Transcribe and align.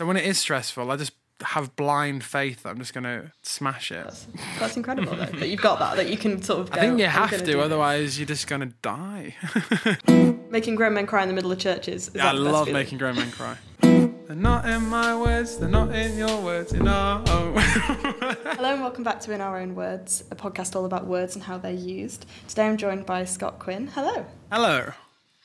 So 0.00 0.06
when 0.06 0.16
it 0.16 0.24
is 0.24 0.38
stressful, 0.38 0.90
I 0.90 0.96
just 0.96 1.12
have 1.42 1.76
blind 1.76 2.24
faith 2.24 2.62
that 2.62 2.70
I'm 2.70 2.78
just 2.78 2.94
going 2.94 3.04
to 3.04 3.32
smash 3.42 3.92
it. 3.92 4.02
That's, 4.02 4.26
that's 4.58 4.76
incredible 4.78 5.14
though, 5.14 5.26
that 5.26 5.50
you've 5.50 5.60
got 5.60 5.78
that, 5.78 5.96
that 5.96 6.08
you 6.08 6.16
can 6.16 6.40
sort 6.40 6.60
of 6.60 6.70
go, 6.70 6.80
I 6.80 6.84
think 6.84 6.98
you 7.00 7.04
have 7.04 7.30
gonna 7.30 7.58
otherwise 7.58 8.18
you're 8.18 8.24
just 8.24 8.46
going 8.46 8.62
to 8.62 8.74
die. 8.80 9.34
Making 10.48 10.76
grown 10.76 10.94
men 10.94 11.06
cry 11.06 11.20
in 11.20 11.28
the 11.28 11.34
middle 11.34 11.52
of 11.52 11.58
churches. 11.58 12.08
Is 12.08 12.14
Yeah, 12.14 12.30
I 12.30 12.32
love 12.32 12.68
feeling? 12.68 12.80
making 12.80 12.96
grown 12.96 13.16
men 13.16 13.30
cry. 13.30 13.58
They're 13.82 14.36
not 14.36 14.66
in 14.66 14.86
my 14.86 15.14
words, 15.14 15.58
they're 15.58 15.68
not 15.68 15.94
in 15.94 16.16
your 16.16 16.40
words, 16.40 16.72
in 16.72 16.78
you 16.78 16.84
know. 16.84 17.22
Hello 17.26 18.72
and 18.72 18.80
welcome 18.80 19.04
back 19.04 19.20
to 19.20 19.34
In 19.34 19.42
Our 19.42 19.58
Own 19.58 19.74
Words, 19.74 20.24
a 20.30 20.34
podcast 20.34 20.76
all 20.76 20.86
about 20.86 21.08
words 21.08 21.34
and 21.34 21.44
how 21.44 21.58
they're 21.58 21.72
used. 21.72 22.24
Today 22.48 22.64
I'm 22.68 22.78
joined 22.78 23.04
by 23.04 23.26
Scott 23.26 23.58
Quinn. 23.58 23.88
Hello. 23.88 24.24
Hello. 24.50 24.92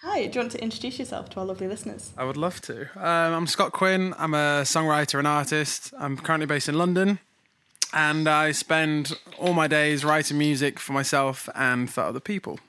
Hi, 0.07 0.27
do 0.27 0.37
you 0.37 0.41
want 0.41 0.51
to 0.51 0.61
introduce 0.61 0.99
yourself 0.99 1.31
to 1.31 1.39
our 1.39 1.47
lovely 1.47 1.67
listeners? 1.67 2.13
I 2.15 2.25
would 2.25 2.38
love 2.38 2.61
to. 2.61 2.81
Um, 2.95 3.33
I'm 3.33 3.47
Scott 3.47 3.71
Quinn. 3.71 4.13
I'm 4.20 4.35
a 4.35 4.61
songwriter 4.61 5.17
and 5.17 5.27
artist. 5.27 5.95
I'm 5.97 6.15
currently 6.15 6.45
based 6.45 6.70
in 6.70 6.77
London, 6.77 7.17
and 7.91 8.27
I 8.27 8.52
spend 8.52 9.17
all 9.39 9.53
my 9.53 9.67
days 9.67 10.05
writing 10.05 10.38
music 10.38 10.80
for 10.80 10.94
myself 10.94 11.49
and 11.55 11.89
for 11.89 12.02
other 12.02 12.20
people. 12.20 12.59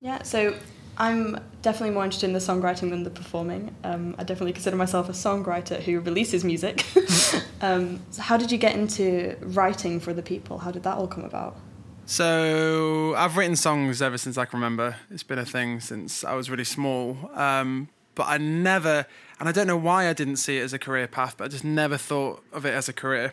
Yeah, 0.00 0.24
so 0.24 0.58
I'm 0.98 1.38
definitely 1.62 1.94
more 1.94 2.02
interested 2.02 2.26
in 2.26 2.32
the 2.32 2.40
songwriting 2.40 2.90
than 2.90 3.04
the 3.04 3.10
performing. 3.10 3.72
Um, 3.84 4.16
I 4.18 4.24
definitely 4.24 4.52
consider 4.52 4.76
myself 4.76 5.08
a 5.08 5.12
songwriter 5.12 5.80
who 5.80 6.00
releases 6.00 6.42
music. 6.42 6.84
um, 7.60 8.00
so 8.10 8.20
how 8.20 8.36
did 8.36 8.50
you 8.50 8.58
get 8.58 8.74
into 8.74 9.36
writing 9.42 10.00
for 10.00 10.12
the 10.12 10.22
people? 10.22 10.58
How 10.58 10.72
did 10.72 10.82
that 10.82 10.98
all 10.98 11.06
come 11.06 11.24
about? 11.24 11.56
So 12.12 13.14
I've 13.16 13.38
written 13.38 13.56
songs 13.56 14.02
ever 14.02 14.18
since 14.18 14.36
I 14.36 14.44
can 14.44 14.58
remember. 14.58 14.96
It's 15.10 15.22
been 15.22 15.38
a 15.38 15.46
thing 15.46 15.80
since 15.80 16.24
I 16.24 16.34
was 16.34 16.50
really 16.50 16.62
small. 16.62 17.16
Um, 17.32 17.88
but 18.14 18.24
I 18.24 18.36
never, 18.36 19.06
and 19.40 19.48
I 19.48 19.52
don't 19.52 19.66
know 19.66 19.78
why 19.78 20.10
I 20.10 20.12
didn't 20.12 20.36
see 20.36 20.58
it 20.58 20.62
as 20.62 20.74
a 20.74 20.78
career 20.78 21.06
path, 21.06 21.36
but 21.38 21.44
I 21.44 21.48
just 21.48 21.64
never 21.64 21.96
thought 21.96 22.44
of 22.52 22.66
it 22.66 22.74
as 22.74 22.86
a 22.86 22.92
career 22.92 23.32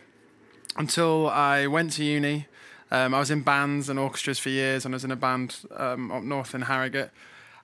until 0.78 1.28
I 1.28 1.66
went 1.66 1.92
to 1.92 2.04
uni. 2.04 2.46
Um, 2.90 3.12
I 3.12 3.18
was 3.18 3.30
in 3.30 3.42
bands 3.42 3.90
and 3.90 3.98
orchestras 3.98 4.38
for 4.38 4.48
years, 4.48 4.86
and 4.86 4.94
I 4.94 4.96
was 4.96 5.04
in 5.04 5.10
a 5.10 5.16
band 5.16 5.58
um, 5.76 6.10
up 6.10 6.22
north 6.22 6.54
in 6.54 6.62
Harrogate. 6.62 7.10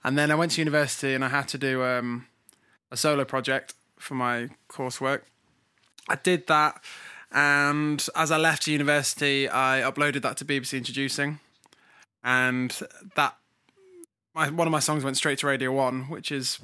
And 0.04 0.18
then 0.18 0.30
I 0.30 0.34
went 0.34 0.52
to 0.52 0.60
university, 0.60 1.14
and 1.14 1.24
I 1.24 1.28
had 1.28 1.48
to 1.48 1.56
do 1.56 1.82
um, 1.82 2.26
a 2.90 2.96
solo 2.98 3.24
project 3.24 3.72
for 3.98 4.16
my 4.16 4.50
coursework. 4.68 5.22
I 6.10 6.16
did 6.16 6.46
that, 6.48 6.84
and 7.32 8.06
as 8.14 8.30
I 8.30 8.36
left 8.36 8.66
university, 8.66 9.48
I 9.48 9.80
uploaded 9.80 10.22
that 10.22 10.36
to 10.38 10.44
BBC 10.44 10.76
Introducing, 10.78 11.40
and 12.22 12.76
that 13.14 13.36
my, 14.34 14.50
one 14.50 14.66
of 14.66 14.72
my 14.72 14.80
songs 14.80 15.04
went 15.04 15.16
straight 15.16 15.38
to 15.40 15.46
Radio 15.46 15.72
One, 15.72 16.04
which 16.04 16.30
is 16.30 16.58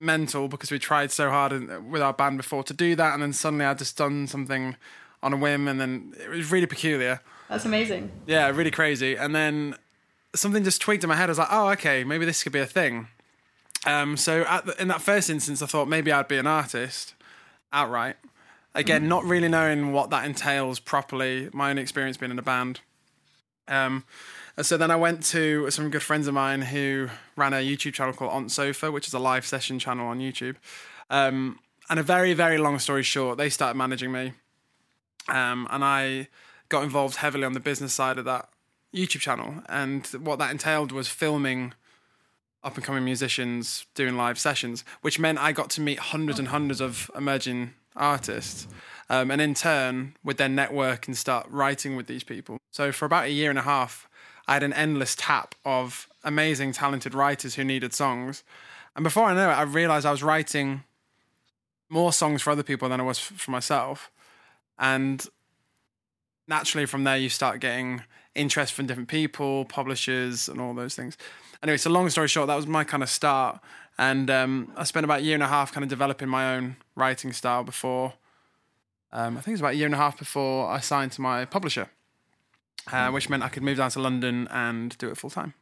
mental 0.00 0.48
because 0.48 0.70
we 0.70 0.78
tried 0.78 1.10
so 1.10 1.30
hard 1.30 1.52
in, 1.52 1.90
with 1.90 2.02
our 2.02 2.12
band 2.12 2.36
before 2.36 2.62
to 2.64 2.74
do 2.74 2.94
that, 2.96 3.14
and 3.14 3.22
then 3.22 3.32
suddenly 3.32 3.64
I 3.64 3.74
just 3.74 3.96
done 3.96 4.26
something 4.26 4.76
on 5.22 5.32
a 5.32 5.36
whim, 5.36 5.68
and 5.68 5.80
then 5.80 6.14
it 6.22 6.28
was 6.28 6.50
really 6.50 6.66
peculiar. 6.66 7.20
That's 7.48 7.64
amazing. 7.64 8.10
Yeah, 8.26 8.48
really 8.50 8.70
crazy. 8.70 9.16
And 9.16 9.34
then 9.34 9.74
something 10.34 10.62
just 10.62 10.80
tweaked 10.80 11.04
in 11.04 11.08
my 11.08 11.16
head. 11.16 11.28
I 11.28 11.32
was 11.32 11.38
like, 11.38 11.48
oh, 11.50 11.68
okay, 11.70 12.04
maybe 12.04 12.24
this 12.24 12.42
could 12.42 12.52
be 12.52 12.60
a 12.60 12.66
thing. 12.66 13.08
Um, 13.86 14.16
so 14.16 14.42
at 14.42 14.66
the, 14.66 14.80
in 14.80 14.88
that 14.88 15.00
first 15.00 15.30
instance, 15.30 15.62
I 15.62 15.66
thought 15.66 15.88
maybe 15.88 16.12
I'd 16.12 16.28
be 16.28 16.38
an 16.38 16.46
artist 16.46 17.14
outright. 17.72 18.16
Again, 18.74 19.08
not 19.08 19.24
really 19.24 19.48
knowing 19.48 19.92
what 19.92 20.10
that 20.10 20.24
entails 20.24 20.78
properly. 20.78 21.48
My 21.52 21.70
own 21.70 21.78
experience 21.78 22.16
being 22.16 22.30
in 22.30 22.38
a 22.38 22.42
band. 22.42 22.80
Um, 23.66 24.04
so 24.62 24.76
then 24.76 24.90
I 24.90 24.96
went 24.96 25.24
to 25.26 25.70
some 25.70 25.90
good 25.90 26.02
friends 26.02 26.26
of 26.26 26.34
mine 26.34 26.62
who 26.62 27.08
ran 27.36 27.52
a 27.52 27.56
YouTube 27.56 27.94
channel 27.94 28.12
called 28.12 28.32
On 28.32 28.48
Sofa, 28.48 28.92
which 28.92 29.06
is 29.06 29.14
a 29.14 29.18
live 29.18 29.46
session 29.46 29.78
channel 29.78 30.06
on 30.06 30.18
YouTube. 30.18 30.56
Um, 31.08 31.58
and 31.88 31.98
a 31.98 32.02
very, 32.02 32.34
very 32.34 32.58
long 32.58 32.78
story 32.78 33.02
short, 33.02 33.38
they 33.38 33.50
started 33.50 33.76
managing 33.76 34.12
me. 34.12 34.34
Um, 35.28 35.66
and 35.70 35.84
I 35.84 36.28
got 36.68 36.84
involved 36.84 37.16
heavily 37.16 37.44
on 37.44 37.52
the 37.52 37.60
business 37.60 37.92
side 37.92 38.18
of 38.18 38.24
that 38.26 38.48
YouTube 38.94 39.20
channel. 39.20 39.62
And 39.68 40.06
what 40.06 40.38
that 40.38 40.50
entailed 40.50 40.92
was 40.92 41.08
filming 41.08 41.74
up 42.62 42.76
and 42.76 42.84
coming 42.84 43.04
musicians 43.04 43.86
doing 43.94 44.16
live 44.16 44.38
sessions, 44.38 44.84
which 45.00 45.18
meant 45.18 45.38
I 45.38 45.52
got 45.52 45.70
to 45.70 45.80
meet 45.80 45.98
hundreds 45.98 46.38
and 46.38 46.48
hundreds 46.48 46.80
of 46.80 47.10
emerging 47.16 47.74
artists. 48.00 48.66
Um, 49.08 49.30
and 49.30 49.40
in 49.40 49.54
turn, 49.54 50.16
would 50.24 50.36
then 50.36 50.54
network 50.54 51.06
and 51.06 51.16
start 51.16 51.46
writing 51.50 51.96
with 51.96 52.06
these 52.06 52.24
people. 52.24 52.58
So 52.70 52.92
for 52.92 53.04
about 53.04 53.24
a 53.24 53.30
year 53.30 53.50
and 53.50 53.58
a 53.58 53.62
half, 53.62 54.08
I 54.46 54.54
had 54.54 54.62
an 54.62 54.72
endless 54.72 55.14
tap 55.16 55.54
of 55.64 56.08
amazing, 56.24 56.72
talented 56.72 57.14
writers 57.14 57.54
who 57.56 57.64
needed 57.64 57.92
songs. 57.92 58.44
And 58.94 59.04
before 59.04 59.24
I 59.24 59.34
know 59.34 59.50
it, 59.50 59.54
I 59.54 59.62
realized 59.62 60.06
I 60.06 60.10
was 60.10 60.22
writing 60.22 60.84
more 61.88 62.12
songs 62.12 62.42
for 62.42 62.50
other 62.50 62.62
people 62.62 62.88
than 62.88 63.00
I 63.00 63.04
was 63.04 63.18
for 63.18 63.50
myself. 63.50 64.10
And 64.78 65.26
naturally, 66.50 66.84
from 66.84 67.04
there, 67.04 67.16
you 67.16 67.30
start 67.30 67.60
getting 67.60 68.02
interest 68.34 68.74
from 68.74 68.86
different 68.86 69.08
people, 69.08 69.64
publishers, 69.64 70.48
and 70.48 70.60
all 70.60 70.74
those 70.74 70.94
things. 70.94 71.16
Anyway, 71.62 71.78
so 71.78 71.88
long 71.88 72.10
story 72.10 72.28
short, 72.28 72.48
that 72.48 72.56
was 72.56 72.66
my 72.66 72.84
kind 72.84 73.02
of 73.02 73.08
start. 73.08 73.60
And 73.96 74.30
um, 74.30 74.72
I 74.76 74.84
spent 74.84 75.04
about 75.04 75.20
a 75.20 75.22
year 75.22 75.34
and 75.34 75.42
a 75.42 75.48
half 75.48 75.72
kind 75.72 75.84
of 75.84 75.88
developing 75.88 76.28
my 76.28 76.54
own 76.54 76.76
writing 76.96 77.32
style 77.32 77.64
before. 77.64 78.14
Um, 79.12 79.36
I 79.36 79.40
think 79.40 79.48
it 79.48 79.52
was 79.52 79.60
about 79.60 79.72
a 79.72 79.76
year 79.76 79.86
and 79.86 79.94
a 79.94 79.98
half 79.98 80.18
before 80.18 80.68
I 80.68 80.80
signed 80.80 81.12
to 81.12 81.20
my 81.20 81.44
publisher, 81.44 81.88
uh, 82.92 83.10
which 83.10 83.28
meant 83.28 83.42
I 83.42 83.48
could 83.48 83.62
move 83.62 83.78
down 83.78 83.90
to 83.90 84.00
London 84.00 84.48
and 84.50 84.96
do 84.98 85.08
it 85.08 85.16
full 85.16 85.30
time. 85.30 85.54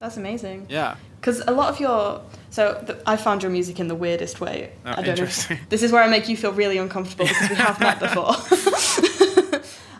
That's 0.00 0.16
amazing. 0.16 0.66
Yeah. 0.68 0.96
Because 1.20 1.40
a 1.46 1.52
lot 1.52 1.72
of 1.72 1.78
your 1.78 2.22
so 2.50 2.82
th- 2.84 2.98
I 3.06 3.16
found 3.16 3.44
your 3.44 3.52
music 3.52 3.78
in 3.78 3.86
the 3.86 3.94
weirdest 3.94 4.40
way. 4.40 4.72
Oh, 4.84 4.90
I 4.90 4.94
don't 4.96 5.04
know. 5.04 5.10
interesting. 5.12 5.58
If, 5.58 5.68
this 5.68 5.82
is 5.84 5.92
where 5.92 6.02
I 6.02 6.08
make 6.08 6.28
you 6.28 6.36
feel 6.36 6.50
really 6.52 6.76
uncomfortable 6.78 7.26
because 7.26 7.50
we 7.50 7.54
have 7.54 7.78
met 7.78 8.00
before. 8.06 8.34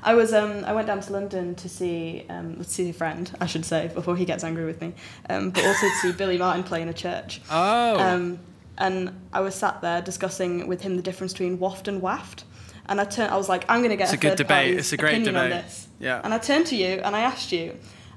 I 0.02 0.14
was 0.14 0.32
um 0.32 0.64
I 0.64 0.72
went 0.72 0.86
down 0.86 1.00
to 1.00 1.12
London 1.12 1.54
to 1.56 1.68
see 1.68 2.26
um 2.28 2.56
to 2.56 2.64
see 2.64 2.90
a 2.90 2.92
friend 2.92 3.30
I 3.40 3.46
should 3.46 3.64
say 3.64 3.90
before 3.94 4.16
he 4.16 4.24
gets 4.24 4.44
angry 4.44 4.64
with 4.64 4.80
me, 4.80 4.94
um 5.30 5.50
but 5.50 5.64
also 5.64 5.86
to 5.86 5.94
see 6.02 6.12
Billie 6.20 6.38
Marten 6.38 6.64
play 6.64 6.82
in 6.82 6.88
a 6.88 6.94
church. 6.94 7.40
Oh. 7.50 7.98
Um, 7.98 8.38
and 8.78 9.20
I 9.32 9.40
was 9.40 9.54
sat 9.54 9.80
there 9.80 10.02
discussing 10.02 10.66
with 10.66 10.80
him 10.82 10.96
the 10.96 11.02
difference 11.02 11.32
between 11.32 11.58
waft 11.58 11.88
and 11.88 12.00
waft. 12.00 12.44
And 12.86 13.00
I 13.00 13.04
turned, 13.04 13.32
I 13.32 13.36
was 13.36 13.48
like, 13.48 13.64
I'm 13.68 13.78
going 13.78 13.90
to 13.90 13.96
get 13.96 14.12
It's 14.12 14.12
a, 14.12 14.26
a 14.26 14.30
good 14.30 14.36
debate. 14.36 14.76
It's 14.76 14.92
a 14.92 14.96
great 14.96 15.24
debate. 15.24 15.64
Yeah. 16.00 16.20
And 16.24 16.34
I 16.34 16.38
turned 16.38 16.66
to 16.66 16.76
you 16.76 17.00
and 17.04 17.14
I 17.14 17.20
asked 17.20 17.52
you, 17.52 17.76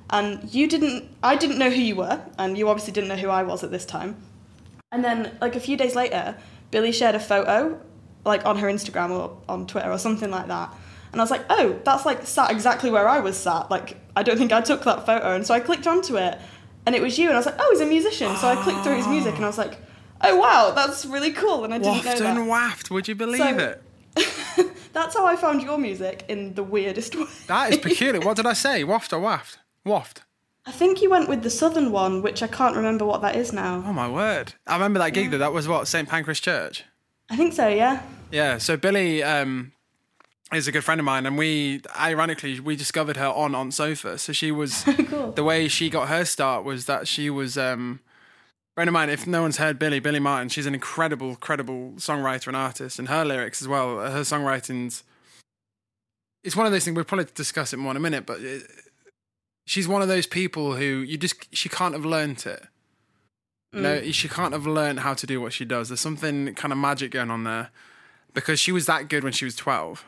and 0.09 0.51
you 0.53 0.67
didn't, 0.67 1.09
I 1.21 1.35
didn't 1.35 1.57
know 1.59 1.69
who 1.69 1.81
you 1.81 1.95
were, 1.95 2.21
and 2.37 2.57
you 2.57 2.69
obviously 2.69 2.93
didn't 2.93 3.09
know 3.09 3.15
who 3.15 3.29
I 3.29 3.43
was 3.43 3.63
at 3.63 3.71
this 3.71 3.85
time. 3.85 4.15
And 4.91 5.03
then, 5.03 5.37
like 5.41 5.55
a 5.55 5.59
few 5.59 5.77
days 5.77 5.95
later, 5.95 6.35
Billie 6.71 6.91
shared 6.91 7.15
a 7.15 7.19
photo, 7.19 7.79
like 8.23 8.45
on 8.45 8.57
her 8.57 8.67
Instagram 8.67 9.11
or 9.11 9.37
on 9.49 9.67
Twitter 9.67 9.91
or 9.91 9.97
something 9.97 10.31
like 10.31 10.47
that. 10.47 10.73
And 11.15 11.21
I 11.21 11.23
was 11.23 11.31
like, 11.31 11.45
oh, 11.49 11.79
that's 11.85 12.05
like 12.05 12.27
sat 12.27 12.51
exactly 12.51 12.91
where 12.91 13.07
I 13.07 13.21
was 13.21 13.37
sat. 13.37 13.71
Like, 13.71 13.97
I 14.17 14.21
don't 14.21 14.37
think 14.37 14.51
I 14.51 14.59
took 14.61 14.83
that 14.83 15.05
photo. 15.05 15.33
And 15.33 15.47
so 15.47 15.53
I 15.53 15.61
clicked 15.61 15.87
onto 15.87 16.17
it, 16.17 16.37
and 16.85 16.93
it 16.93 17.01
was 17.01 17.17
you. 17.17 17.27
And 17.27 17.35
I 17.35 17.39
was 17.39 17.45
like, 17.45 17.55
oh, 17.57 17.69
he's 17.71 17.81
a 17.81 17.85
musician. 17.85 18.35
So 18.35 18.47
I 18.47 18.55
clicked 18.61 18.81
through 18.83 18.97
his 18.97 19.07
music, 19.07 19.35
and 19.35 19.45
I 19.45 19.47
was 19.47 19.57
like, 19.57 19.77
oh 20.21 20.35
wow, 20.35 20.71
that's 20.75 21.05
really 21.05 21.31
cool. 21.31 21.63
And 21.63 21.73
I 21.73 21.77
didn't 21.77 22.05
Waft 22.05 22.19
know 22.19 22.25
and 22.27 22.37
that. 22.39 22.47
waft. 22.47 22.91
Would 22.91 23.07
you 23.07 23.15
believe 23.15 23.39
So- 23.39 23.57
it? 23.57 23.81
That's 24.93 25.13
how 25.13 25.25
I 25.25 25.35
found 25.35 25.61
your 25.61 25.77
music 25.77 26.23
in 26.29 26.53
the 26.53 26.63
weirdest 26.63 27.15
way. 27.19 27.25
That 27.47 27.71
is 27.73 27.77
peculiar. 27.79 28.21
what 28.21 28.37
did 28.37 28.45
I 28.45 28.53
say? 28.53 28.83
Waft 28.85 29.11
or 29.11 29.19
waft? 29.19 29.59
Waft. 29.83 30.21
I 30.65 30.71
think 30.71 31.01
you 31.01 31.09
went 31.09 31.27
with 31.27 31.43
the 31.43 31.49
southern 31.49 31.91
one, 31.91 32.21
which 32.21 32.41
I 32.41 32.47
can't 32.47 32.75
remember 32.77 33.05
what 33.05 33.21
that 33.21 33.35
is 33.35 33.51
now. 33.53 33.83
Oh 33.85 33.91
my 33.93 34.07
word! 34.09 34.53
I 34.65 34.73
remember 34.75 34.99
that 34.99 35.11
gig 35.13 35.31
though. 35.31 35.37
That 35.37 35.51
was 35.53 35.67
what 35.67 35.87
St 35.87 36.07
Pancras 36.07 36.39
Church. 36.39 36.83
I 37.29 37.35
think 37.35 37.53
so, 37.53 37.67
yeah. 37.67 38.03
Yeah. 38.31 38.57
So 38.57 38.77
Billie 38.77 39.21
um, 39.21 39.73
is 40.53 40.67
a 40.67 40.71
good 40.71 40.83
friend 40.83 40.99
of 40.99 41.05
mine, 41.05 41.25
and 41.25 41.37
we 41.37 41.81
ironically 41.99 42.59
we 42.59 42.75
discovered 42.75 43.17
her 43.17 43.27
on 43.27 43.55
on 43.55 43.71
sofa. 43.71 44.17
So 44.17 44.33
she 44.33 44.51
was 44.51 44.83
cool. 45.07 45.31
the 45.31 45.43
way 45.43 45.67
she 45.67 45.89
got 45.89 46.07
her 46.07 46.25
start 46.25 46.63
was 46.63 46.85
that 46.85 47.07
she 47.07 47.29
was. 47.29 47.57
Um, 47.57 47.99
friend 48.75 48.89
of 48.89 48.93
mine, 48.93 49.09
if 49.09 49.25
no 49.25 49.41
one's 49.41 49.57
heard 49.57 49.79
Billie, 49.79 49.99
Billie 49.99 50.19
Marten, 50.19 50.49
she's 50.49 50.65
an 50.65 50.73
incredible, 50.73 51.29
incredible 51.29 51.93
songwriter 51.95 52.47
and 52.47 52.57
artist, 52.57 52.99
and 52.99 53.07
her 53.07 53.25
lyrics 53.25 53.61
as 53.61 53.67
well. 53.67 53.99
Her 53.99 54.21
songwriting's. 54.21 55.03
It's 56.43 56.55
one 56.55 56.67
of 56.67 56.71
those 56.71 56.85
things. 56.85 56.95
We'll 56.95 57.05
probably 57.05 57.25
discuss 57.33 57.73
it 57.73 57.77
more 57.77 57.91
in 57.91 57.97
a 57.97 58.01
minute, 58.01 58.25
but 58.27 58.39
it, 58.39 58.63
she's 59.65 59.87
one 59.87 60.03
of 60.03 60.07
those 60.07 60.27
people 60.27 60.75
who 60.75 60.85
you 60.85 61.17
just 61.17 61.53
she 61.55 61.69
can't 61.69 61.93
have 61.93 62.05
learnt 62.05 62.45
it. 62.45 62.63
You 63.73 63.81
know, 63.81 64.11
she 64.11 64.29
can't 64.29 64.53
have 64.53 64.65
learnt 64.65 64.99
how 64.99 65.13
to 65.15 65.27
do 65.27 65.41
what 65.41 65.51
she 65.51 65.65
does. 65.65 65.89
There's 65.89 65.99
something 65.99 66.55
kind 66.55 66.71
of 66.71 66.77
magic 66.77 67.11
going 67.11 67.29
on 67.29 67.43
there 67.43 67.71
because 68.33 68.57
she 68.57 68.71
was 68.71 68.85
that 68.85 69.09
good 69.09 69.21
when 69.21 69.33
she 69.33 69.43
was 69.43 69.53
12. 69.53 70.05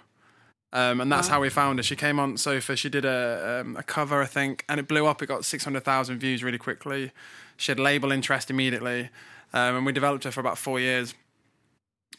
Um, 0.73 0.99
and 0.99 1.11
that's 1.11 1.29
how 1.29 1.39
we 1.39 1.49
found 1.49 1.79
her. 1.79 1.83
She 1.83 1.95
came 1.95 2.19
on 2.19 2.37
Sofa. 2.37 2.75
She 2.75 2.89
did 2.89 3.05
a, 3.05 3.61
um, 3.61 3.77
a 3.77 3.83
cover, 3.83 4.21
I 4.21 4.25
think, 4.25 4.65
and 4.67 4.79
it 4.79 4.87
blew 4.87 5.05
up. 5.05 5.21
It 5.21 5.27
got 5.27 5.45
600,000 5.45 6.19
views 6.19 6.43
really 6.43 6.57
quickly. 6.57 7.11
She 7.55 7.71
had 7.71 7.79
label 7.79 8.11
interest 8.11 8.49
immediately. 8.49 9.09
Um, 9.53 9.77
and 9.77 9.85
we 9.85 9.93
developed 9.93 10.25
her 10.25 10.31
for 10.31 10.41
about 10.41 10.57
four 10.57 10.79
years. 10.79 11.13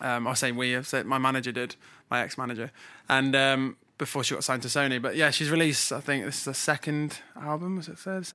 Um, 0.00 0.26
I 0.26 0.34
say 0.34 0.52
we, 0.52 0.82
say 0.82 1.02
my 1.02 1.18
manager 1.18 1.52
did, 1.52 1.76
my 2.10 2.22
ex 2.22 2.38
manager. 2.38 2.70
And 3.08 3.36
um, 3.36 3.76
before 3.98 4.24
she 4.24 4.34
got 4.34 4.44
signed 4.44 4.62
to 4.62 4.68
Sony. 4.68 5.02
But 5.02 5.16
yeah, 5.16 5.30
she's 5.30 5.50
released, 5.50 5.92
I 5.92 6.00
think 6.00 6.24
this 6.24 6.38
is 6.38 6.44
the 6.44 6.54
second 6.54 7.20
album, 7.36 7.76
was 7.76 7.88
it 7.88 7.98
third? 7.98 8.28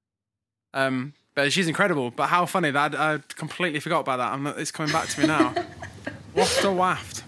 Um, 0.73 1.13
but 1.35 1.51
she's 1.51 1.67
incredible. 1.67 2.11
But 2.11 2.27
how 2.27 2.45
funny 2.45 2.69
that 2.71 2.95
I, 2.95 3.15
I 3.15 3.19
completely 3.35 3.79
forgot 3.79 4.01
about 4.01 4.17
that. 4.17 4.33
I'm, 4.33 4.45
it's 4.47 4.71
coming 4.71 4.91
back 4.91 5.07
to 5.09 5.21
me 5.21 5.27
now. 5.27 5.55
waft 6.35 6.63
waft? 6.65 7.23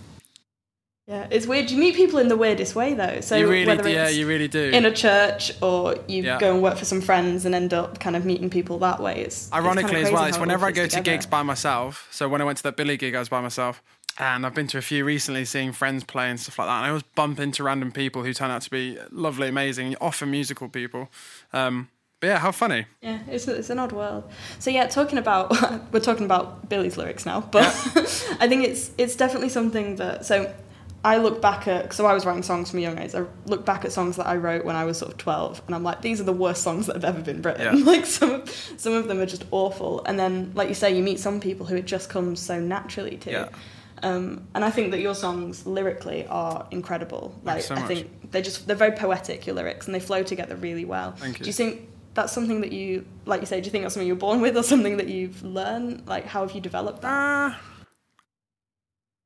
Yeah, 1.08 1.28
it's 1.30 1.46
weird. 1.46 1.70
You 1.70 1.78
meet 1.78 1.96
people 1.96 2.18
in 2.18 2.30
the 2.30 2.36
weirdest 2.36 2.76
way 2.76 2.96
though. 2.96 3.22
So 3.22 3.36
you 3.36 3.48
really, 3.48 3.68
whether 3.68 3.88
yeah, 3.88 4.10
you 4.10 4.28
really 4.28 4.48
do. 4.48 4.72
in 4.72 4.86
a 4.86 4.92
church 4.92 5.52
or 5.62 5.98
you 6.08 6.24
Yeah. 6.24 6.40
go 6.40 6.52
and 6.52 6.64
work 6.64 6.78
for 6.78 6.86
some 6.86 7.00
friends 7.00 7.46
and 7.46 7.54
end 7.54 7.76
up 7.76 8.00
kind 8.00 8.16
of 8.16 8.26
meeting 8.26 8.50
people 8.50 8.80
that 8.80 9.00
way. 9.00 9.20
It's 9.22 9.44
it's 9.44 9.50
kinda 9.52 9.58
Ironically, 9.68 10.02
as 10.02 10.12
well, 10.12 10.26
it's 10.26 10.40
whenever 10.40 10.66
I 10.66 10.72
go 10.72 10.88
to 10.88 11.02
gigs 11.02 11.28
by 11.28 11.44
myself. 11.44 12.08
So 12.10 12.28
when 12.28 12.42
I 12.42 12.44
went 12.44 12.58
to 12.58 12.64
that 12.64 12.76
Billie 12.76 12.98
gig, 12.98 13.14
I 13.14 13.20
was 13.20 13.30
by 13.30 13.40
myself, 13.40 13.84
and 14.18 14.48
I've 14.48 14.56
been 14.56 14.66
to 14.68 14.80
a 14.80 14.82
few 14.82 15.06
recently, 15.06 15.46
seeing 15.46 15.74
friends 15.74 16.04
play 16.04 16.28
and 16.32 16.40
stuff 16.40 16.58
like 16.58 16.68
that. 16.68 16.78
And 16.78 16.86
I 16.86 16.88
always 16.90 17.04
bump 17.04 17.40
into 17.40 17.62
random 17.62 17.92
people 17.92 18.24
who 18.24 18.34
turn 18.34 18.50
out 18.50 18.64
to 18.64 18.72
be 18.72 18.98
lovely, 19.12 19.48
amazing, 19.48 19.96
often 20.02 20.32
musical 20.32 20.70
people. 20.70 21.10
Um, 21.54 21.90
but 22.20 22.28
yeah, 22.28 22.40
how 22.40 22.52
funny! 22.52 22.88
Yeah, 23.02 23.20
it's, 23.30 23.48
it's 23.48 23.70
an 23.70 23.78
odd 23.78 23.92
world. 23.92 24.24
So 24.58 24.72
yeah, 24.72 24.88
talking 24.88 25.20
about 25.20 25.52
we're 25.92 26.00
talking 26.00 26.26
about 26.26 26.68
Billie's 26.68 26.98
lyrics 26.98 27.28
now, 27.28 27.42
but 27.42 27.66
I 28.40 28.48
think 28.48 28.64
it's 28.64 28.90
it's 28.98 29.16
definitely 29.16 29.50
something 29.50 29.98
that 29.98 30.26
so 30.26 30.52
I 31.06 31.18
look 31.18 31.40
back 31.40 31.68
at 31.68 31.94
so 31.94 32.08
I 32.08 32.16
was 32.16 32.26
writing 32.26 32.42
songs 32.42 32.72
from 32.72 32.80
a 32.80 32.82
young 32.82 32.98
age. 32.98 33.14
I 33.14 33.26
look 33.46 33.64
back 33.64 33.86
at 33.86 33.92
songs 33.92 34.16
that 34.16 34.26
I 34.26 34.38
wrote 34.38 34.66
when 34.66 34.76
I 34.76 34.86
was 34.86 34.98
sort 34.98 35.12
of 35.12 35.20
twelve, 35.20 35.62
and 35.68 35.76
I'm 35.76 35.84
like, 35.84 36.02
these 36.02 36.20
are 36.20 36.24
the 36.24 36.34
worst 36.34 36.64
songs 36.64 36.88
that 36.88 36.96
have 36.96 37.06
ever 37.06 37.22
been 37.22 37.44
written. 37.44 37.78
Yeah. 37.78 37.86
like 37.92 38.08
some 38.08 38.32
of, 38.32 38.50
some 38.78 38.94
of 38.94 39.08
them 39.08 39.20
are 39.20 39.28
just 39.28 39.46
awful. 39.52 40.04
And 40.06 40.20
then, 40.20 40.52
like 40.56 40.68
you 40.68 40.74
say, 40.74 40.98
you 40.98 41.04
meet 41.04 41.20
some 41.20 41.40
people 41.40 41.68
who 41.68 41.76
it 41.76 41.86
just 41.86 42.10
comes 42.10 42.40
so 42.40 42.60
naturally 42.60 43.18
to. 43.18 43.32
Yeah. 43.32 43.50
Um, 44.02 44.48
and 44.56 44.66
I 44.66 44.72
think 44.72 44.92
that 44.92 45.00
your 45.00 45.14
songs 45.14 45.68
lyrically 45.68 46.26
are 46.26 46.68
incredible. 46.72 47.40
Like 47.44 47.62
so 47.62 47.76
I 47.76 47.82
think 47.82 48.32
they're 48.32 48.42
just 48.42 48.66
they're 48.66 48.76
very 48.76 48.92
poetic 48.92 49.46
your 49.46 49.56
lyrics 49.56 49.86
and 49.86 49.94
they 49.94 50.00
flow 50.00 50.24
together 50.24 50.56
really 50.56 50.86
well. 50.86 51.12
Thank 51.12 51.38
you. 51.38 51.44
Do 51.44 51.50
you 51.50 51.54
think 51.54 51.88
that's 52.16 52.34
something 52.34 52.62
that 52.62 52.72
you 52.72 53.06
like 53.26 53.42
you 53.42 53.46
say, 53.46 53.62
do 53.62 53.66
you 53.66 53.72
think 53.72 53.84
that's 53.84 53.94
something 53.94 54.08
you're 54.08 54.16
born 54.16 54.42
with 54.42 54.58
or 54.58 54.64
something 54.64 54.98
that 54.98 55.08
you've 55.08 55.44
learned? 55.44 56.08
Like 56.08 56.26
how 56.26 56.42
have 56.42 56.56
you 56.56 56.62
developed 56.62 57.04
that? 57.04 57.52
Uh, 57.52 57.56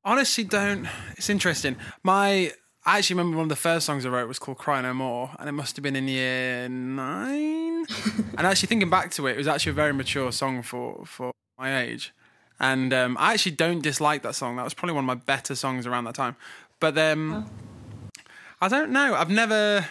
honestly, 0.04 0.44
don't. 0.44 0.88
It's 1.18 1.30
interesting. 1.30 1.76
My 2.04 2.54
I 2.86 2.98
actually 2.98 3.16
remember 3.16 3.38
one 3.38 3.46
of 3.46 3.50
the 3.50 3.56
first 3.56 3.86
songs 3.86 4.06
I 4.06 4.10
wrote 4.10 4.28
was 4.28 4.40
called 4.40 4.58
"Cry 4.58 4.82
No 4.82 4.94
More," 4.94 5.32
and 5.38 5.50
it 5.50 5.52
must 5.52 5.76
have 5.76 5.84
been 5.84 5.96
in 5.96 6.08
year 6.08 6.68
nine. 6.70 7.86
and 8.38 8.48
actually, 8.48 8.68
thinking 8.68 8.90
back 8.90 9.12
to 9.12 9.28
it, 9.28 9.34
it 9.34 9.38
was 9.38 9.48
actually 9.48 9.72
a 9.72 9.76
very 9.76 9.94
mature 9.94 10.32
song 10.32 10.62
for 10.62 11.06
for 11.06 11.32
my 11.58 11.82
age. 11.82 12.14
And 12.60 12.94
um, 12.94 13.16
I 13.20 13.34
actually 13.34 13.54
don't 13.54 13.82
dislike 13.82 14.22
that 14.24 14.36
song. 14.36 14.58
That 14.58 14.64
was 14.64 14.74
probably 14.74 14.94
one 14.94 15.04
of 15.04 15.08
my 15.08 15.16
better 15.16 15.56
songs 15.56 15.88
around 15.88 16.06
that 16.06 16.16
time. 16.16 16.36
But 16.80 16.98
um, 16.98 17.50
I 18.60 18.68
don't 18.68 18.92
know. 18.92 19.14
I've 19.16 19.30
never. 19.30 19.86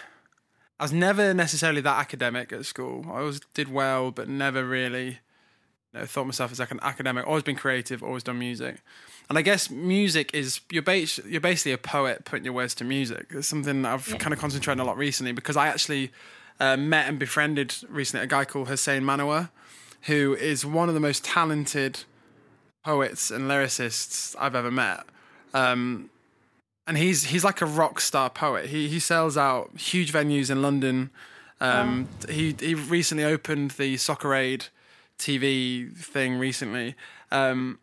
I 0.79 0.83
was 0.83 0.93
never 0.93 1.33
necessarily 1.33 1.81
that 1.81 1.99
academic 1.99 2.53
at 2.53 2.65
school. 2.65 3.05
I 3.07 3.19
always 3.19 3.41
did 3.53 3.71
well, 3.71 4.11
but 4.11 4.29
never 4.29 4.65
really 4.65 5.19
know, 5.93 6.05
thought 6.05 6.25
myself 6.25 6.51
as 6.51 6.59
like 6.59 6.71
an 6.71 6.79
academic. 6.83 7.25
Always 7.27 7.43
been 7.43 7.55
creative. 7.55 8.03
Always 8.03 8.23
done 8.23 8.37
music. 8.39 8.77
And 9.29 9.37
I 9.37 9.41
guess 9.41 9.69
music 9.69 10.31
is 10.33 10.61
you're 10.71 10.81
bas- 10.83 11.19
you're 11.25 11.41
basically 11.41 11.71
a 11.73 11.77
poet 11.77 12.25
putting 12.25 12.45
your 12.45 12.53
words 12.53 12.73
to 12.75 12.83
music. 12.83 13.27
It's 13.31 13.47
something 13.47 13.81
that 13.83 13.93
I've 13.93 14.07
Yeah. 14.07 14.17
kind 14.17 14.33
of 14.33 14.39
concentrated 14.39 14.79
on 14.79 14.85
a 14.85 14.89
lot 14.89 14.97
recently 14.97 15.31
because 15.31 15.55
I 15.57 15.67
actually 15.67 16.11
uh, 16.59 16.75
met 16.77 17.07
and 17.07 17.17
befriended 17.19 17.73
recently 17.87 18.23
a 18.23 18.27
guy 18.27 18.43
called 18.45 18.67
Hussain 18.67 19.03
Manawer, 19.03 19.49
who 20.03 20.35
is 20.35 20.65
one 20.65 20.89
of 20.89 20.93
the 20.93 20.99
most 20.99 21.23
talented 21.23 22.03
poets 22.83 23.31
and 23.31 23.49
lyricists 23.49 24.35
I've 24.39 24.55
ever 24.55 24.71
met. 24.71 25.05
Um, 25.53 26.09
and 26.87 26.97
he's 26.97 27.25
he's 27.25 27.43
like 27.43 27.61
a 27.61 27.65
rock 27.65 27.99
star 28.01 28.29
poet. 28.29 28.67
He 28.69 28.87
he 28.89 28.99
sells 28.99 29.37
out 29.37 29.77
huge 29.77 30.11
venues 30.11 30.49
in 30.49 30.61
London. 30.61 31.11
Um, 31.61 32.07
He 32.27 32.55
he 32.59 32.73
recently 32.73 33.23
opened 33.25 33.71
the 33.71 33.97
Soccer 33.97 34.33
Aid 34.33 34.65
TV 35.19 35.95
thing 35.95 36.37
recently, 36.39 36.95
um, 37.31 37.79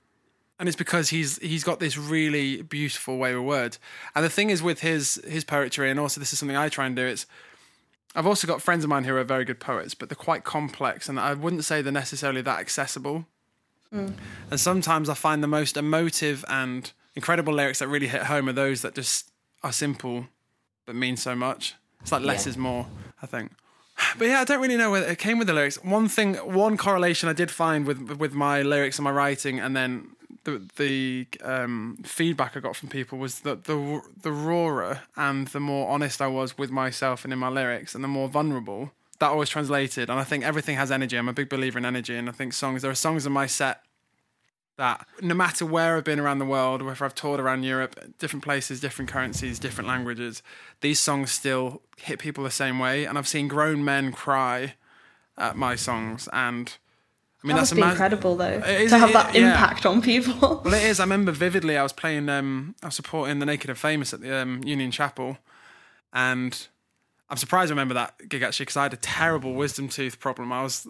and 0.58 0.68
it's 0.68 0.76
because 0.76 1.10
he's 1.10 1.38
he's 1.38 1.62
got 1.64 1.78
this 1.80 1.96
really 1.98 2.62
beautiful 2.62 3.18
way 3.18 3.34
with 3.34 3.44
words. 3.44 3.78
And 4.14 4.24
the 4.24 4.30
thing 4.30 4.50
is 4.50 4.62
with 4.62 4.80
his 4.80 5.20
his 5.28 5.44
poetry, 5.44 5.90
and 5.90 6.00
also 6.00 6.18
this 6.20 6.32
is 6.32 6.38
something 6.38 6.56
I 6.56 6.68
try 6.68 6.86
and 6.86 6.96
do. 6.96 7.04
It's 7.06 7.26
I've 8.14 8.26
also 8.26 8.46
got 8.46 8.62
friends 8.62 8.82
of 8.82 8.88
mine 8.90 9.04
who 9.04 9.14
are 9.16 9.24
very 9.24 9.44
good 9.44 9.60
poets, 9.60 9.94
but 9.94 10.08
they're 10.08 10.16
quite 10.16 10.42
complex, 10.44 11.08
and 11.08 11.20
I 11.20 11.34
wouldn't 11.34 11.64
say 11.64 11.82
they're 11.82 11.92
necessarily 11.92 12.40
that 12.42 12.58
accessible. 12.58 13.26
And 13.92 14.60
sometimes 14.60 15.08
I 15.08 15.14
find 15.14 15.42
the 15.42 15.46
most 15.48 15.76
emotive 15.76 16.44
and 16.48 16.92
incredible 17.14 17.54
lyrics 17.54 17.78
that 17.78 17.88
really 17.88 18.08
hit 18.08 18.24
home 18.24 18.46
are 18.48 18.52
those 18.52 18.82
that 18.82 18.94
just 18.94 19.30
are 19.62 19.72
simple 19.72 20.26
but 20.84 20.94
mean 20.94 21.16
so 21.16 21.34
much. 21.34 21.74
It's 22.02 22.12
like 22.12 22.22
less 22.22 22.44
Yeah. 22.44 22.50
is 22.50 22.56
more, 22.58 22.86
I 23.22 23.26
think. 23.26 23.52
But 24.18 24.28
yeah, 24.28 24.40
I 24.40 24.44
don't 24.44 24.62
really 24.62 24.76
know 24.76 24.90
whether 24.90 25.06
it 25.06 25.18
came 25.18 25.38
with 25.38 25.46
the 25.46 25.52
lyrics. 25.52 25.82
One 25.82 26.08
thing, 26.08 26.34
one 26.36 26.76
correlation 26.76 27.28
I 27.28 27.32
did 27.32 27.50
find 27.50 27.86
with 27.86 28.18
with 28.18 28.32
my 28.32 28.62
lyrics 28.62 28.98
and 28.98 29.04
my 29.04 29.10
writing, 29.10 29.60
and 29.60 29.76
then 29.76 30.16
the 30.44 30.62
the 30.76 31.26
um, 31.42 31.98
feedback 32.04 32.56
I 32.56 32.60
got 32.60 32.76
from 32.76 32.88
people 32.88 33.18
was 33.18 33.40
that 33.40 33.64
the 33.64 34.00
the 34.22 34.32
rawer 34.32 35.02
and 35.16 35.48
the 35.48 35.60
more 35.60 35.90
honest 35.90 36.22
I 36.22 36.28
was 36.28 36.56
with 36.56 36.70
myself 36.70 37.24
and 37.24 37.32
in 37.32 37.38
my 37.38 37.48
lyrics, 37.48 37.94
and 37.94 38.02
the 38.02 38.08
more 38.08 38.28
vulnerable 38.28 38.92
that 39.18 39.30
always 39.30 39.48
translated. 39.48 40.10
And 40.10 40.18
I 40.18 40.24
think 40.24 40.44
everything 40.44 40.76
has 40.76 40.90
energy. 40.90 41.16
I'm 41.16 41.28
a 41.28 41.32
big 41.32 41.48
believer 41.48 41.78
in 41.78 41.84
energy, 41.84 42.16
and 42.16 42.28
I 42.28 42.32
think 42.32 42.52
songs. 42.52 42.82
There 42.82 42.90
are 42.90 42.94
songs 42.94 43.26
in 43.26 43.32
my 43.32 43.46
set 43.46 43.82
that 44.76 45.06
no 45.22 45.34
matter 45.34 45.64
where 45.64 45.96
I've 45.96 46.04
been 46.04 46.20
around 46.20 46.38
the 46.38 46.44
world, 46.44 46.82
whether 46.82 47.04
I've 47.04 47.14
toured 47.14 47.40
around 47.40 47.62
Europe, 47.64 47.98
different 48.18 48.44
places, 48.44 48.78
different 48.80 49.10
currencies, 49.10 49.58
different 49.58 49.88
languages, 49.88 50.42
these 50.82 51.00
songs 51.00 51.30
still 51.32 51.80
hit 51.96 52.18
people 52.18 52.44
the 52.44 52.50
same 52.50 52.78
way. 52.78 53.04
And 53.06 53.16
I've 53.16 53.28
seen 53.28 53.48
grown 53.48 53.84
men 53.84 54.12
cry 54.12 54.74
at 55.38 55.56
my 55.56 55.76
songs, 55.76 56.28
and 56.32 56.74
I 57.42 57.46
mean 57.46 57.56
that 57.56 57.60
that's 57.62 57.72
must 57.72 57.74
be 57.76 57.82
ama- 57.82 57.90
incredible 57.92 58.36
though 58.36 58.44
is- 58.46 58.90
to 58.90 58.98
have 58.98 59.10
it- 59.10 59.12
that 59.14 59.34
yeah. 59.34 59.50
impact 59.52 59.86
on 59.86 60.00
people. 60.02 60.62
Well, 60.64 60.74
it 60.74 60.82
is. 60.84 61.00
I 61.00 61.04
remember 61.04 61.32
vividly. 61.46 61.76
I 61.76 61.82
was 61.82 61.92
playing. 61.92 62.28
Um, 62.28 62.74
I 62.82 62.86
was 62.86 62.94
supporting 62.96 63.38
the 63.38 63.46
Naked 63.46 63.70
and 63.70 63.78
Famous 63.78 64.12
at 64.12 64.20
the 64.20 64.34
um, 64.36 64.62
Union 64.64 64.90
Chapel, 64.90 65.38
and 66.12 66.68
I'm 67.28 67.36
surprised 67.36 67.70
I 67.70 67.74
remember 67.74 67.94
that 67.94 68.28
gig 68.28 68.42
actually 68.42 68.64
because 68.64 68.76
I 68.76 68.84
had 68.84 68.92
a 68.92 68.98
terrible 68.98 69.54
wisdom 69.54 69.88
tooth 69.88 70.20
problem. 70.20 70.52
I 70.52 70.62
was 70.62 70.86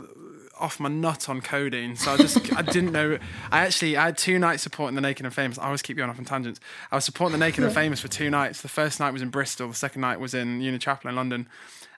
off 0.61 0.79
my 0.79 0.89
nut 0.89 1.29
on 1.31 1.41
codeine, 1.41 1.97
so 1.97 2.13
I 2.13 2.17
just 2.19 2.53
I 2.55 2.61
didn't 2.63 2.93
know. 2.93 3.19
I 3.51 3.61
actually 3.61 3.97
I 3.97 4.07
had 4.07 4.19
two 4.19 4.39
nights 4.39 4.63
supporting 4.63 4.97
the 4.97 5.01
Naked 5.01 5.25
and 5.25 5.35
Famous. 5.35 5.59
I 5.59 5.65
always 5.65 5.81
keep 5.81 5.97
going 5.97 6.11
off 6.11 6.19
on 6.19 6.27
tangents. 6.27 6.61
I 6.93 6.97
was 6.97 7.05
supporting 7.05 7.39
the 7.39 7.45
Naked 7.45 7.65
and 7.65 7.73
Famous 7.73 8.01
for 8.01 8.09
two 8.09 8.29
nights. 8.29 8.61
The 8.61 8.69
first 8.69 9.01
night 9.01 9.13
was 9.13 9.23
in 9.23 9.31
Bristol. 9.31 9.69
The 9.69 9.75
second 9.75 10.03
night 10.03 10.21
was 10.21 10.35
in 10.35 10.61
Union 10.61 10.79
Chapel 10.79 11.09
in 11.09 11.17
London, 11.17 11.49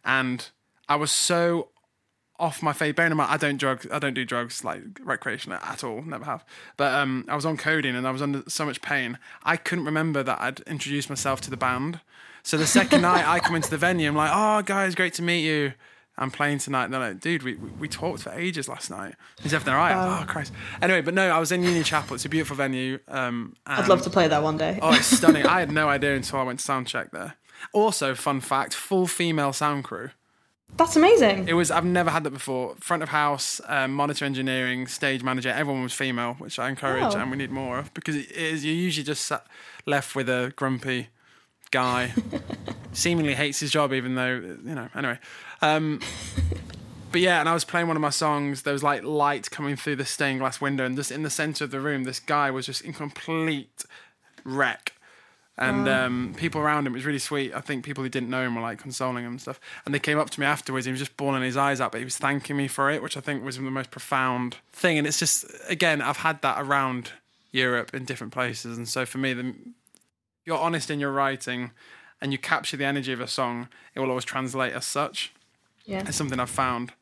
and 0.05 0.49
I 0.89 0.95
was 0.97 1.11
so 1.11 1.71
off 2.39 2.63
my 2.63 2.73
face. 2.73 2.95
Bearing 2.95 3.11
in 3.11 3.19
mind, 3.19 3.33
I 3.33 3.37
don't 3.37 3.57
drugs. 3.57 3.87
I 3.91 3.99
don't 3.99 4.15
do 4.15 4.25
drugs 4.25 4.63
like 4.65 4.83
recreational 5.03 5.59
at 5.63 5.83
all. 5.83 6.03
Never 6.03 6.25
have. 6.25 6.45
But 6.77 6.95
um, 6.95 7.25
I 7.29 7.35
was 7.35 7.45
on 7.45 7.57
codeine 7.57 7.97
and 7.97 8.07
I 8.07 8.11
was 8.11 8.23
under 8.23 8.43
so 8.49 8.65
much 8.65 8.81
pain. 8.81 9.19
I 9.43 9.57
couldn't 9.57 9.85
remember 9.85 10.23
that 10.23 10.41
I'd 10.41 10.61
introduced 10.61 11.09
myself 11.09 11.41
to 11.43 11.51
the 11.51 11.57
band. 11.57 12.01
So 12.49 12.57
the 12.57 12.67
second 12.67 13.03
night 13.03 13.29
I 13.29 13.41
come 13.41 13.57
into 13.57 13.69
the 13.69 13.77
venue, 13.77 14.09
I'm 14.09 14.17
like, 14.17 14.31
"Oh, 14.33 14.63
guys, 14.63 14.95
great 14.95 15.13
to 15.15 15.23
meet 15.23 15.45
you. 15.45 15.75
I'm 16.17 16.31
playing 16.31 16.61
tonight." 16.61 16.85
And 16.85 16.95
they're 16.95 17.01
like, 17.01 17.21
"Dude, 17.21 17.43
we 17.43 17.57
we 17.57 17.69
we 17.73 17.89
talked 17.89 18.23
for 18.23 18.33
ages 18.33 18.71
last 18.71 18.91
night." 18.91 19.17
He's 19.43 19.53
everything 19.53 19.75
all 19.75 19.81
right? 19.81 20.23
Oh, 20.23 20.25
Christ. 20.25 20.55
Anyway, 20.81 21.03
but 21.03 21.13
no, 21.13 21.29
I 21.29 21.41
was 21.41 21.53
in 21.53 21.63
Union 21.63 21.85
Chapel. 21.85 22.15
It's 22.15 22.25
a 22.25 22.29
beautiful 22.31 22.57
venue. 22.57 23.01
Um, 23.07 23.55
I'd 23.67 23.87
love 23.89 24.01
to 24.01 24.09
play 24.09 24.29
that 24.29 24.43
one 24.43 24.57
day. 24.57 24.79
Oh, 24.81 24.95
it's 24.95 25.09
stunning. 25.09 25.45
I 25.57 25.61
had 25.61 25.71
no 25.71 25.91
idea 25.91 26.17
until 26.17 26.39
I 26.39 26.43
went 26.45 26.61
to 26.61 26.65
sound 26.65 26.87
check 26.87 27.11
there. 27.11 27.35
Also, 27.75 28.15
fun 28.15 28.41
fact: 28.41 28.73
full 28.73 29.07
female 29.07 29.53
sound 29.53 29.85
crew. 29.85 30.09
That's 30.79 30.97
amazing. 30.97 31.49
It 31.49 31.53
was 31.53 31.71
I've 31.71 31.85
never 31.85 32.09
had 32.09 32.25
that 32.25 32.31
before. 32.31 32.77
Front 32.81 33.03
of 33.03 33.11
house, 33.11 33.61
um, 33.67 33.93
monitor 33.93 34.25
engineering, 34.25 34.87
stage 34.87 35.23
manager, 35.23 35.51
everyone 35.51 35.83
was 35.83 35.93
female, 35.93 36.33
which 36.39 36.59
I 36.59 36.71
encourage 36.71 37.15
and 37.15 37.31
we 37.31 37.37
need 37.37 37.51
more 37.51 37.79
of 37.79 37.93
because 37.93 38.17
it 38.17 38.33
is 38.33 38.65
you're 38.65 38.75
usually 38.75 39.05
just 39.05 39.27
sat, 39.27 39.47
left 39.85 40.17
with 40.17 40.31
a 40.31 40.55
grumpy 40.57 41.09
guy, 41.71 42.13
seemingly 42.93 43.35
hates 43.35 43.61
his 43.61 43.71
job 43.71 43.93
even 43.93 44.15
though 44.15 44.35
you 44.35 44.75
know. 44.75 44.89
Anyway, 44.95 45.19
um, 45.63 46.01
but 47.13 47.21
yeah, 47.21 47.41
and 47.41 47.49
I 47.49 47.55
was 47.55 47.65
playing 47.65 47.87
one 47.87 47.97
of 47.97 48.03
my 48.03 48.11
songs. 48.11 48.63
There 48.63 48.73
was 48.73 48.83
like 48.83 49.03
light 49.03 49.51
coming 49.51 49.77
through 49.77 49.97
the 49.97 50.05
stained 50.05 50.41
glass 50.41 50.61
window, 50.61 50.85
and 50.85 50.97
just 50.97 51.11
in 51.11 51.23
the 51.23 51.31
center 51.31 51.65
of 51.65 51.71
the 51.71 51.81
room, 51.81 52.05
this 52.05 52.21
guy 52.21 52.51
was 52.51 52.67
just 52.67 52.83
in 52.83 52.93
complete 52.93 53.85
wreck. 54.45 54.93
And 55.61 55.89
um, 55.89 56.35
people 56.37 56.61
around 56.61 56.87
him 56.87 56.93
it 56.93 56.99
was 56.99 57.05
really 57.05 57.19
sweet. 57.19 57.53
I 57.53 57.61
think 57.61 57.85
people 57.85 58.05
who 58.05 58.09
didn't 58.09 58.31
know 58.31 58.43
him 58.43 58.55
were 58.55 58.63
like 58.63 58.79
consoling 58.79 59.25
him 59.25 59.33
and 59.33 59.41
stuff. 59.41 59.59
And 59.85 59.93
they 59.93 59.99
came 59.99 60.17
up 60.17 60.31
to 60.31 60.41
me 60.41 60.47
afterwards. 60.47 60.87
He 60.87 60.93
was 60.93 61.01
just 61.01 61.17
bawling 61.17 61.43
his 61.43 61.57
eyes 61.57 61.81
out, 61.81 61.91
but 61.91 61.99
he 61.99 62.05
was 62.05 62.17
thanking 62.17 62.57
me 62.57 62.69
for 62.69 62.91
it, 62.93 63.03
which 63.03 63.17
I 63.17 63.21
think 63.21 63.45
was 63.45 63.57
the 63.57 63.63
most 63.63 63.91
profound 63.91 64.59
thing. 64.73 64.99
And 64.99 65.07
it's 65.07 65.19
just 65.19 65.47
again, 65.69 66.01
I've 66.01 66.19
had 66.19 66.43
that 66.43 66.63
around 66.63 67.11
Europe 67.51 67.93
in 67.93 68.05
different 68.05 68.33
places. 68.33 68.77
And 68.79 68.89
so 68.89 69.05
for 69.05 69.19
me, 69.19 69.33
the, 69.33 69.53
you're 70.49 70.59
honest 70.59 70.91
in 70.91 70.99
your 70.99 71.13
writing, 71.13 71.71
and 72.21 72.33
you 72.33 72.39
capture 72.39 72.77
the 72.77 72.85
energy 72.85 73.13
of 73.13 73.21
a 73.21 73.29
song, 73.29 73.69
it 73.95 74.01
will 74.01 74.09
always 74.09 74.25
translate 74.25 74.73
as 74.73 74.87
such. 74.87 75.33
Yeah. 75.85 76.01
It's 76.07 76.17
something 76.17 76.41
I've 76.41 76.51
found. 76.51 76.93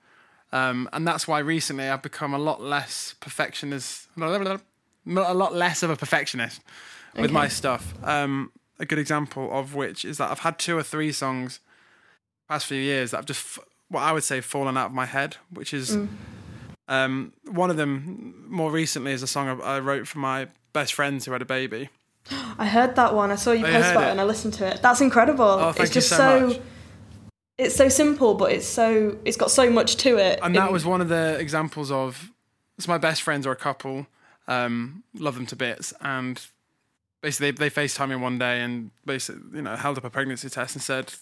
Um, 0.52 0.88
and 0.92 1.06
that's 1.06 1.26
why 1.26 1.38
recently 1.38 1.88
I've 1.88 2.02
become 2.02 2.34
a 2.34 2.38
lot 2.38 2.60
less 2.60 3.14
perfectionist, 3.20 4.08
a 4.16 5.34
lot 5.34 5.54
less 5.54 5.82
of 5.82 5.90
a 5.90 5.96
perfectionist 5.96 6.60
with 7.16 7.30
my 7.30 7.48
stuff. 7.48 7.94
Um, 8.02 8.52
a 8.78 8.84
good 8.84 8.98
example 8.98 9.48
of 9.58 9.74
which 9.74 10.04
is 10.04 10.18
that 10.18 10.30
I've 10.30 10.40
had 10.40 10.58
two 10.58 10.76
or 10.76 10.82
three 10.82 11.12
songs 11.12 11.60
past 12.48 12.66
few 12.66 12.80
years 12.80 13.10
that 13.10 13.18
have 13.18 13.26
just, 13.26 13.58
f- 13.58 13.64
what 13.88 14.02
I 14.02 14.12
would 14.12 14.24
say, 14.24 14.40
fallen 14.40 14.76
out 14.76 14.86
of 14.86 14.92
my 14.92 15.06
head, 15.06 15.36
which 15.50 15.72
is 15.72 15.96
um, 16.88 17.32
one 17.44 17.70
of 17.70 17.76
them 17.76 18.44
more 18.48 18.70
recently 18.70 19.12
is 19.12 19.22
a 19.22 19.26
song 19.26 19.48
I 19.48 19.76
I 19.76 19.80
wrote 19.80 20.06
for 20.06 20.18
my 20.18 20.48
best 20.72 20.94
friends 20.94 21.24
who 21.24 21.32
had 21.32 21.42
a 21.42 21.46
baby. 21.46 21.88
I 22.58 22.66
heard 22.66 22.96
that 22.96 23.14
one. 23.14 23.30
I 23.30 23.36
saw 23.36 23.52
you 23.52 23.66
Oh, 23.66 23.70
post 23.70 23.90
about 23.92 24.08
it 24.08 24.10
and 24.10 24.20
I 24.20 24.24
listened 24.24 24.54
to 24.54 24.66
it. 24.66 24.82
That's 24.82 25.00
incredible. 25.00 25.44
Oh, 25.44 25.74
it's 25.76 25.90
just 25.90 26.08
so 26.08 26.48
much. 26.48 26.60
it's 27.58 27.74
so 27.76 27.88
simple, 27.88 28.34
but 28.34 28.52
it's 28.52 28.66
so 28.66 29.16
it's 29.24 29.36
got 29.36 29.50
so 29.50 29.70
much 29.70 29.96
to 29.98 30.16
it. 30.18 30.38
and 30.42 30.54
that 30.56 30.72
was 30.72 30.84
one 30.84 31.00
of 31.00 31.08
the 31.08 31.36
examples 31.38 31.90
of 31.90 32.30
it's 32.78 32.88
my 32.88 32.98
best 32.98 33.22
friends 33.22 33.46
are 33.46 33.52
a 33.52 33.56
couple 33.56 34.06
um 34.48 35.02
love 35.18 35.34
them 35.34 35.46
to 35.46 35.56
bits 35.56 35.92
and 36.00 36.46
basically 37.22 37.50
they, 37.50 37.68
they 37.68 37.70
facetime 37.82 38.10
me 38.10 38.16
one 38.16 38.38
day 38.38 38.60
and 38.60 38.90
basically 39.04 39.42
you 39.56 39.62
know 39.62 39.74
held 39.74 39.98
up 39.98 40.04
a 40.04 40.10
pregnancy 40.10 40.48
test 40.48 40.76
and 40.76 40.82
said 40.82 41.14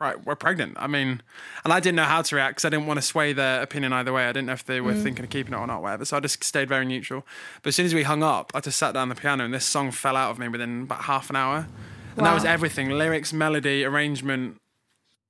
right 0.00 0.24
we're 0.26 0.34
pregnant 0.34 0.74
i 0.78 0.86
mean 0.86 1.22
and 1.64 1.72
i 1.72 1.78
didn't 1.80 1.96
know 1.96 2.02
how 2.04 2.20
to 2.20 2.34
react 2.34 2.56
because 2.56 2.64
i 2.64 2.68
didn't 2.68 2.86
want 2.86 2.98
to 2.98 3.02
sway 3.02 3.32
their 3.32 3.62
opinion 3.62 3.92
either 3.92 4.12
way 4.12 4.24
i 4.24 4.32
didn't 4.32 4.46
know 4.46 4.52
if 4.52 4.64
they 4.64 4.80
were 4.80 4.94
thinking 4.94 5.24
of 5.24 5.30
keeping 5.30 5.54
it 5.54 5.56
or 5.56 5.66
not 5.66 5.82
whatever 5.82 6.04
so 6.04 6.16
i 6.16 6.20
just 6.20 6.42
stayed 6.42 6.68
very 6.68 6.84
neutral 6.84 7.24
but 7.62 7.68
as 7.68 7.76
soon 7.76 7.86
as 7.86 7.94
we 7.94 8.02
hung 8.02 8.22
up 8.22 8.50
i 8.54 8.60
just 8.60 8.78
sat 8.78 8.92
down 8.92 9.08
the 9.08 9.14
piano 9.14 9.44
and 9.44 9.54
this 9.54 9.64
song 9.64 9.90
fell 9.90 10.16
out 10.16 10.30
of 10.30 10.38
me 10.38 10.48
within 10.48 10.82
about 10.82 11.02
half 11.02 11.30
an 11.30 11.36
hour 11.36 11.66
and 12.16 12.26
that 12.26 12.34
was 12.34 12.44
everything 12.44 12.90
lyrics 12.90 13.32
melody 13.32 13.84
arrangement 13.84 14.56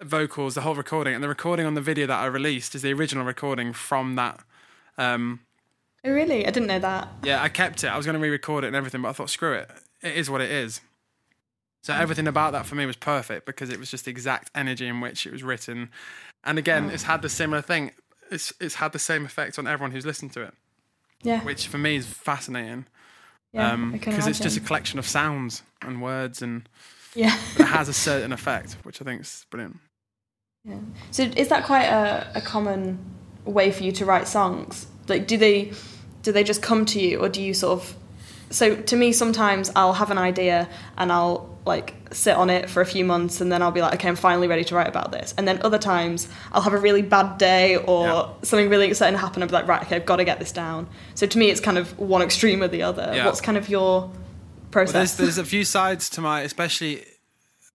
vocals, 0.02 0.54
the 0.54 0.60
whole 0.62 0.74
recording, 0.74 1.14
and 1.14 1.22
the 1.22 1.28
recording 1.28 1.64
on 1.64 1.74
the 1.74 1.80
video 1.80 2.06
that 2.06 2.18
I 2.18 2.26
released 2.26 2.74
is 2.74 2.82
the 2.82 2.92
original 2.92 3.24
recording 3.24 3.72
from 3.72 4.16
that. 4.16 4.40
Um, 4.98 5.40
Oh, 6.04 6.10
really? 6.10 6.46
I 6.46 6.50
didn't 6.50 6.66
know 6.66 6.80
that. 6.80 7.08
yeah, 7.22 7.42
I 7.42 7.48
kept 7.48 7.84
it. 7.84 7.86
I 7.86 7.96
was 7.96 8.04
going 8.04 8.14
to 8.14 8.20
re-record 8.20 8.64
it 8.64 8.66
and 8.66 8.76
everything, 8.76 9.00
but 9.00 9.08
I 9.08 9.12
thought, 9.12 9.30
screw 9.30 9.54
it. 9.54 9.70
It 10.02 10.16
is 10.16 10.28
what 10.28 10.42
it 10.42 10.50
is. 10.50 10.82
So 11.84 11.92
everything 11.92 12.26
about 12.26 12.52
that 12.52 12.64
for 12.64 12.76
me 12.76 12.86
was 12.86 12.96
perfect 12.96 13.44
because 13.44 13.68
it 13.68 13.78
was 13.78 13.90
just 13.90 14.06
the 14.06 14.10
exact 14.10 14.50
energy 14.54 14.86
in 14.88 15.02
which 15.02 15.26
it 15.26 15.32
was 15.32 15.42
written, 15.42 15.90
and 16.42 16.58
again, 16.58 16.88
it's 16.88 17.02
had 17.02 17.20
the 17.20 17.28
similar 17.28 17.60
thing. 17.60 17.90
It's 18.30 18.54
it's 18.58 18.76
had 18.76 18.92
the 18.92 18.98
same 18.98 19.26
effect 19.26 19.58
on 19.58 19.66
everyone 19.66 19.90
who's 19.90 20.06
listened 20.06 20.32
to 20.32 20.40
it, 20.44 20.54
Yeah. 21.22 21.44
which 21.44 21.66
for 21.66 21.76
me 21.76 21.96
is 21.96 22.06
fascinating 22.06 22.86
yeah. 23.52 23.76
because 23.76 23.92
I 23.92 23.98
um, 23.98 23.98
can 23.98 24.30
it's 24.30 24.40
just 24.40 24.56
a 24.56 24.60
collection 24.60 24.98
of 24.98 25.06
sounds 25.06 25.62
and 25.82 26.00
words, 26.00 26.40
and 26.40 26.66
yeah. 27.14 27.36
it 27.58 27.66
has 27.66 27.90
a 27.90 27.92
certain 27.92 28.32
effect, 28.32 28.78
which 28.84 29.02
I 29.02 29.04
think 29.04 29.20
is 29.20 29.44
brilliant. 29.50 29.76
yeah. 30.64 30.78
So 31.10 31.24
is 31.36 31.48
that 31.48 31.64
quite 31.64 31.84
a, 31.84 32.32
a 32.34 32.40
common 32.40 32.98
way 33.44 33.70
for 33.70 33.82
you 33.82 33.92
to 33.92 34.06
write 34.06 34.26
songs? 34.26 34.86
Like, 35.06 35.26
do 35.26 35.36
they 35.36 35.72
do 36.22 36.32
they 36.32 36.44
just 36.44 36.62
come 36.62 36.86
to 36.86 36.98
you, 36.98 37.18
or 37.20 37.28
do 37.28 37.42
you 37.42 37.52
sort 37.52 37.78
of? 37.78 37.94
So 38.48 38.74
to 38.74 38.96
me, 38.96 39.12
sometimes 39.12 39.70
I'll 39.76 39.92
have 39.92 40.10
an 40.10 40.16
idea 40.16 40.66
and 40.96 41.12
I'll 41.12 41.53
like 41.66 41.94
sit 42.12 42.36
on 42.36 42.50
it 42.50 42.68
for 42.68 42.80
a 42.82 42.86
few 42.86 43.04
months, 43.04 43.40
and 43.40 43.50
then 43.50 43.62
I'll 43.62 43.70
be 43.70 43.80
like, 43.80 43.94
okay, 43.94 44.08
I'm 44.08 44.16
finally 44.16 44.48
ready 44.48 44.64
to 44.64 44.74
write 44.74 44.88
about 44.88 45.12
this. 45.12 45.34
And 45.38 45.48
then 45.48 45.60
other 45.62 45.78
times 45.78 46.28
I'll 46.52 46.62
have 46.62 46.74
a 46.74 46.78
really 46.78 47.02
bad 47.02 47.38
day 47.38 47.76
or 47.76 48.06
Yeah. 48.06 48.28
something 48.42 48.68
really 48.68 48.88
exciting 48.88 49.18
happen. 49.18 49.42
I'll 49.42 49.48
be 49.48 49.54
like, 49.54 49.66
right, 49.66 49.82
okay, 49.82 49.96
I've 49.96 50.06
got 50.06 50.16
to 50.16 50.24
get 50.24 50.38
this 50.38 50.52
down. 50.52 50.86
So 51.14 51.26
to 51.26 51.38
me, 51.38 51.50
it's 51.50 51.60
kind 51.60 51.78
of 51.78 51.98
one 51.98 52.22
extreme 52.22 52.62
or 52.62 52.68
the 52.68 52.82
other. 52.82 53.12
Yeah. 53.14 53.24
What's 53.26 53.40
kind 53.40 53.56
of 53.56 53.68
your 53.68 54.02
Well, 54.02 54.12
process? 54.70 54.92
there's 54.92 55.36
there's 55.36 55.38
a 55.38 55.44
few 55.48 55.64
sides 55.64 56.10
to 56.10 56.20
my, 56.20 56.42
especially 56.42 57.04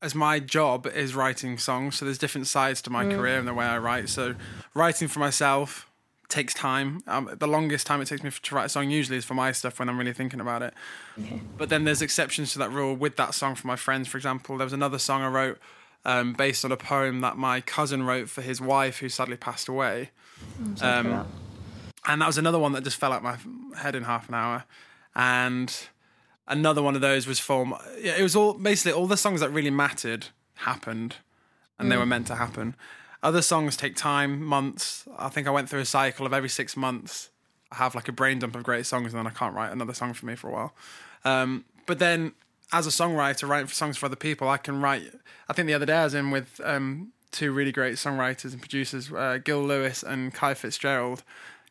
as 0.01 0.13
my 0.15 0.39
job 0.39 0.87
is 0.87 1.15
writing 1.15 1.57
songs. 1.57 1.97
So 1.97 2.05
there's 2.05 2.19
different 2.19 2.47
sides 2.47 2.81
to 2.83 2.89
my 2.89 3.05
mm. 3.05 3.15
career 3.15 3.37
and 3.37 3.47
the 3.47 3.53
way 3.53 3.65
I 3.65 3.79
write. 3.79 4.09
So 4.09 4.35
writing 4.73 5.07
for 5.07 5.19
myself 5.19 5.88
takes 6.29 6.53
time. 6.53 7.03
Um, 7.07 7.29
the 7.37 7.47
longest 7.47 7.85
time 7.87 8.01
it 8.01 8.05
takes 8.05 8.23
me 8.23 8.31
to 8.31 8.55
write 8.55 8.65
a 8.65 8.69
song 8.69 8.89
usually 8.89 9.17
is 9.17 9.25
for 9.25 9.33
my 9.33 9.51
stuff 9.51 9.79
when 9.79 9.89
I'm 9.89 9.97
really 9.97 10.13
thinking 10.13 10.39
about 10.39 10.61
it. 10.61 10.73
But 11.57 11.69
then 11.69 11.83
there's 11.83 12.01
exceptions 12.01 12.53
to 12.53 12.59
that 12.59 12.71
rule 12.71 12.95
with 12.95 13.15
that 13.17 13.33
song 13.33 13.55
for 13.55 13.67
my 13.67 13.75
friends. 13.75 14.07
For 14.07 14.17
example, 14.17 14.57
there 14.57 14.65
was 14.65 14.73
another 14.73 14.99
song 14.99 15.21
I 15.21 15.27
wrote 15.27 15.59
um, 16.05 16.33
based 16.33 16.63
on 16.63 16.71
a 16.71 16.77
poem 16.77 17.21
that 17.21 17.37
my 17.37 17.61
cousin 17.61 18.03
wrote 18.03 18.29
for 18.29 18.41
his 18.41 18.61
wife 18.61 18.99
who 18.99 19.09
sadly 19.09 19.37
passed 19.37 19.67
away. 19.67 20.11
Hear 20.79 20.87
um, 20.87 21.27
and 22.07 22.21
that 22.21 22.27
was 22.27 22.37
another 22.37 22.59
one 22.59 22.71
that 22.73 22.83
just 22.83 22.97
fell 22.97 23.11
out 23.11 23.21
my 23.21 23.37
head 23.77 23.95
in 23.95 24.03
half 24.03 24.29
an 24.29 24.35
hour 24.35 24.63
and 25.15 25.89
another 26.47 26.81
one 26.81 26.95
of 26.95 27.01
those 27.01 27.27
was 27.27 27.39
for 27.39 27.65
yeah, 27.99 28.15
it 28.17 28.23
was 28.23 28.35
all 28.35 28.53
basically 28.53 28.93
all 28.93 29.07
the 29.07 29.17
songs 29.17 29.41
that 29.41 29.49
really 29.51 29.69
mattered 29.69 30.27
happened 30.55 31.17
and 31.77 31.91
they 31.91 31.97
were 31.97 32.05
meant 32.05 32.27
to 32.27 32.35
happen 32.35 32.75
other 33.21 33.41
songs 33.41 33.75
take 33.75 33.95
time 33.95 34.43
months. 34.43 35.07
I 35.17 35.29
think 35.29 35.47
i 35.47 35.51
went 35.51 35.69
through 35.69 35.81
a 35.81 35.85
cycle 35.85 36.25
of 36.25 36.33
every 36.33 36.49
six 36.49 36.75
months 36.77 37.29
i 37.71 37.75
have 37.75 37.95
like 37.95 38.07
a 38.07 38.11
brain 38.11 38.39
dump 38.39 38.55
of 38.55 38.63
great 38.63 38.85
songs 38.85 39.13
and 39.13 39.19
then 39.19 39.27
i 39.27 39.35
can't 39.35 39.55
write 39.55 39.71
another 39.71 39.93
song 39.93 40.13
for 40.13 40.25
me 40.25 40.35
for 40.35 40.49
a 40.49 40.51
while. 40.51 40.73
Um, 41.25 41.65
but 41.85 41.99
then 41.99 42.33
as 42.71 42.87
a 42.87 42.91
songwriter 42.91 43.47
writing 43.47 43.67
for 43.67 43.73
songs 43.73 43.97
for 43.97 44.05
other 44.05 44.15
people 44.15 44.47
i 44.47 44.57
can 44.57 44.81
write 44.81 45.03
i 45.49 45.53
think 45.53 45.67
the 45.67 45.73
other 45.73 45.85
day 45.85 45.97
i 45.97 46.03
was 46.03 46.13
in 46.13 46.31
with 46.31 46.61
um, 46.63 47.11
two 47.31 47.51
really 47.51 47.71
great 47.71 47.95
songwriters 47.95 48.51
and 48.53 48.59
producers 48.59 49.11
uh, 49.11 49.39
gil 49.43 49.63
lewis 49.63 50.03
and 50.03 50.33
ki 50.33 50.53
fitzgerald. 50.53 51.23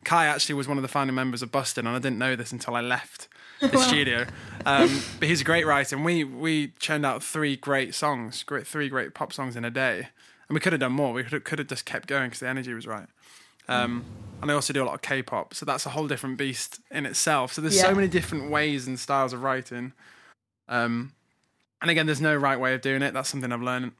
Ki 0.05 0.15
actually 0.15 0.55
was 0.55 0.67
one 0.67 0.77
of 0.77 0.81
the 0.81 0.87
founding 0.87 1.15
members 1.15 1.41
of 1.41 1.51
busted 1.51 1.85
and 1.85 1.95
i 1.95 1.99
didn't 1.99 2.19
know 2.19 2.35
this 2.35 2.51
until 2.51 2.75
i 2.75 2.81
left 2.81 3.27
the 3.59 3.77
studio. 3.77 4.25
Um, 4.65 5.01
but 5.19 5.27
he's 5.27 5.41
a 5.41 5.43
great 5.43 5.65
writer 5.65 5.95
and 5.95 6.05
we 6.05 6.23
we 6.23 6.69
churned 6.79 7.05
out 7.05 7.23
three 7.23 7.57
great 7.57 7.93
songs 7.93 8.43
great 8.43 8.65
three 8.65 8.87
great 8.87 9.13
pop 9.13 9.33
songs 9.33 9.55
in 9.55 9.65
a 9.65 9.69
day 9.69 10.09
and 10.49 10.55
we 10.55 10.59
could 10.59 10.73
have 10.73 10.79
done 10.81 10.91
more 10.91 11.13
we 11.13 11.23
could 11.23 11.31
have, 11.33 11.43
could 11.45 11.59
have 11.59 11.67
just 11.67 11.85
kept 11.85 12.07
going 12.07 12.25
because 12.25 12.39
the 12.39 12.47
energy 12.47 12.73
was 12.73 12.85
right 12.87 13.07
um, 13.67 14.05
and 14.41 14.49
I 14.49 14.53
also 14.53 14.73
do 14.73 14.81
a 14.81 14.85
lot 14.85 14.95
of 14.95 15.01
K-pop, 15.01 15.53
so 15.53 15.65
that's 15.65 15.85
a 15.85 15.89
whole 15.89 16.07
different 16.07 16.37
beast 16.37 16.79
in 16.89 17.05
itself. 17.05 17.51
So 17.53 17.61
there's 17.61 17.75
Yeah. 17.75 17.89
so 17.89 17.93
many 17.93 18.07
different 18.07 18.49
ways 18.49 18.87
and 18.87 18.97
styles 18.97 19.33
of 19.33 19.43
writing. 19.43 19.91
Um, 20.69 21.11
and 21.81 21.91
again, 21.91 22.05
there's 22.05 22.21
no 22.21 22.33
right 22.35 22.57
way 22.57 22.73
of 22.73 22.79
doing 22.81 23.01
it. 23.01 23.13
That's 23.13 23.27
something 23.27 23.51
I've 23.51 23.61
learned, 23.61 23.91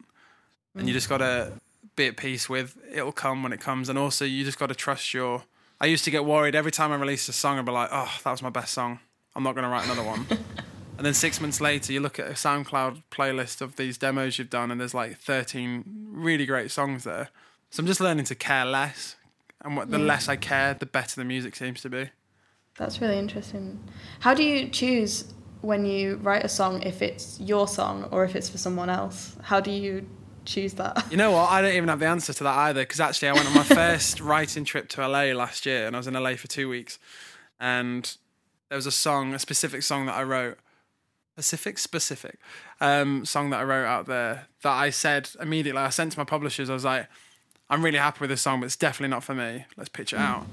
and 0.75 0.87
you 0.87 0.93
just 0.93 1.09
gotta 1.09 1.51
be 1.97 2.07
at 2.07 2.15
peace 2.15 2.47
with. 2.47 2.77
It'll 2.89 3.11
come 3.11 3.43
when 3.43 3.51
it 3.51 3.59
comes, 3.59 3.89
and 3.89 3.99
also 3.99 4.23
you 4.23 4.45
just 4.45 4.57
gotta 4.57 4.75
trust 4.75 5.13
your. 5.13 5.43
I 5.81 5.87
used 5.87 6.05
to 6.05 6.09
get 6.11 6.23
worried 6.23 6.55
every 6.55 6.71
time 6.71 6.93
I 6.93 6.95
released 6.95 7.27
a 7.27 7.33
song. 7.33 7.59
I'd 7.59 7.65
be 7.65 7.71
like, 7.73 7.89
"Oh, 7.91 8.09
that 8.23 8.31
was 8.31 8.41
my 8.41 8.49
best 8.49 8.73
song. 8.73 8.99
I'm 9.35 9.43
not 9.43 9.55
gonna 9.55 9.69
write 9.69 9.85
another 9.85 10.03
one." 10.03 10.25
and 10.99 11.05
then 11.05 11.13
six 11.13 11.39
months 11.39 11.61
later, 11.61 11.93
you 11.93 12.01
look 12.01 12.19
at 12.19 12.27
a 12.27 12.31
SoundCloud 12.31 13.03
playlist 13.09 13.61
of 13.61 13.77
these 13.77 13.97
demos 13.97 14.37
you've 14.37 14.49
done, 14.49 14.69
and 14.69 14.81
there's 14.81 14.93
like 14.93 15.17
13 15.17 15.85
really 16.11 16.45
great 16.45 16.71
songs 16.71 17.05
there. 17.05 17.29
So 17.69 17.79
I'm 17.79 17.87
just 17.87 18.01
learning 18.01 18.25
to 18.25 18.35
care 18.35 18.65
less, 18.65 19.15
and 19.61 19.77
what, 19.77 19.91
the 19.91 19.97
less 19.97 20.27
I 20.27 20.35
care, 20.35 20.73
the 20.73 20.85
better 20.85 21.15
the 21.15 21.23
music 21.23 21.55
seems 21.55 21.79
to 21.83 21.89
be. 21.89 22.09
That's 22.77 22.99
really 22.99 23.17
interesting. 23.17 23.79
How 24.19 24.33
do 24.33 24.43
you 24.43 24.67
choose 24.67 25.33
when 25.61 25.85
you 25.85 26.17
write 26.17 26.43
a 26.43 26.49
song 26.49 26.81
if 26.81 27.01
it's 27.01 27.39
your 27.39 27.69
song 27.69 28.09
or 28.11 28.25
if 28.25 28.35
it's 28.35 28.49
for 28.49 28.57
someone 28.57 28.89
else? 28.89 29.37
How 29.41 29.61
do 29.61 29.71
you 29.71 30.05
choose 30.43 30.73
that? 30.73 31.05
You 31.09 31.15
know 31.15 31.31
what? 31.31 31.49
I 31.49 31.61
don't 31.61 31.75
even 31.75 31.87
have 31.87 31.99
the 31.99 32.07
answer 32.07 32.33
to 32.33 32.43
that 32.43 32.57
either 32.57 32.81
because 32.81 32.99
actually 32.99 33.29
I 33.29 33.33
went 33.33 33.47
on 33.47 33.53
my 33.53 33.63
first 33.63 34.19
writing 34.19 34.65
trip 34.65 34.89
to 34.89 35.07
LA 35.07 35.31
last 35.31 35.65
year 35.65 35.87
and 35.87 35.95
I 35.95 35.99
was 35.99 36.07
in 36.07 36.13
LA 36.13 36.35
for 36.35 36.47
two 36.47 36.67
weeks. 36.67 36.99
And 37.57 38.17
there 38.67 38.75
was 38.75 38.85
a 38.85 38.91
song, 38.91 39.33
a 39.33 39.39
specific 39.39 39.81
song 39.81 40.05
that 40.07 40.15
I 40.15 40.23
wrote, 40.23 40.57
Pacific 41.39 41.77
specific 41.77 42.37
um, 42.81 43.23
song 43.23 43.49
that 43.49 43.61
I 43.61 43.63
wrote 43.63 43.85
out 43.85 44.07
there 44.07 44.47
that 44.61 44.73
I 44.73 44.89
said 44.89 45.29
immediately. 45.41 45.81
I 45.81 45.87
sent 45.87 46.11
to 46.11 46.19
my 46.19 46.25
publishers. 46.25 46.69
I 46.69 46.73
was 46.73 46.83
like, 46.83 47.07
I'm 47.69 47.81
really 47.81 47.97
happy 47.97 48.17
with 48.19 48.29
this 48.29 48.41
song, 48.41 48.59
but 48.59 48.65
it's 48.65 48.75
definitely 48.75 49.11
not 49.11 49.23
for 49.23 49.33
me. 49.33 49.63
Let's 49.77 49.87
pitch 49.87 50.11
it 50.11 50.19
out. 50.19 50.45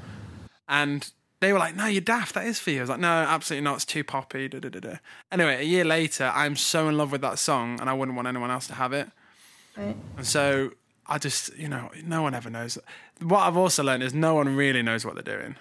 And 0.68 1.10
they 1.40 1.52
were 1.52 1.58
like, 1.58 1.74
No, 1.74 1.86
you're 1.86 2.02
daft. 2.02 2.36
That 2.36 2.46
is 2.46 2.60
for 2.60 2.70
you. 2.70 2.78
I 2.78 2.80
was 2.82 2.90
like, 2.90 3.00
No, 3.00 3.08
absolutely 3.08 3.64
not. 3.64 3.74
It's 3.74 3.84
too 3.84 4.04
poppy. 4.04 4.46
Da, 4.46 4.60
da, 4.60 4.68
da, 4.68 4.78
da. 4.78 4.94
Anyway, 5.32 5.56
a 5.56 5.64
year 5.64 5.84
later, 5.84 6.30
I'm 6.32 6.54
so 6.54 6.88
in 6.88 6.96
love 6.96 7.10
with 7.10 7.22
that 7.22 7.40
song, 7.40 7.80
and 7.80 7.90
I 7.90 7.92
wouldn't 7.92 8.14
want 8.14 8.28
anyone 8.28 8.52
else 8.52 8.68
to 8.68 8.74
have 8.74 8.92
it. 8.92 9.08
Right. 9.76 9.96
And 10.16 10.24
so 10.24 10.70
I 11.08 11.18
just, 11.18 11.52
you 11.58 11.66
know, 11.66 11.90
no 12.04 12.22
one 12.22 12.32
ever 12.32 12.48
knows. 12.48 12.78
What 13.20 13.40
I've 13.40 13.56
also 13.56 13.82
learned 13.82 14.04
is 14.04 14.14
no 14.14 14.36
one 14.36 14.54
really 14.54 14.82
knows 14.82 15.04
what 15.04 15.14
they're 15.14 15.36
doing. 15.36 15.56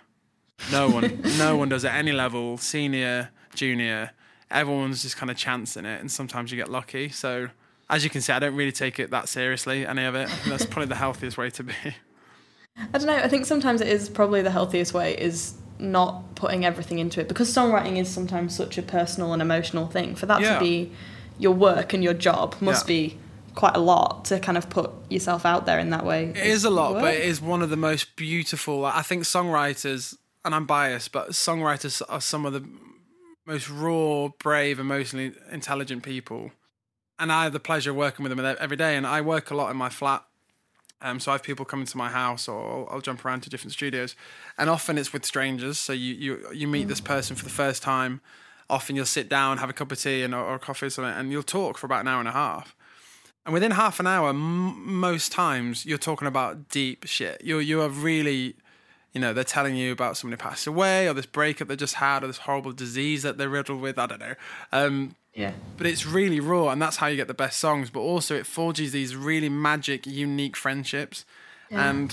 No 0.72 0.88
one, 0.88 1.20
no 1.40 1.58
one 1.58 1.70
does 1.70 1.84
at 1.84 1.96
any 1.96 2.12
level, 2.12 2.60
senior, 2.60 3.32
junior. 3.56 4.12
Everyone's 4.52 5.02
just 5.02 5.18
kind 5.18 5.30
of 5.32 5.38
chancing 5.38 5.86
it, 5.86 6.00
and 6.00 6.12
sometimes 6.12 6.52
you 6.52 6.58
get 6.58 6.70
lucky. 6.70 7.10
So, 7.10 7.50
as 7.90 8.04
you 8.04 8.10
can 8.10 8.22
see, 8.22 8.32
I 8.34 8.40
don't 8.40 8.56
really 8.56 8.72
take 8.72 9.00
it 9.00 9.12
that 9.12 9.28
seriously, 9.28 9.86
any 9.86 10.06
of 10.06 10.16
it. 10.16 10.30
That's 10.48 10.66
probably 10.66 10.88
the 10.88 10.96
healthiest 10.96 11.38
way 11.38 11.50
to 11.52 11.64
be. 11.64 11.74
I 12.94 12.98
don't 12.98 13.08
know. 13.08 13.16
I 13.16 13.28
think 13.28 13.46
sometimes 13.46 13.82
it 13.82 13.88
is 13.88 14.10
probably 14.10 14.42
the 14.42 14.52
healthiest 14.52 14.94
way 14.94 15.18
is 15.18 15.56
not 15.80 16.36
putting 16.36 16.66
everything 16.66 17.00
into 17.00 17.20
it 17.22 17.28
because 17.28 17.54
songwriting 17.54 17.98
is 17.98 18.10
sometimes 18.10 18.56
such 18.56 18.78
a 18.78 18.82
personal 18.82 19.34
and 19.34 19.42
emotional 19.42 19.88
thing. 19.88 20.16
For 20.16 20.26
that 20.26 20.42
Yeah. 20.42 20.56
to 20.56 20.60
be 20.60 20.92
your 21.38 21.54
work 21.54 21.94
and 21.94 22.04
your 22.04 22.14
job 22.14 22.56
must 22.62 22.86
Yeah. 22.86 22.96
be 22.96 23.18
quite 23.56 23.76
a 23.76 23.80
lot 23.80 24.26
to 24.26 24.40
kind 24.40 24.58
of 24.58 24.70
put 24.70 24.92
yourself 25.10 25.46
out 25.46 25.66
there 25.66 25.80
in 25.80 25.90
that 25.92 26.06
way. 26.06 26.26
It 26.36 26.38
is 26.48 26.66
a 26.66 26.70
lot, 26.70 26.94
work. 26.94 27.02
but 27.02 27.14
it 27.14 27.24
is 27.24 27.42
one 27.42 27.62
of 27.62 27.70
the 27.70 27.78
most 27.78 28.16
beautiful. 28.18 28.86
I 28.86 29.02
think 29.02 29.24
songwriters, 29.24 30.16
and 30.44 30.54
I'm 30.54 30.66
biased, 30.66 31.12
but 31.14 31.30
songwriters 31.32 32.02
are 32.10 32.20
some 32.22 32.46
of 32.46 32.52
the 32.54 32.64
most 33.46 33.70
raw, 33.70 34.30
brave, 34.40 34.80
emotionally 34.80 35.34
intelligent 35.52 36.04
people. 36.04 36.52
And 37.18 37.32
I 37.32 37.44
have 37.44 37.54
the 37.54 37.60
pleasure 37.60 37.92
of 37.92 37.96
working 37.96 38.24
with 38.24 38.36
them 38.36 38.58
every 38.60 38.78
day. 38.78 38.96
And 38.98 39.08
I 39.08 39.22
work 39.22 39.52
a 39.52 39.56
lot 39.56 39.72
in 39.72 39.78
my 39.78 39.90
flat. 39.90 40.26
Um, 41.02 41.20
so 41.20 41.32
I 41.32 41.36
have 41.36 41.44
people 41.44 41.66
coming 41.66 41.86
to 41.86 41.98
my 41.98 42.10
house, 42.10 42.48
or 42.48 42.58
I'll, 42.58 42.88
I'll 42.96 43.02
jump 43.02 43.24
around 43.26 43.42
to 43.42 43.50
different 43.50 43.74
studios, 43.74 44.16
and 44.58 44.70
often 44.70 44.98
it's 44.98 45.12
with 45.12 45.26
strangers. 45.26 45.78
So 45.78 45.94
you 45.94 46.14
you 46.16 46.48
you 46.54 46.68
meet 46.68 46.88
this 46.88 47.02
person 47.02 47.36
for 47.36 47.44
the 47.44 47.52
first 47.52 47.84
time. 47.84 48.22
Often 48.70 48.96
you'll 48.96 49.06
sit 49.06 49.30
down, 49.30 49.58
have 49.60 49.70
a 49.70 49.74
cup 49.74 49.92
of 49.92 50.02
tea 50.02 50.24
and 50.24 50.34
or, 50.34 50.58
coffee 50.58 50.88
or 50.88 50.90
something, 50.90 51.14
and 51.14 51.32
you'll 51.32 51.44
talk 51.44 51.78
for 51.78 51.86
about 51.86 52.00
an 52.02 52.08
hour 52.08 52.20
and 52.20 52.30
a 52.30 52.32
half. 52.32 52.76
And 53.46 53.54
within 53.54 53.72
half 53.72 54.00
an 54.00 54.08
hour, 54.08 54.30
m- 54.30 55.00
most 55.00 55.32
times 55.32 55.86
you're 55.86 56.00
talking 56.00 56.28
about 56.28 56.70
deep 56.70 57.06
shit. 57.06 57.44
You 57.44 57.60
you 57.60 57.82
are 57.82 57.90
really, 57.90 58.56
you 59.16 59.22
know, 59.22 59.34
they're 59.34 59.44
telling 59.44 59.76
you 59.76 59.92
about 59.92 60.18
somebody 60.18 60.40
passed 60.40 60.68
away, 60.68 61.08
or 61.08 61.14
this 61.16 61.26
breakup 61.26 61.68
they 61.70 61.76
just 61.78 61.96
had, 61.96 62.24
or 62.24 62.28
this 62.28 62.38
horrible 62.40 62.74
disease 62.74 63.24
that 63.24 63.38
they're 63.40 63.50
riddled 63.50 63.82
with. 63.82 63.98
I 63.98 64.06
don't 64.06 64.20
know. 64.20 64.36
Um, 64.72 65.16
Yeah. 65.34 65.54
but 65.78 65.88
it's 65.88 66.06
really 66.06 66.40
raw 66.40 66.70
and 66.70 66.82
that's 66.82 66.98
how 66.98 67.08
you 67.08 67.16
get 67.18 67.28
the 67.28 67.34
best 67.34 67.60
songs 67.60 67.90
but 67.90 68.00
also 68.00 68.36
it 68.36 68.46
forges 68.46 68.92
these 68.94 69.16
really 69.18 69.50
magic 69.50 70.06
unique 70.08 70.56
friendships 70.56 71.26
Yeah. 71.70 71.90
and 71.90 72.08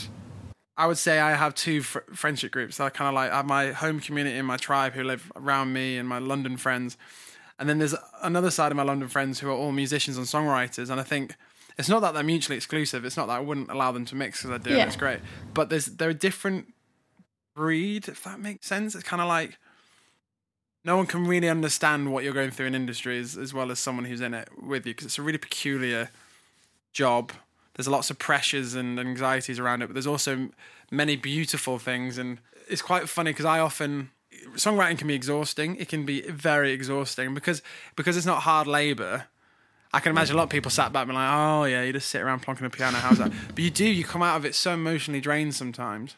i 0.76 0.86
would 0.88 0.98
say 0.98 1.20
i 1.20 1.34
have 1.34 1.54
two 1.54 1.82
fr- 1.82 2.00
friendship 2.12 2.50
groups 2.50 2.80
i 2.80 2.90
kind 2.90 3.06
of 3.08 3.14
like 3.14 3.30
I 3.30 3.36
have 3.36 3.46
my 3.46 3.70
home 3.70 4.00
community 4.00 4.36
and 4.38 4.46
my 4.54 4.56
tribe 4.56 4.94
who 4.94 5.04
live 5.04 5.30
around 5.36 5.72
me 5.72 5.98
and 5.98 6.08
my 6.08 6.18
london 6.18 6.56
friends 6.56 6.96
and 7.60 7.68
then 7.68 7.78
there's 7.78 7.94
another 8.24 8.50
side 8.50 8.72
of 8.72 8.76
my 8.76 8.82
london 8.82 9.08
friends 9.08 9.38
who 9.38 9.48
are 9.48 9.58
all 9.62 9.70
musicians 9.70 10.16
and 10.16 10.26
songwriters 10.26 10.90
and 10.90 10.98
i 10.98 11.04
think 11.04 11.36
it's 11.78 11.88
not 11.88 12.00
that 12.00 12.14
they're 12.14 12.24
mutually 12.34 12.56
exclusive 12.56 13.04
it's 13.04 13.16
not 13.16 13.26
that 13.28 13.36
i 13.36 13.40
wouldn't 13.48 13.70
allow 13.70 13.92
them 13.92 14.04
to 14.04 14.16
mix 14.16 14.42
because 14.42 14.50
i 14.50 14.58
do 14.58 14.70
and 14.70 14.78
Yeah. 14.78 14.86
it's 14.86 14.96
great 14.96 15.20
but 15.54 15.68
there's 15.70 15.86
they're 15.86 16.10
a 16.10 16.14
different 16.28 16.74
breed 17.54 18.08
if 18.08 18.24
that 18.24 18.40
makes 18.40 18.66
sense 18.66 18.94
it's 18.94 19.04
kind 19.04 19.20
of 19.22 19.28
like 19.28 19.58
no 20.84 20.96
one 20.96 21.06
can 21.06 21.26
really 21.26 21.48
understand 21.48 22.12
what 22.12 22.24
you're 22.24 22.32
going 22.32 22.50
through 22.50 22.66
in 22.66 22.74
industry 22.74 23.18
as, 23.18 23.36
as 23.36 23.54
well 23.54 23.70
as 23.70 23.78
someone 23.78 24.04
who's 24.04 24.20
in 24.20 24.34
it 24.34 24.48
with 24.60 24.86
you 24.86 24.92
because 24.92 25.06
it's 25.06 25.18
a 25.18 25.22
really 25.22 25.38
peculiar 25.38 26.10
job. 26.92 27.32
There's 27.74 27.88
lots 27.88 28.10
of 28.10 28.18
pressures 28.18 28.74
and 28.74 28.98
anxieties 28.98 29.58
around 29.58 29.82
it, 29.82 29.86
but 29.86 29.94
there's 29.94 30.06
also 30.06 30.50
many 30.90 31.16
beautiful 31.16 31.78
things. 31.78 32.18
And 32.18 32.38
it's 32.68 32.82
quite 32.82 33.08
funny 33.08 33.30
because 33.30 33.46
I 33.46 33.60
often 33.60 34.10
songwriting 34.54 34.98
can 34.98 35.08
be 35.08 35.14
exhausting. 35.14 35.76
It 35.76 35.88
can 35.88 36.04
be 36.04 36.22
very 36.22 36.72
exhausting 36.72 37.32
because 37.34 37.62
because 37.96 38.16
it's 38.16 38.26
not 38.26 38.42
hard 38.42 38.66
labor. 38.66 39.26
I 39.94 40.00
can 40.00 40.10
imagine 40.10 40.34
a 40.34 40.38
lot 40.38 40.44
of 40.44 40.50
people 40.50 40.70
sat 40.70 40.92
back 40.92 41.06
and 41.06 41.14
like, 41.14 41.30
"Oh 41.30 41.64
yeah, 41.64 41.82
you 41.82 41.92
just 41.92 42.08
sit 42.08 42.22
around 42.22 42.42
plonking 42.42 42.64
a 42.64 42.70
piano. 42.70 42.98
How's 42.98 43.18
that?" 43.18 43.30
but 43.48 43.58
you 43.58 43.70
do. 43.70 43.84
You 43.84 44.04
come 44.04 44.22
out 44.22 44.36
of 44.36 44.44
it 44.44 44.54
so 44.54 44.72
emotionally 44.72 45.20
drained 45.20 45.54
sometimes. 45.54 46.16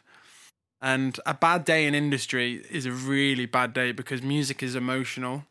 And 0.85 1.19
a 1.25 1.33
bad 1.33 1.65
day 1.65 1.87
in 1.87 1.95
industry 1.95 2.63
is 2.69 2.85
a 2.85 2.91
really 2.91 3.47
bad 3.47 3.73
day 3.73 3.91
because 3.91 4.21
music 4.21 4.61
is 4.61 4.75
emotional. 4.75 5.45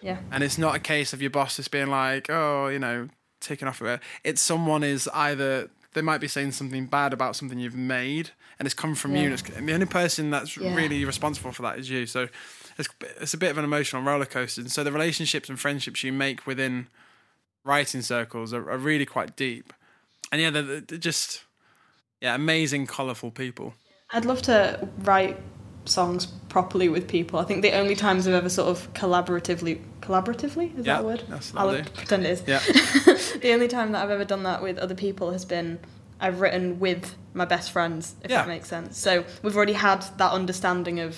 Yeah. 0.00 0.20
And 0.32 0.42
it's 0.42 0.56
not 0.56 0.74
a 0.74 0.78
case 0.78 1.12
of 1.12 1.20
your 1.20 1.30
boss 1.30 1.56
just 1.56 1.70
being 1.70 1.88
like, 1.88 2.30
oh, 2.30 2.68
you 2.68 2.78
know, 2.78 3.08
taking 3.40 3.68
off 3.68 3.82
of 3.82 3.88
it. 3.88 4.00
It's 4.24 4.40
someone 4.40 4.82
is 4.82 5.06
either 5.12 5.68
they 5.92 6.00
might 6.00 6.22
be 6.22 6.28
saying 6.28 6.52
something 6.52 6.86
bad 6.86 7.12
about 7.12 7.36
something 7.36 7.58
you've 7.58 7.76
made, 7.76 8.30
and 8.58 8.64
it's 8.64 8.74
come 8.74 8.94
from 8.94 9.16
you. 9.16 9.24
And, 9.24 9.34
it's, 9.34 9.42
and 9.50 9.68
the 9.68 9.74
only 9.74 9.84
person 9.84 10.30
that's 10.30 10.56
Yeah. 10.56 10.74
really 10.74 11.04
responsible 11.04 11.52
for 11.52 11.60
that 11.62 11.78
is 11.78 11.90
you. 11.90 12.06
So 12.06 12.28
it's 12.78 12.88
it's 13.20 13.34
a 13.34 13.38
bit 13.38 13.50
of 13.50 13.58
an 13.58 13.64
emotional 13.64 14.02
roller 14.02 14.24
coaster. 14.24 14.62
And 14.62 14.72
so 14.72 14.82
the 14.82 14.92
relationships 14.92 15.50
and 15.50 15.60
friendships 15.60 16.02
you 16.02 16.12
make 16.12 16.46
within 16.46 16.86
writing 17.64 18.00
circles 18.00 18.54
are, 18.54 18.70
are 18.70 18.78
really 18.78 19.04
quite 19.04 19.36
deep. 19.36 19.74
And 20.32 20.40
yeah, 20.40 20.48
they're, 20.48 20.80
they're 20.80 20.96
just 20.98 21.44
yeah, 22.22 22.34
amazing, 22.34 22.86
colourful 22.86 23.32
people. 23.32 23.74
I'd 24.12 24.24
love 24.24 24.42
to 24.42 24.88
write 25.02 25.38
songs 25.84 26.26
properly 26.48 26.88
with 26.88 27.08
people. 27.08 27.38
I 27.38 27.44
think 27.44 27.62
the 27.62 27.72
only 27.72 27.94
times 27.96 28.26
I've 28.26 28.34
ever 28.34 28.48
sort 28.48 28.68
of 28.68 28.92
collaboratively 28.94 29.80
collaboratively 30.00 30.78
is 30.78 30.86
Yeah, 30.86 30.94
that 30.96 31.00
a 31.02 31.04
word? 31.04 31.20
that's- 31.28 31.52
I'll 31.56 31.70
do. 31.76 31.82
pretend 31.94 32.26
it 32.26 32.30
is. 32.30 32.42
Yeah. 32.46 32.58
the 33.40 33.52
only 33.52 33.68
time 33.68 33.92
that 33.92 34.02
I've 34.02 34.10
ever 34.10 34.24
done 34.24 34.42
that 34.44 34.62
with 34.62 34.78
other 34.78 34.94
people 34.94 35.30
has 35.32 35.44
been 35.44 35.78
I've 36.22 36.40
written 36.40 36.78
with 36.80 37.14
my 37.32 37.44
best 37.46 37.70
friends, 37.70 38.14
if 38.22 38.30
Yeah. 38.30 38.38
that 38.38 38.48
makes 38.48 38.68
sense. 38.68 38.98
So 38.98 39.24
we've 39.42 39.56
already 39.56 39.72
had 39.72 40.02
that 40.18 40.32
understanding 40.32 41.00
of, 41.00 41.16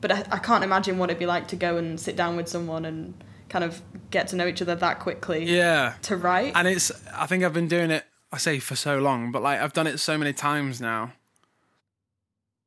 but 0.00 0.10
I, 0.10 0.24
I 0.30 0.38
can't 0.38 0.64
imagine 0.64 0.96
what 0.96 1.10
it'd 1.10 1.18
be 1.18 1.26
like 1.26 1.48
to 1.48 1.56
go 1.56 1.76
and 1.76 2.00
sit 2.00 2.16
down 2.16 2.34
with 2.36 2.48
someone 2.48 2.84
and 2.86 3.12
kind 3.50 3.64
of 3.64 3.82
get 4.10 4.28
to 4.28 4.36
know 4.36 4.46
each 4.46 4.62
other 4.62 4.74
that 4.74 5.00
quickly 5.00 5.44
Yeah. 5.44 5.94
to 6.02 6.16
write. 6.16 6.52
and 6.54 6.68
it's 6.68 6.92
i 7.14 7.24
think 7.26 7.42
i've 7.44 7.54
been 7.54 7.66
doing 7.68 7.90
it 7.90 8.04
i 8.30 8.36
say 8.36 8.58
for 8.58 8.76
so 8.76 8.98
long 8.98 9.32
but 9.32 9.40
like 9.42 9.58
i've 9.58 9.72
done 9.72 9.86
it 9.86 9.96
so 9.98 10.18
many 10.18 10.34
times 10.34 10.82
now 10.82 11.12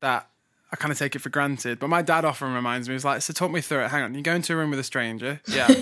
that 0.01 0.27
i 0.72 0.75
kind 0.75 0.91
of 0.91 1.00
take 1.00 1.15
it 1.15 1.20
for 1.20 1.29
granted 1.29 1.79
but 1.79 1.88
my 1.88 2.01
dad 2.01 2.25
often 2.25 2.53
reminds 2.53 2.88
me 2.88 2.96
he's 2.96 3.05
like 3.05 3.22
so 3.22 3.34
talk 3.34 3.51
me 3.51 3.62
through 3.62 3.84
it 3.84 3.89
hang 3.89 4.03
on 4.03 4.13
you 4.13 4.22
go 4.22 4.36
into 4.36 4.53
a 4.53 4.55
room 4.55 4.70
with 4.70 4.79
a 4.79 4.84
stranger 4.84 5.39
yeah 5.48 5.67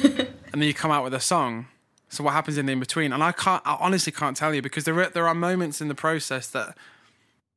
and 0.54 0.62
then 0.62 0.64
you 0.64 0.74
come 0.74 0.92
out 0.92 1.04
with 1.04 1.14
a 1.14 1.20
song 1.20 1.68
so 2.10 2.24
what 2.24 2.34
happens 2.34 2.58
in 2.58 2.66
the 2.66 2.72
in 2.72 2.80
between 2.80 3.12
and 3.12 3.24
i 3.24 3.32
can't 3.32 3.62
i 3.66 3.76
honestly 3.80 4.12
can't 4.12 4.38
tell 4.38 4.54
you 4.54 4.62
because 4.62 4.84
there 4.86 5.00
are, 5.00 5.10
there 5.10 5.28
are 5.28 5.36
moments 5.36 5.82
in 5.82 5.88
the 5.88 5.96
process 5.96 6.48
that 6.48 6.76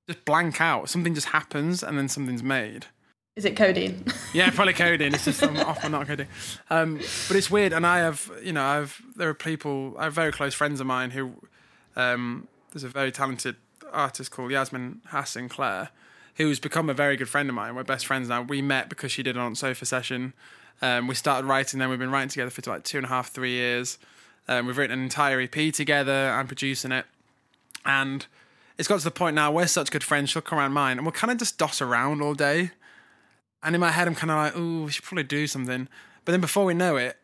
just 0.09 0.25
blank 0.25 0.61
out 0.61 0.89
something 0.89 1.15
just 1.15 1.29
happens 1.29 1.83
and 1.83 1.97
then 1.99 2.09
something's 2.09 2.43
made 2.43 2.87
Is 3.37 3.47
it 3.47 3.57
codeine? 3.57 4.05
yeah, 4.35 4.51
probably 4.51 4.75
coding. 4.75 5.15
It's 5.15 5.25
just 5.25 5.43
I'm 5.43 5.57
often 5.57 5.93
not 5.93 6.07
coding. 6.07 6.27
Um, 6.69 6.97
but 7.29 7.37
it's 7.39 7.51
weird, 7.51 7.73
and 7.73 7.87
I 7.87 8.01
have, 8.01 8.31
you 8.43 8.53
know, 8.53 8.63
I've 8.63 9.01
there 9.17 9.31
are 9.31 9.35
people, 9.35 9.95
I 9.99 10.05
have 10.05 10.13
very 10.13 10.33
close 10.33 10.53
friends 10.53 10.81
of 10.81 10.87
mine 10.87 11.13
who, 11.13 11.33
um, 11.97 12.47
there's 12.73 12.85
a 12.85 12.89
very 12.89 13.11
talented 13.11 13.57
artist 13.91 14.31
called 14.31 14.51
Yasmin 14.51 15.01
Hassan 15.07 15.49
Clare, 15.49 15.89
who's 16.37 16.59
become 16.59 16.89
a 16.89 16.95
very 16.95 17.17
good 17.17 17.29
friend 17.29 17.49
of 17.49 17.55
mine. 17.55 17.75
We're 17.75 17.85
best 17.85 18.07
friends 18.07 18.29
now. 18.29 18.43
We 18.43 18.63
met 18.63 18.89
because 18.89 19.13
she 19.13 19.23
did 19.23 19.37
an 19.37 19.43
on 19.43 19.55
sofa 19.55 19.85
session. 19.85 20.33
Um, 20.81 21.07
we 21.07 21.15
started 21.15 21.47
writing, 21.47 21.79
then 21.79 21.91
we've 21.91 21.99
been 21.99 22.11
writing 22.11 22.29
together 22.29 22.51
for 22.51 22.69
like 22.71 22.85
two 22.85 22.97
and 22.97 23.07
a 23.07 23.09
half, 23.09 23.31
three 23.31 23.53
years. 23.53 23.99
Um, 24.49 24.67
we've 24.67 24.77
written 24.77 24.99
an 24.99 25.05
entire 25.05 25.41
EP 25.41 25.73
together. 25.73 26.31
I'm 26.31 26.49
producing 26.49 26.91
it, 26.91 27.07
and 27.85 28.27
it's 28.77 28.89
got 28.89 28.99
to 28.99 29.05
the 29.05 29.13
point 29.13 29.37
now 29.37 29.53
we're 29.53 29.69
such 29.69 29.91
good 29.91 30.03
friends. 30.03 30.31
She'll 30.31 30.43
come 30.43 30.59
around 30.59 30.73
mine, 30.73 30.99
and 30.99 31.07
we'll 31.07 31.13
kind 31.13 31.31
of 31.31 31.39
just 31.39 31.59
doss 31.59 31.81
around 31.81 32.21
all 32.21 32.35
day. 32.35 32.73
And 33.63 33.77
in 33.77 33.81
my 33.81 33.93
head, 33.93 34.09
I'm 34.09 34.17
kind 34.17 34.33
of 34.33 34.37
like, 34.37 34.57
"Ooh, 34.57 34.85
we 34.85 34.91
should 34.91 35.05
probably 35.05 35.23
do 35.23 35.47
something." 35.47 35.87
But 36.25 36.33
then 36.33 36.41
before 36.41 36.65
we 36.65 36.75
know 36.75 36.97
it, 36.97 37.17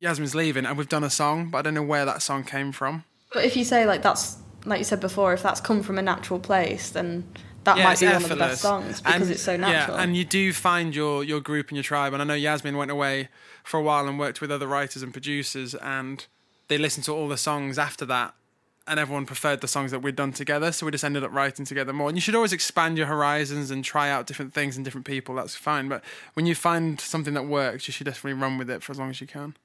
Yasmin's 0.00 0.34
leaving, 0.34 0.64
and 0.64 0.78
we've 0.78 0.88
done 0.88 1.04
a 1.04 1.10
song, 1.10 1.50
but 1.50 1.58
I 1.58 1.62
don't 1.62 1.74
know 1.74 1.82
where 1.82 2.06
that 2.06 2.22
song 2.22 2.44
came 2.44 2.72
from. 2.72 3.04
but 3.32 3.44
if 3.44 3.56
you 3.56 3.64
say 3.64 3.84
like 3.84 4.00
that's 4.00 4.38
like 4.64 4.78
you 4.78 4.84
said 4.84 5.00
before, 5.00 5.34
if 5.34 5.42
that's 5.42 5.60
come 5.60 5.82
from 5.82 5.98
a 5.98 6.02
natural 6.02 6.40
place, 6.40 6.88
then 6.88 7.24
that 7.64 7.76
Yeah, 7.78 7.84
might 7.84 8.00
be 8.00 8.06
one 8.06 8.16
of 8.16 8.28
the 8.28 8.36
best 8.36 8.62
songs 8.62 9.00
because 9.00 9.22
And- 9.22 9.30
it's 9.30 9.42
so 9.42 9.56
natural. 9.56 9.96
Yeah, 9.96 10.02
and 10.02 10.16
you 10.16 10.24
do 10.24 10.52
find 10.52 10.94
your 10.94 11.24
your 11.24 11.40
group 11.40 11.68
and 11.68 11.76
your 11.76 11.82
tribe. 11.84 12.12
And 12.12 12.22
I 12.22 12.24
know 12.24 12.34
Yasmin 12.34 12.76
went 12.76 12.90
away 12.90 13.28
for 13.62 13.78
a 13.78 13.82
while 13.82 14.06
and 14.08 14.18
worked 14.18 14.40
with 14.40 14.50
other 14.50 14.66
writers 14.66 15.02
and 15.02 15.12
producers, 15.12 15.74
and 15.74 16.26
they 16.68 16.78
listened 16.78 17.04
to 17.04 17.12
all 17.12 17.28
the 17.28 17.36
songs 17.36 17.78
after 17.78 18.04
that. 18.06 18.34
And 18.86 19.00
everyone 19.00 19.24
preferred 19.24 19.62
the 19.62 19.68
songs 19.68 19.92
that 19.92 20.00
we'd 20.00 20.14
done 20.14 20.32
together, 20.34 20.70
so 20.70 20.84
we 20.84 20.92
just 20.92 21.04
ended 21.04 21.24
up 21.24 21.32
writing 21.32 21.64
together 21.64 21.94
more. 21.94 22.08
And 22.08 22.18
you 22.18 22.20
should 22.20 22.34
always 22.34 22.52
expand 22.52 22.98
your 22.98 23.06
horizons 23.06 23.70
and 23.70 23.82
try 23.82 24.10
out 24.10 24.26
different 24.26 24.52
things 24.52 24.76
and 24.76 24.84
different 24.84 25.06
people. 25.06 25.34
That's 25.36 25.54
fine, 25.54 25.88
but 25.88 26.04
when 26.34 26.44
you 26.44 26.54
find 26.54 27.00
something 27.00 27.32
that 27.32 27.46
works, 27.46 27.88
you 27.88 27.92
should 27.92 28.04
definitely 28.04 28.38
run 28.38 28.58
with 28.58 28.68
it 28.68 28.82
for 28.82 28.92
as 28.92 28.98
long 28.98 29.08
as 29.08 29.22
you 29.22 29.26
can. 29.26 29.56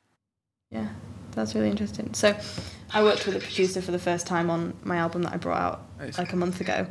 Yeah, 0.72 0.88
that's 1.32 1.54
really 1.54 1.70
interesting. 1.70 2.14
So, 2.14 2.38
I 2.94 3.04
worked 3.04 3.26
with 3.26 3.36
a 3.36 3.40
producer 3.40 3.82
for 3.82 3.92
the 3.92 4.00
first 4.00 4.26
time 4.26 4.50
on 4.50 4.74
my 4.86 4.96
album 4.96 5.24
that 5.24 5.34
I 5.34 5.38
brought 5.38 5.62
out 5.62 6.18
like 6.18 6.32
a 6.32 6.38
month 6.38 6.62
ago. 6.62 6.88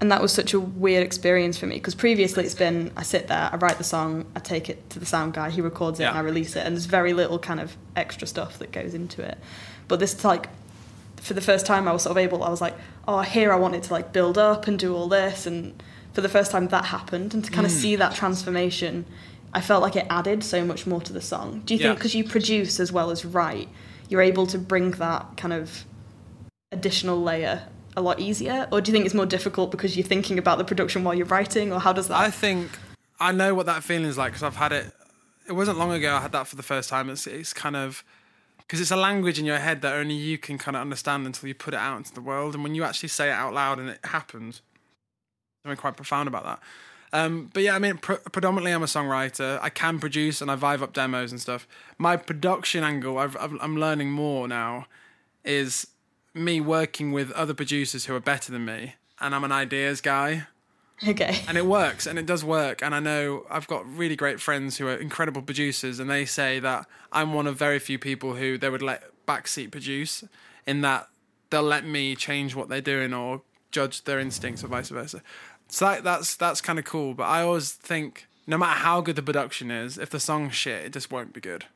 And 0.00 0.12
that 0.12 0.20
was 0.20 0.30
such 0.32 0.52
a 0.52 0.60
weird 0.60 1.02
experience 1.02 1.56
for 1.56 1.66
me 1.66 1.76
because 1.76 1.94
previously 1.94 2.44
it's 2.44 2.54
been 2.54 2.90
I 2.98 3.02
sit 3.02 3.28
there, 3.28 3.48
I 3.50 3.56
write 3.56 3.78
the 3.78 3.84
song, 3.84 4.26
I 4.36 4.40
take 4.40 4.68
it 4.68 4.90
to 4.90 4.98
the 4.98 5.06
sound 5.06 5.32
guy, 5.32 5.48
he 5.48 5.62
records 5.62 5.98
it, 5.98 6.02
Yeah. 6.02 6.10
and 6.10 6.18
I 6.18 6.20
release 6.20 6.54
it. 6.54 6.66
And 6.66 6.76
there's 6.76 6.84
very 6.84 7.14
little 7.14 7.38
kind 7.38 7.60
of 7.60 7.76
extra 7.96 8.26
stuff 8.28 8.58
that 8.58 8.72
goes 8.72 8.92
into 8.92 9.22
it. 9.22 9.38
But 9.88 9.98
this, 10.00 10.22
like, 10.22 10.48
for 11.16 11.32
the 11.32 11.40
first 11.40 11.64
time, 11.64 11.88
I 11.88 11.92
was 11.92 12.02
sort 12.02 12.10
of 12.10 12.18
able, 12.18 12.44
I 12.44 12.50
was 12.50 12.60
like, 12.60 12.74
oh, 13.08 13.20
here 13.20 13.52
I 13.52 13.56
wanted 13.56 13.84
to 13.84 13.92
like 13.94 14.12
build 14.12 14.36
up 14.36 14.66
and 14.66 14.78
do 14.78 14.94
all 14.94 15.08
this. 15.08 15.46
And 15.46 15.82
for 16.12 16.20
the 16.20 16.28
first 16.28 16.50
time, 16.50 16.68
that 16.68 16.84
happened. 16.86 17.32
And 17.32 17.42
to 17.44 17.50
kind 17.50 17.66
of 17.66 17.72
Mm. 17.72 17.76
see 17.76 17.96
that 17.96 18.14
transformation, 18.14 19.06
I 19.54 19.62
felt 19.62 19.82
like 19.82 19.96
it 19.96 20.06
added 20.10 20.44
so 20.44 20.62
much 20.62 20.86
more 20.86 21.00
to 21.00 21.12
the 21.14 21.22
song. 21.22 21.62
Do 21.64 21.72
you 21.74 21.80
Yeah. 21.80 21.86
think 21.88 21.98
because 22.00 22.14
you 22.14 22.22
produce 22.24 22.78
as 22.80 22.92
well 22.92 23.10
as 23.10 23.24
write, 23.24 23.68
you're 24.10 24.20
able 24.20 24.46
to 24.48 24.58
bring 24.58 24.90
that 24.92 25.38
kind 25.38 25.54
of 25.54 25.84
additional 26.70 27.22
layer 27.22 27.62
a 27.96 28.02
lot 28.02 28.20
easier? 28.20 28.68
Or 28.70 28.80
do 28.80 28.90
you 28.90 28.92
think 28.92 29.06
it's 29.06 29.14
more 29.14 29.26
difficult 29.26 29.70
because 29.70 29.96
you're 29.96 30.06
thinking 30.06 30.38
about 30.38 30.58
the 30.58 30.64
production 30.64 31.04
while 31.04 31.14
you're 31.14 31.26
writing? 31.26 31.72
Or 31.72 31.80
how 31.80 31.92
does 31.92 32.08
that? 32.08 32.18
I 32.18 32.30
think 32.30 32.70
I 33.18 33.32
know 33.32 33.54
what 33.54 33.66
that 33.66 33.82
feeling 33.82 34.06
is 34.06 34.18
like 34.18 34.32
because 34.32 34.42
I've 34.42 34.56
had 34.56 34.72
it. 34.72 34.92
It 35.48 35.52
wasn't 35.52 35.78
long 35.78 35.92
ago 35.92 36.14
I 36.14 36.20
had 36.20 36.32
that 36.32 36.46
for 36.46 36.56
the 36.56 36.62
first 36.62 36.88
time. 36.88 37.08
It's 37.08 37.26
it's 37.26 37.52
kind 37.52 37.76
of 37.76 38.04
because 38.58 38.80
it's 38.80 38.90
a 38.90 38.96
language 38.96 39.38
in 39.38 39.44
your 39.44 39.58
head 39.58 39.80
that 39.82 39.94
only 39.94 40.14
you 40.14 40.38
can 40.38 40.58
kind 40.58 40.76
of 40.76 40.80
understand 40.80 41.24
until 41.24 41.48
you 41.48 41.54
put 41.54 41.72
it 41.72 41.80
out 41.80 41.96
into 41.96 42.12
the 42.12 42.20
world, 42.20 42.54
and 42.54 42.62
when 42.62 42.74
you 42.74 42.84
actually 42.84 43.08
say 43.08 43.28
it 43.28 43.32
out 43.32 43.54
loud 43.54 43.78
and 43.78 43.88
it 43.88 44.00
happens, 44.04 44.60
something 45.62 45.76
quite 45.76 45.96
profound 45.96 46.28
about 46.28 46.44
that. 46.44 46.60
Um, 47.12 47.50
but 47.54 47.62
yeah, 47.62 47.74
I 47.74 47.78
mean, 47.78 47.98
pre- 47.98 48.18
predominantly 48.32 48.72
I'm 48.72 48.82
a 48.82 48.86
songwriter. 48.86 49.58
I 49.62 49.70
can 49.70 49.98
produce 50.00 50.42
and 50.42 50.50
I 50.50 50.56
vibe 50.56 50.82
up 50.82 50.92
demos 50.92 51.30
and 51.30 51.40
stuff. 51.40 51.66
My 51.96 52.16
production 52.16 52.82
angle, 52.82 53.18
I've, 53.18 53.36
I've, 53.36 53.56
I'm 53.60 53.76
learning 53.76 54.10
more 54.10 54.48
now, 54.48 54.86
is 55.44 55.86
me 56.36 56.60
working 56.60 57.12
with 57.12 57.32
other 57.32 57.54
producers 57.54 58.04
who 58.06 58.14
are 58.14 58.20
better 58.20 58.52
than 58.52 58.64
me, 58.64 58.94
and 59.20 59.34
I'm 59.34 59.44
an 59.44 59.52
ideas 59.52 60.00
guy. 60.00 60.46
Okay. 61.06 61.42
and 61.46 61.58
it 61.58 61.66
works 61.66 62.06
and 62.06 62.18
it 62.18 62.24
does 62.24 62.42
work 62.42 62.82
and 62.82 62.94
i 62.94 62.98
know 62.98 63.44
i've 63.50 63.66
got 63.66 63.86
really 63.86 64.16
great 64.16 64.40
friends 64.40 64.78
who 64.78 64.88
are 64.88 64.94
incredible 64.94 65.42
producers 65.42 66.00
and 66.00 66.08
they 66.08 66.24
say 66.24 66.58
that 66.58 66.86
i'm 67.12 67.34
one 67.34 67.46
of 67.46 67.54
very 67.54 67.78
few 67.78 67.98
people 67.98 68.36
who 68.36 68.56
they 68.56 68.70
would 68.70 68.80
let 68.80 69.04
backseat 69.26 69.70
produce 69.70 70.24
in 70.66 70.80
that 70.80 71.06
they'll 71.50 71.62
let 71.62 71.84
me 71.84 72.16
change 72.16 72.54
what 72.54 72.70
they're 72.70 72.80
doing 72.80 73.12
or 73.12 73.42
judge 73.70 74.04
their 74.04 74.18
instincts 74.18 74.64
or 74.64 74.68
vice 74.68 74.88
versa. 74.88 75.20
So 75.68 75.84
that, 75.84 76.02
that's 76.02 76.34
that's 76.34 76.62
kind 76.62 76.78
of 76.78 76.86
cool 76.86 77.12
but 77.12 77.24
i 77.24 77.42
always 77.42 77.72
think 77.72 78.26
no 78.46 78.56
matter 78.56 78.78
how 78.78 79.02
good 79.02 79.16
the 79.16 79.22
production 79.22 79.70
is 79.70 79.98
if 79.98 80.08
the 80.08 80.18
song's 80.18 80.54
shit 80.54 80.86
it 80.86 80.92
just 80.94 81.10
won't 81.10 81.34
be 81.34 81.42
good 81.42 81.66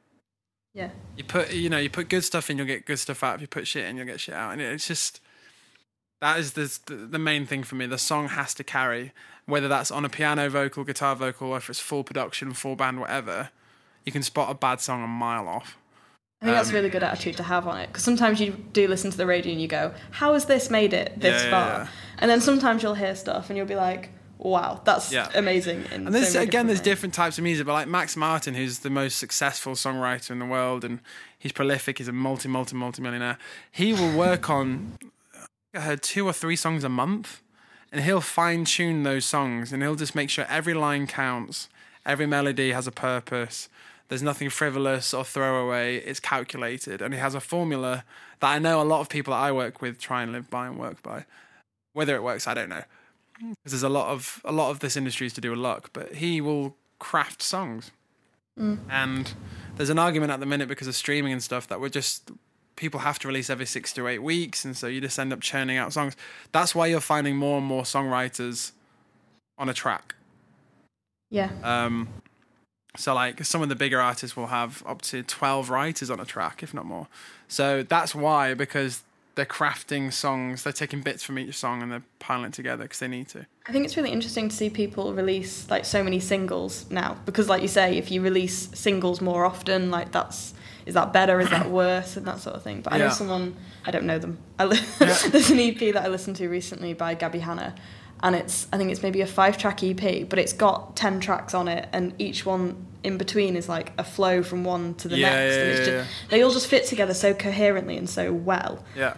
Yeah. 0.73 0.91
you 1.17 1.25
put 1.25 1.53
you 1.53 1.69
know 1.69 1.79
you 1.79 1.91
put 1.91 2.09
good 2.09 2.23
stuff 2.23 2.49
in 2.49 2.57
you'll 2.57 2.67
get 2.67 2.87
good 2.87 2.99
stuff 2.99 3.25
out 3.25 3.35
if 3.35 3.41
you 3.41 3.49
put 3.49 3.67
shit 3.67 3.87
in 3.87 3.97
you'll 3.97 4.07
get 4.07 4.21
shit 4.21 4.37
out 4.37 4.53
and 4.53 4.61
it's 4.63 4.87
just 4.87 5.21
that 6.21 6.39
is 6.39 6.53
the 6.53 6.71
the 6.89 7.19
main 7.19 7.45
thing 7.45 7.65
for 7.65 7.75
me 7.75 7.87
the 7.87 7.99
song 7.99 8.29
has 8.29 8.55
to 8.55 8.63
carry 8.63 9.13
whether 9.47 9.67
that's 9.67 9.91
on 9.91 10.05
a 10.05 10.09
piano 10.09 10.49
vocal 10.49 10.85
guitar 10.85 11.17
vocal 11.17 11.49
or 11.49 11.57
if 11.57 11.69
it's 11.69 11.81
full 11.81 12.05
production 12.05 12.53
full 12.53 12.77
band 12.77 13.01
whatever 13.01 13.51
you 14.05 14.13
can 14.13 14.23
spot 14.23 14.49
a 14.49 14.55
bad 14.55 14.81
song 14.81 15.03
a 15.03 15.09
mile 15.09 15.49
off 15.49 15.77
I 16.43 16.47
think 16.47 16.57
that's 16.57 16.69
a 16.69 16.73
um, 16.73 16.77
really 16.77 16.89
good 16.89 17.03
attitude 17.03 17.37
to 17.37 17.43
have 17.43 17.67
on 17.67 17.79
it 17.81 17.89
because 17.89 18.03
sometimes 18.03 18.41
you 18.41 18.53
do 18.73 18.89
listen 18.89 19.11
to 19.11 19.17
the 19.17 19.27
radio 19.27 19.53
and 19.53 19.61
you 19.61 19.69
go, 19.69 19.93
"How 20.11 20.33
has 20.33 20.47
this 20.47 20.71
made 20.71 20.95
it 20.95 21.21
this 21.21 21.43
Yeah, 21.43 21.45
yeah, 21.45 21.51
far?" 21.51 21.69
yeah. 21.81 21.89
And 22.17 22.31
then 22.31 22.41
sometimes 22.41 22.83
you'll 22.83 22.95
hear 22.95 23.15
stuff 23.15 23.51
and 23.51 23.59
you'll 23.59 23.67
be 23.67 23.77
like, 23.77 24.09
"Wow, 24.43 24.81
that's 24.85 25.13
Yeah. 25.13 25.29
amazing." 25.35 25.85
In 25.93 26.07
And 26.07 26.15
there's 26.15 26.33
so 26.33 26.41
again, 26.41 26.67
there's 26.67 26.81
different 26.81 27.15
types 27.15 27.37
of 27.37 27.45
music, 27.45 27.67
but 27.67 27.75
like 27.75 27.89
Max 27.89 28.17
Martin, 28.17 28.55
who's 28.55 28.81
the 28.81 28.91
most 28.91 29.19
successful 29.19 29.75
songwriter 29.75 30.31
in 30.31 30.39
the 30.39 30.47
world, 30.47 30.85
and 30.85 31.01
he's 31.39 31.53
prolific. 31.53 31.99
He's 31.99 32.09
a 32.09 32.13
multi, 32.13 32.49
multi, 32.49 32.75
multi 32.75 33.03
millionaire. 33.03 33.39
He 33.71 33.93
will 33.93 34.17
work 34.17 34.49
on 34.49 34.99
I 35.73 35.81
heard 35.81 36.03
two 36.03 36.27
or 36.27 36.33
three 36.33 36.57
songs 36.57 36.83
a 36.83 36.89
month, 36.89 37.43
and 37.93 38.03
he'll 38.03 38.21
fine 38.21 38.65
tune 38.65 39.05
those 39.05 39.25
songs, 39.25 39.73
and 39.73 39.83
he'll 39.83 39.95
just 39.95 40.15
make 40.15 40.29
sure 40.29 40.45
every 40.49 40.75
line 40.75 41.07
counts, 41.07 41.69
every 42.05 42.27
melody 42.27 42.73
has 42.73 42.87
a 42.89 42.93
purpose. 42.93 43.69
There's 44.09 44.23
nothing 44.23 44.51
frivolous 44.51 45.15
or 45.15 45.25
throwaway. 45.25 45.99
It's 45.99 46.19
calculated, 46.19 47.01
and 47.01 47.15
he 47.15 47.21
has 47.21 47.37
a 47.37 47.41
formula 47.41 48.05
that 48.41 48.51
I 48.51 48.59
know 48.59 48.81
a 48.81 48.85
lot 48.85 49.01
of 49.01 49.09
people 49.09 49.33
that 49.33 49.39
I 49.39 49.53
work 49.53 49.81
with 49.81 50.01
try 50.01 50.23
and 50.23 50.33
live 50.33 50.51
by 50.51 50.67
and 50.67 50.77
work 50.77 51.03
by. 51.05 51.27
Whether 51.93 52.17
it 52.17 52.23
works, 52.23 52.49
I 52.49 52.55
don't 52.55 52.69
know 52.69 52.85
because 53.41 53.73
there's 53.73 53.83
a 53.83 53.89
lot 53.89 54.09
of 54.09 54.41
a 54.45 54.53
lot 54.53 54.71
of 54.71 54.81
this 54.81 54.97
industry 54.97 55.27
is 55.27 55.33
to 55.35 55.41
do 55.41 55.51
with 55.51 55.59
luck. 55.59 55.91
But 55.93 56.17
he 56.17 56.41
will 56.41 56.77
craft 56.99 57.43
songs, 57.43 57.91
and 58.91 59.33
there's 59.77 59.91
an 59.91 59.99
argument 59.99 60.33
at 60.33 60.41
the 60.41 60.47
minute 60.47 60.69
because 60.69 60.87
of 60.87 60.95
streaming 60.95 61.33
and 61.33 61.43
stuff 61.43 61.67
that 61.69 61.81
we're 61.81 61.89
just 61.89 62.31
people 62.77 63.01
have 63.01 63.19
to 63.19 63.29
release 63.29 63.51
every 63.51 63.67
six 63.67 63.93
to 63.93 64.07
eight 64.09 64.23
weeks, 64.23 64.65
and 64.65 64.77
so 64.77 64.87
you 64.87 65.01
just 65.01 65.19
end 65.19 65.33
up 65.33 65.41
churning 65.41 65.77
out 65.77 65.93
songs. 65.93 66.17
That's 66.53 66.75
why 66.75 66.87
you're 66.87 67.01
finding 67.01 67.37
more 67.37 67.59
and 67.59 67.67
more 67.67 67.83
songwriters 67.83 68.73
on 69.59 69.69
a 69.69 69.75
track. 69.75 70.15
yeah, 71.31 71.51
Um, 71.63 72.09
so 72.97 73.15
like 73.15 73.45
some 73.45 73.63
of 73.63 73.69
the 73.69 73.77
bigger 73.77 74.01
artists 74.01 74.37
will 74.37 74.49
have 74.49 74.83
up 74.87 75.03
to 75.03 75.23
12 75.23 75.71
writers 75.71 76.11
on 76.11 76.19
a 76.19 76.25
track, 76.25 76.63
if 76.63 76.75
not 76.75 76.87
more. 76.87 77.07
So 77.49 77.83
that's 77.83 78.15
why 78.15 78.55
because 78.55 79.03
they're 79.35 79.47
crafting 79.47 80.13
songs, 80.13 80.63
they're 80.65 80.73
taking 80.73 81.01
bits 81.03 81.23
from 81.23 81.39
each 81.39 81.57
song 81.57 81.83
and 81.83 81.91
they're 81.93 82.03
piling 82.19 82.47
it 82.47 82.53
together 82.53 82.85
because 82.85 82.99
they 82.99 83.09
need 83.09 83.29
to. 83.29 83.47
I 83.67 83.73
think 83.73 83.85
it's 83.85 83.97
really 83.97 84.11
interesting 84.11 84.49
to 84.49 84.57
see 84.57 84.71
people 84.71 85.13
release 85.15 85.69
like 85.71 85.85
so 85.85 86.03
many 86.03 86.21
singles 86.21 86.91
now 86.91 87.17
because, 87.27 87.49
like 87.49 87.63
you 87.63 87.69
say, 87.69 87.97
if 87.97 88.11
you 88.11 88.21
release 88.23 88.69
singles 88.79 89.21
more 89.21 89.45
often, 89.45 89.91
like 89.91 90.13
that's 90.13 90.55
is 90.87 90.95
that 90.95 91.13
better, 91.13 91.41
is 91.41 91.51
that 91.51 91.71
worse, 91.83 92.17
and 92.17 92.27
that 92.27 92.41
sort 92.41 92.57
of 92.57 92.63
thing. 92.63 92.81
But 92.81 92.95
I 92.95 92.99
know 92.99 93.11
someone 93.11 93.57
I 93.85 93.91
don't 93.91 94.05
know 94.07 94.19
them. 94.19 94.39
I 94.59 94.65
li- 94.65 94.79
Yeah. 95.01 95.17
There's 95.29 95.51
an 95.51 95.61
EP 95.61 95.79
that 95.95 96.03
I 96.05 96.09
listened 96.09 96.37
to 96.37 96.49
recently 96.49 96.93
by 96.95 97.15
Gabbie 97.15 97.41
Hanna, 97.41 97.75
and 98.23 98.35
it's 98.35 98.67
I 98.73 98.77
think 98.79 98.91
it's 98.91 99.03
maybe 99.03 99.21
a 99.21 99.27
five 99.27 99.57
track 99.59 99.83
EP, 99.85 100.29
but 100.29 100.39
it's 100.39 100.53
got 100.53 100.97
ten 100.97 101.21
tracks 101.21 101.55
on 101.55 101.69
it, 101.69 101.89
and 101.93 102.15
each 102.19 102.45
one 102.45 102.87
in 103.03 103.17
between 103.17 103.57
is 103.57 103.69
like 103.69 103.93
a 103.99 104.05
flow 104.05 104.43
from 104.43 104.65
one 104.65 104.95
to 104.95 105.09
the 105.09 105.17
Yeah, 105.17 105.31
next, 105.31 105.55
yeah, 105.57 105.61
and 105.63 105.71
it's 105.71 105.89
yeah, 105.89 105.99
just 106.05 106.31
they 106.31 106.43
all 106.43 106.51
just 106.51 106.67
fit 106.67 106.87
together 106.87 107.15
so 107.15 107.35
coherently 107.35 107.97
and 107.97 108.09
so 108.09 108.33
well. 108.33 108.85
Yeah. 108.97 109.15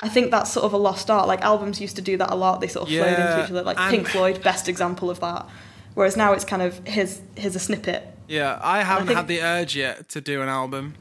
I 0.00 0.08
think 0.08 0.30
that's 0.32 0.52
sort 0.52 0.64
of 0.64 0.72
a 0.72 0.76
lost 0.78 1.10
art. 1.10 1.28
Like 1.28 1.42
albums 1.42 1.80
used 1.80 1.96
to 1.96 2.02
do 2.02 2.16
that 2.16 2.30
a 2.30 2.34
lot. 2.34 2.60
They 2.60 2.66
sort 2.66 2.88
of 2.88 2.94
flowed 2.94 3.08
into 3.08 3.44
each 3.44 3.50
other. 3.50 3.62
Like 3.62 3.78
and- 3.78 3.90
Pink 3.90 4.08
Floyd, 4.08 4.42
best 4.42 4.68
example 4.68 5.10
of 5.10 5.20
that. 5.20 5.46
Whereas 5.94 6.16
now 6.16 6.32
it's 6.32 6.44
kind 6.44 6.62
of 6.62 6.80
here's 6.86 7.20
here's 7.36 7.54
a 7.54 7.60
snippet. 7.60 8.06
Yeah, 8.28 8.58
I 8.62 8.82
haven't 8.82 9.08
think- 9.08 9.16
had 9.16 9.28
the 9.28 9.42
urge 9.42 9.76
yet 9.76 10.08
to 10.10 10.20
do 10.20 10.42
an 10.42 10.48
album, 10.48 10.94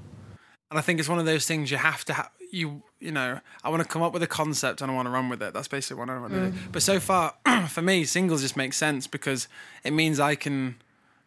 and 0.69 0.78
I 0.78 0.82
think 0.82 1.00
it's 1.00 1.10
one 1.10 1.17
of 1.19 1.26
those 1.26 1.45
things 1.47 1.71
you 1.71 1.78
have 1.78 2.04
to. 2.06 2.13
have 2.13 2.30
you 2.52 2.84
you 3.00 3.12
know, 3.12 3.39
I 3.63 3.69
want 3.69 3.82
to 3.82 3.88
come 3.88 4.04
up 4.04 4.13
with 4.13 4.21
a 4.21 4.28
concept 4.28 4.82
and 4.82 4.91
I 4.91 4.93
want 4.93 5.08
to 5.08 5.10
run 5.10 5.28
with 5.30 5.41
it. 5.41 5.54
That's 5.54 5.67
basically 5.67 6.00
what 6.00 6.10
I 6.10 6.19
want 6.19 6.34
to 6.34 6.39
do. 6.39 6.52
Mm. 6.52 6.71
But 6.71 6.84
so 6.84 7.00
far, 7.00 7.34
for 7.67 7.82
me, 7.82 8.04
singles 8.04 8.41
just 8.41 8.56
make 8.56 8.74
sense 8.74 9.08
because 9.08 9.47
it 9.84 9.91
means 9.91 10.19
I 10.19 10.36
can 10.36 10.76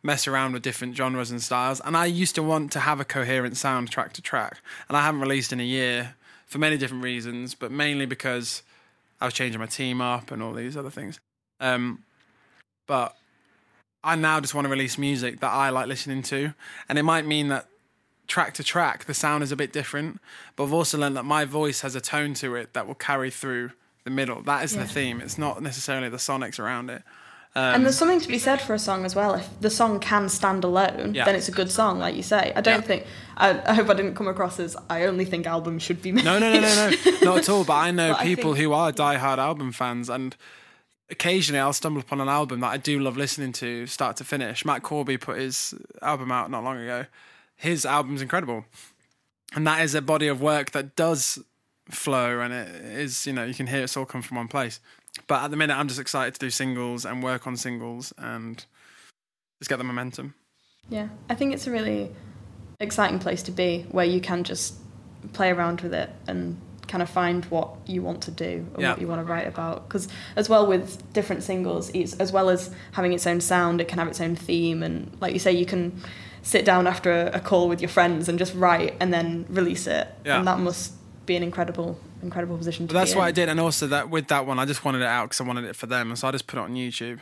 mess 0.05 0.29
around 0.29 0.53
with 0.53 0.63
different 0.63 0.97
genres 0.97 1.33
and 1.33 1.43
styles. 1.43 1.81
And 1.81 1.97
I 1.97 2.05
used 2.07 2.37
to 2.37 2.43
want 2.43 2.71
to 2.73 2.81
have 2.81 3.01
a 3.01 3.05
coherent 3.05 3.57
sound 3.57 3.91
track 3.91 4.13
to 4.13 4.23
track, 4.23 4.59
and 4.89 4.97
I 4.97 5.03
haven't 5.03 5.21
released 5.23 5.53
in 5.53 5.59
a 5.59 5.65
year 5.65 6.15
for 6.47 6.59
many 6.59 6.77
different 6.77 7.03
reasons, 7.03 7.55
but 7.55 7.73
mainly 7.73 8.07
because 8.07 8.63
I 9.21 9.25
was 9.25 9.35
changing 9.35 9.59
my 9.59 9.67
team 9.67 10.01
up 10.01 10.31
and 10.31 10.43
all 10.43 10.53
these 10.53 10.77
other 10.77 10.91
things. 10.91 11.19
Um, 11.59 12.05
but 12.87 13.17
I 14.05 14.15
now 14.15 14.39
just 14.41 14.55
want 14.55 14.67
to 14.67 14.71
release 14.71 14.99
music 14.99 15.41
that 15.41 15.51
I 15.51 15.71
like 15.71 15.89
listening 15.89 16.23
to, 16.25 16.53
and 16.89 16.99
it 16.99 17.03
might 17.03 17.27
mean 17.27 17.49
that 17.49 17.67
track 18.27 18.55
to 18.55 18.65
track 18.65 19.07
the 19.07 19.15
sound 19.15 19.43
is 19.43 19.53
a 19.53 19.57
bit 19.57 19.73
different. 19.73 20.21
But 20.55 20.65
I've 20.65 20.73
also 20.73 20.99
learned 20.99 21.17
that 21.17 21.25
my 21.25 21.47
voice 21.47 21.81
has 21.81 21.95
a 21.95 22.01
tone 22.01 22.35
to 22.35 22.55
it 22.57 22.75
that 22.75 22.87
will 22.87 22.95
carry 22.95 23.31
through 23.31 23.71
the 24.05 24.11
middle. 24.11 24.43
That 24.43 24.65
is 24.65 24.75
Yeah. 24.75 24.83
the 24.83 24.89
theme. 24.89 25.21
It's 25.23 25.39
not 25.39 25.63
necessarily 25.63 26.11
the 26.11 26.19
sonics 26.19 26.59
around 26.59 26.91
it. 26.91 27.03
Um, 27.57 27.75
and 27.77 27.85
there's 27.85 27.97
something 27.97 28.21
to 28.21 28.27
be 28.29 28.39
said 28.39 28.61
for 28.61 28.75
a 28.75 28.79
song 28.81 29.05
as 29.05 29.15
well. 29.15 29.35
If 29.35 29.49
the 29.61 29.71
song 29.71 30.01
can 30.01 30.29
stand 30.29 30.65
alone, 30.65 31.15
Yeah. 31.15 31.25
then 31.25 31.37
it's 31.37 31.49
a 31.49 31.53
good 31.53 31.71
song, 31.71 32.01
like 32.01 32.17
you 32.17 32.23
say. 32.25 32.53
I 32.57 32.61
don't 32.61 32.81
Yeah. 32.81 32.87
think. 32.87 33.07
I, 33.37 33.71
I 33.71 33.75
hope 33.75 33.89
I 33.89 33.95
didn't 33.95 34.17
come 34.17 34.27
across 34.27 34.59
as 34.59 34.77
I 34.91 35.05
only 35.05 35.25
think 35.25 35.47
albums 35.47 35.83
should 35.85 36.03
be 36.03 36.11
made. 36.11 36.25
No, 36.25 36.39
no, 36.41 36.53
no, 36.53 36.61
no, 36.61 36.91
no, 36.91 37.11
not 37.23 37.39
at 37.39 37.49
all. 37.49 37.63
But 37.65 37.75
I 37.75 37.91
know 37.99 38.11
But 38.13 38.21
I 38.21 38.25
people 38.25 38.55
think- 38.55 38.65
who 38.65 38.73
are 38.73 38.91
diehard 38.93 39.39
album 39.39 39.71
fans, 39.71 40.09
and 40.11 40.35
occasionally 41.11 41.61
I'll 41.61 41.73
stumble 41.73 42.01
upon 42.01 42.21
an 42.21 42.29
album 42.29 42.59
that 42.61 42.71
I 42.73 42.77
do 42.77 42.99
love 42.99 43.17
listening 43.17 43.53
to, 43.53 43.87
start 43.87 44.17
to 44.17 44.25
finish. 44.25 44.65
Matt 44.65 44.83
Corby 44.83 45.17
put 45.17 45.39
his 45.39 45.75
album 46.03 46.33
out 46.33 46.51
not 46.51 46.65
long 46.65 46.79
ago. 46.79 47.07
His 47.57 47.87
album's 47.87 48.21
incredible, 48.21 48.65
and 49.55 49.65
that 49.65 49.81
is 49.83 49.95
a 49.95 50.03
body 50.03 50.27
of 50.27 50.41
work 50.41 50.73
that 50.73 50.97
does 50.97 51.39
flow, 51.89 52.41
and 52.41 52.53
it 52.53 52.69
is 52.99 53.27
you 53.29 53.33
know 53.33 53.45
you 53.45 53.55
can 53.55 53.69
hear 53.69 53.85
it's 53.85 53.97
all 53.97 54.07
come 54.07 54.23
from 54.23 54.39
one 54.39 54.49
place. 54.49 54.81
But 55.27 55.43
at 55.45 55.51
the 55.51 55.57
minute, 55.57 55.77
I'm 55.77 55.89
just 55.89 56.01
excited 56.01 56.35
to 56.35 56.41
do 56.41 56.51
singles 56.51 57.05
and 57.05 57.23
work 57.23 57.47
on 57.47 57.57
singles 57.57 58.13
and 58.19 58.65
just 59.61 59.69
get 59.69 59.79
the 59.79 59.85
momentum. 59.85 60.35
Yeah, 60.89 61.09
I 61.31 61.35
think 61.35 61.55
it's 61.55 61.67
a 61.67 61.71
really 61.71 62.11
exciting 62.81 63.19
place 63.19 63.43
to 63.45 63.51
be 63.53 63.87
where 63.91 64.05
you 64.05 64.21
can 64.21 64.45
just 64.45 64.75
play 65.33 65.51
around 65.51 65.81
with 65.81 65.95
it 65.95 66.11
and 66.27 66.61
kind 66.89 67.01
of 67.03 67.09
find 67.09 67.45
what 67.47 67.71
you 67.87 68.03
want 68.03 68.23
to 68.23 68.31
do 68.31 68.67
or 68.75 68.83
Yeah. 68.83 68.91
what 68.91 69.01
you 69.01 69.07
want 69.09 69.21
to 69.21 69.25
write 69.25 69.47
about. 69.47 69.89
Because 69.89 70.07
as 70.37 70.49
well 70.51 70.67
with 70.67 71.13
different 71.15 71.43
singles, 71.43 71.91
it's, 71.95 72.13
as 72.15 72.31
well 72.31 72.51
as 72.51 72.71
having 72.93 73.13
its 73.15 73.27
own 73.27 73.41
sound, 73.41 73.81
it 73.81 73.89
can 73.89 73.99
have 73.99 74.09
its 74.09 74.21
own 74.21 74.37
theme. 74.37 74.83
And 74.83 75.17
like 75.21 75.33
you 75.33 75.39
say, 75.39 75.53
you 75.53 75.65
can 75.65 75.99
sit 76.43 76.67
down 76.67 76.87
after 76.87 77.11
a, 77.11 77.37
a 77.37 77.41
call 77.41 77.69
with 77.69 77.81
your 77.81 77.89
friends 77.89 78.29
and 78.29 78.39
just 78.39 78.55
write 78.55 78.97
and 79.01 79.15
then 79.15 79.47
release 79.49 79.87
it. 79.87 80.09
Yeah. 80.27 80.39
And 80.39 80.47
that 80.47 80.59
must 80.59 80.93
be 81.25 81.37
an 81.37 81.43
incredible, 81.43 81.99
incredible 82.25 82.57
position 82.57 82.89
to 82.89 82.95
But 82.95 83.01
that's 83.01 83.15
what 83.15 83.25
I 83.25 83.31
did, 83.33 83.49
and 83.49 83.61
also 83.61 83.87
that 83.89 84.11
with 84.11 84.29
that 84.29 84.47
one, 84.47 84.59
I 84.59 84.65
just 84.65 84.85
wanted 84.85 85.03
it 85.03 85.07
out 85.07 85.27
because 85.27 85.41
I 85.41 85.45
wanted 85.45 85.65
it 85.65 85.77
for 85.77 85.87
them, 85.87 86.11
and 86.11 86.19
so 86.19 86.27
I 86.29 86.33
just 86.33 86.47
put 86.47 86.59
it 86.59 86.63
on 86.63 86.75
YouTube. 86.75 87.21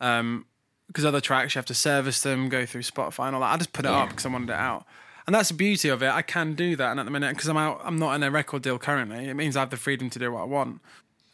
Um, 0.00 0.46
because 0.86 1.04
other 1.04 1.20
tracks 1.20 1.54
you 1.54 1.58
have 1.60 1.66
to 1.66 1.74
service 1.74 2.20
them, 2.22 2.48
go 2.48 2.66
through 2.66 2.82
Spotify 2.82 3.26
and 3.26 3.36
all 3.36 3.42
that. 3.42 3.52
I 3.52 3.56
just 3.58 3.72
put 3.72 3.84
it 3.84 3.90
Yeah. 3.90 3.98
up 3.98 4.08
because 4.08 4.26
I 4.26 4.28
wanted 4.30 4.50
it 4.50 4.56
out, 4.56 4.84
and 5.26 5.34
that's 5.34 5.48
the 5.50 5.54
beauty 5.54 5.88
of 5.88 6.02
it. 6.02 6.10
I 6.10 6.22
can 6.22 6.54
do 6.54 6.74
that, 6.74 6.90
and 6.90 6.98
at 6.98 7.04
the 7.04 7.12
minute, 7.12 7.36
because 7.36 7.48
I'm 7.48 7.56
out, 7.56 7.80
I'm 7.84 7.96
not 7.96 8.14
in 8.14 8.22
a 8.24 8.30
record 8.30 8.62
deal 8.62 8.76
currently. 8.78 9.28
It 9.28 9.34
means 9.34 9.56
I 9.56 9.60
have 9.60 9.70
the 9.70 9.76
freedom 9.76 10.10
to 10.10 10.18
do 10.18 10.32
what 10.32 10.40
I 10.40 10.44
want, 10.46 10.80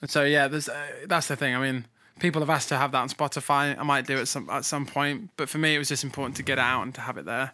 and 0.02 0.10
so 0.10 0.24
yeah, 0.24 0.46
there's 0.48 0.68
uh, 0.68 0.86
that's 1.06 1.28
the 1.28 1.36
thing. 1.36 1.54
I 1.54 1.58
mean, 1.60 1.86
people 2.20 2.42
have 2.42 2.50
asked 2.50 2.68
to 2.68 2.76
have 2.76 2.92
that 2.92 2.98
on 2.98 3.08
Spotify. 3.08 3.78
I 3.78 3.82
might 3.82 4.06
do 4.06 4.18
it 4.18 4.26
some 4.26 4.50
at 4.50 4.64
some 4.66 4.84
point, 4.84 5.30
but 5.38 5.48
for 5.48 5.56
me, 5.58 5.74
it 5.74 5.78
was 5.78 5.88
just 5.88 6.04
important 6.04 6.36
to 6.36 6.42
get 6.42 6.58
it 6.58 6.62
out 6.62 6.82
and 6.82 6.94
to 6.96 7.00
have 7.00 7.16
it 7.16 7.24
there. 7.24 7.52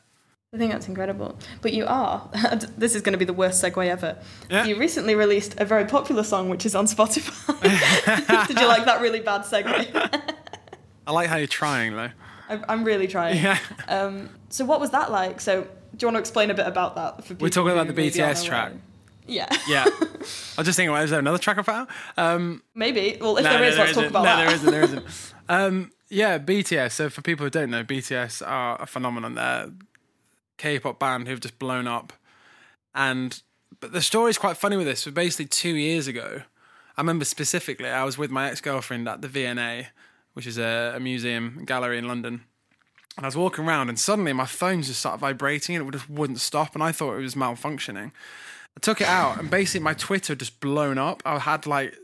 I 0.55 0.59
think 0.59 0.71
that's 0.71 0.87
incredible. 0.87 1.39
But 1.63 1.73
you 1.73 1.87
are, 1.87 2.29
this 2.77 2.95
is 2.95 3.01
going 3.01 3.15
to 3.15 3.19
be 3.19 3.25
the 3.25 3.33
worst 3.33 3.63
segue 3.65 3.87
ever. 3.89 4.19
Yeah. 4.51 4.65
You 4.67 4.77
recently 4.79 5.15
released 5.15 5.59
a 5.59 5.65
very 5.65 5.87
popular 5.87 6.23
song 6.23 6.51
which 6.51 6.67
is 6.67 6.75
on 6.75 6.85
Spotify. 6.87 7.59
Did 8.49 8.61
you 8.61 8.67
like 8.67 8.85
that 8.85 9.01
really 9.01 9.21
bad 9.21 9.43
segue? 9.43 10.23
I 11.07 11.13
like 11.13 11.29
how 11.29 11.37
you're 11.37 11.47
trying, 11.47 11.93
though. 11.95 12.11
I'm- 12.51 12.65
I'm 12.69 12.85
really 12.85 13.07
trying. 13.07 13.43
Yeah. 13.43 13.59
Um, 13.89 14.29
so 14.51 14.67
what 14.67 14.79
was 14.79 14.91
that 14.91 15.11
like? 15.11 15.41
So 15.41 15.63
do 15.63 15.69
you 16.01 16.07
want 16.07 16.17
to 16.17 16.21
explain 16.21 16.51
a 16.51 16.55
bit 16.55 16.67
about 16.67 16.97
that 16.97 17.17
for 17.25 17.29
people? 17.35 17.47
We're 17.47 17.49
talking 17.49 17.73
about 17.73 17.87
the 17.87 17.95
BTS 17.95 18.45
track. 18.45 18.73
Yeah. 19.27 19.47
Yeah, 19.67 19.85
I 19.87 20.01
was 20.59 20.67
just 20.67 20.77
thinking, 20.77 20.91
well, 20.93 21.03
is 21.03 21.09
there 21.11 21.19
another 21.21 21.39
track 21.39 21.57
I 21.57 21.63
found? 21.63 21.89
Um, 22.19 22.63
Maybe. 22.75 23.17
Well, 23.21 23.39
if 23.39 23.45
No, 23.45 23.51
there 23.53 23.61
no, 23.61 23.67
is, 23.69 23.79
let's 23.79 23.93
talk 23.93 23.99
isn't. 24.05 24.11
about 24.11 24.25
no, 24.25 24.37
that. 24.37 24.45
there 24.45 24.55
isn't. 24.55 24.71
There 24.71 24.83
isn't. 24.83 25.35
um, 25.49 25.93
yeah, 26.11 26.39
BTS. 26.39 26.93
So 26.93 27.09
for 27.09 27.23
people 27.23 27.47
who 27.47 27.51
don't 27.51 27.71
know, 27.71 27.85
BTS 27.85 28.47
are 28.47 28.83
a 28.83 28.87
phenomenon. 28.87 29.37
They're 29.37 29.45
a 29.45 29.73
K-pop 30.63 31.01
band 31.01 31.27
who've 31.27 31.41
just 31.41 31.59
blown 31.59 31.89
up, 31.89 32.13
and 32.95 33.43
but 33.81 33.93
the 33.93 34.01
story's 34.01 34.39
quite 34.39 34.57
funny 34.57 34.77
with 34.77 34.87
this. 34.87 35.01
So 35.01 35.11
basically, 35.11 35.47
two 35.47 35.75
years 35.75 36.07
ago, 36.07 36.43
I 36.97 37.01
remember 37.01 37.25
specifically, 37.25 37.89
I 37.89 38.05
was 38.05 38.17
with 38.17 38.31
my 38.31 38.49
ex-girlfriend 38.49 39.09
at 39.09 39.23
the 39.23 39.29
V&A, 39.29 39.89
which 40.35 40.47
is 40.47 40.59
a, 40.59 40.95
a 40.97 41.01
museum 41.01 41.65
gallery 41.67 41.99
in 41.99 42.07
London. 42.07 42.45
And 43.17 43.27
I 43.27 43.29
was 43.29 43.37
walking 43.37 43.67
around, 43.67 43.89
and 43.89 43.99
suddenly 43.99 44.33
my 44.33 44.47
phone 44.47 44.83
just 44.83 45.01
started 45.01 45.19
vibrating, 45.19 45.75
and 45.75 45.89
it 45.89 45.93
just 45.93 46.09
wouldn't 46.09 46.39
stop. 46.39 46.75
And 46.75 46.83
I 46.83 46.93
thought 46.93 47.15
it 47.15 47.23
was 47.23 47.35
malfunctioning. 47.35 48.13
I 48.77 48.81
took 48.81 49.01
it 49.01 49.09
out, 49.09 49.41
and 49.41 49.51
basically 49.51 49.83
my 49.83 49.95
Twitter 49.95 50.37
just 50.37 50.61
blown 50.61 50.97
up. 50.97 51.23
I 51.27 51.41
had 51.41 51.67
like 51.67 51.97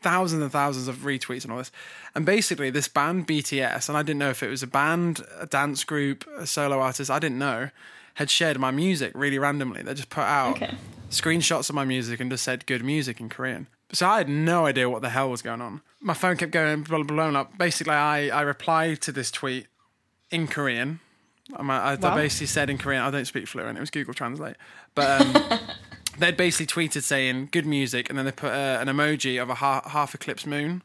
thousands 0.00 0.42
and 0.42 0.50
thousands 0.50 0.88
of 0.88 0.98
retweets 0.98 1.42
and 1.42 1.52
all 1.52 1.58
this. 1.58 1.72
And 2.14 2.24
basically, 2.24 2.70
this 2.70 2.88
band 2.88 3.28
BTS, 3.28 3.88
and 3.88 3.98
I 3.98 4.02
didn't 4.02 4.20
know 4.20 4.30
if 4.30 4.42
it 4.42 4.48
was 4.48 4.62
a 4.62 4.66
band, 4.66 5.20
a 5.38 5.46
dance 5.46 5.84
group, 5.84 6.24
a 6.38 6.46
solo 6.46 6.80
artist, 6.80 7.10
I 7.10 7.18
didn't 7.18 7.38
know, 7.38 7.70
had 8.16 8.28
shared 8.30 8.58
my 8.58 8.70
music 8.70 9.12
really 9.14 9.38
randomly. 9.38 9.82
They 9.82 9.94
just 9.94 10.10
put 10.10 10.24
out 10.24 10.56
Okay. 10.56 10.74
screenshots 11.10 11.70
of 11.70 11.74
my 11.74 11.84
music 11.84 12.20
and 12.20 12.30
just 12.30 12.44
said 12.44 12.66
good 12.66 12.84
music 12.84 13.20
in 13.20 13.28
Korean. 13.30 13.68
So 13.92 14.06
I 14.06 14.18
had 14.18 14.28
no 14.28 14.66
idea 14.66 14.90
what 14.90 15.00
the 15.00 15.10
hell 15.10 15.30
was 15.30 15.40
going 15.42 15.60
on. 15.62 15.80
My 16.00 16.14
phone 16.14 16.36
kept 16.36 16.52
going 16.52 16.82
bl- 16.82 17.04
blown 17.04 17.36
up. 17.36 17.56
Basically, 17.56 17.94
I, 17.94 18.28
I 18.28 18.42
replied 18.42 19.00
to 19.02 19.12
this 19.12 19.30
tweet 19.30 19.68
in 20.30 20.46
Korean 20.48 21.00
I'm, 21.54 21.70
I, 21.70 21.92
I 21.92 21.96
basically 21.96 22.46
said 22.48 22.70
in 22.70 22.78
Korean, 22.78 23.02
I 23.02 23.10
don't 23.10 23.24
speak 23.24 23.46
fluent. 23.46 23.76
It 23.76 23.80
was 23.80 23.90
Google 23.90 24.14
Translate, 24.14 24.56
but 24.94 25.20
um, 25.20 25.58
they'd 26.18 26.36
basically 26.36 26.66
tweeted 26.66 27.02
saying 27.02 27.50
"good 27.52 27.66
music," 27.66 28.08
and 28.08 28.18
then 28.18 28.24
they 28.26 28.32
put 28.32 28.50
uh, 28.50 28.78
an 28.80 28.88
emoji 28.88 29.40
of 29.40 29.48
a 29.48 29.54
ha- 29.54 29.88
half 29.88 30.14
eclipse 30.14 30.44
moon. 30.46 30.82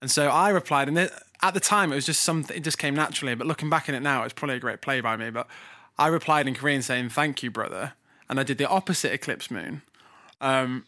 And 0.00 0.10
so 0.10 0.28
I 0.28 0.50
replied, 0.50 0.88
and 0.88 0.98
it, 0.98 1.12
at 1.42 1.54
the 1.54 1.60
time 1.60 1.92
it 1.92 1.96
was 1.96 2.06
just 2.06 2.22
something. 2.22 2.56
It 2.56 2.62
just 2.62 2.78
came 2.78 2.94
naturally. 2.94 3.34
But 3.34 3.46
looking 3.46 3.70
back 3.70 3.88
on 3.88 3.94
it 3.94 4.00
now, 4.00 4.22
it's 4.22 4.32
probably 4.32 4.56
a 4.56 4.60
great 4.60 4.80
play 4.82 5.00
by 5.00 5.16
me. 5.16 5.30
But 5.30 5.48
I 5.98 6.08
replied 6.08 6.48
in 6.48 6.54
Korean 6.54 6.82
saying 6.82 7.10
"thank 7.10 7.42
you, 7.42 7.50
brother," 7.50 7.94
and 8.28 8.40
I 8.40 8.42
did 8.42 8.58
the 8.58 8.68
opposite 8.68 9.12
eclipse 9.12 9.50
moon. 9.50 9.82
Um, 10.40 10.86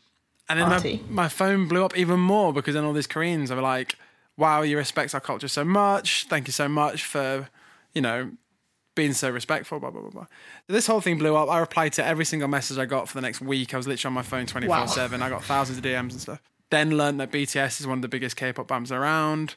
and 0.48 0.60
then 0.60 0.68
my, 0.68 1.00
my 1.08 1.28
phone 1.28 1.68
blew 1.68 1.84
up 1.84 1.96
even 1.96 2.20
more 2.20 2.52
because 2.52 2.74
then 2.74 2.84
all 2.84 2.92
these 2.92 3.06
Koreans 3.06 3.50
were 3.50 3.62
like, 3.62 3.96
"Wow, 4.36 4.62
you 4.62 4.76
respect 4.76 5.14
our 5.14 5.20
culture 5.20 5.48
so 5.48 5.64
much. 5.64 6.26
Thank 6.28 6.46
you 6.46 6.52
so 6.52 6.68
much 6.68 7.04
for, 7.04 7.48
you 7.94 8.02
know, 8.02 8.32
being 8.94 9.12
so 9.12 9.30
respectful." 9.30 9.80
Blah 9.80 9.90
blah 9.90 10.02
blah 10.02 10.10
blah. 10.10 10.26
This 10.66 10.86
whole 10.86 11.00
thing 11.00 11.18
blew 11.18 11.36
up. 11.36 11.48
I 11.48 11.58
replied 11.58 11.92
to 11.94 12.04
every 12.04 12.24
single 12.24 12.48
message 12.48 12.78
I 12.78 12.84
got 12.84 13.08
for 13.08 13.14
the 13.14 13.22
next 13.22 13.40
week. 13.40 13.72
I 13.72 13.76
was 13.76 13.86
literally 13.86 14.10
on 14.10 14.14
my 14.14 14.22
phone 14.22 14.46
twenty 14.46 14.66
four 14.66 14.88
seven. 14.88 15.22
I 15.22 15.30
got 15.30 15.44
thousands 15.44 15.78
of 15.78 15.84
DMs 15.84 16.12
and 16.12 16.20
stuff. 16.20 16.42
Then 16.70 16.96
learned 16.96 17.20
that 17.20 17.30
BTS 17.30 17.80
is 17.80 17.86
one 17.86 17.98
of 17.98 18.02
the 18.02 18.08
biggest 18.08 18.36
K-pop 18.36 18.66
bands 18.66 18.90
around. 18.90 19.54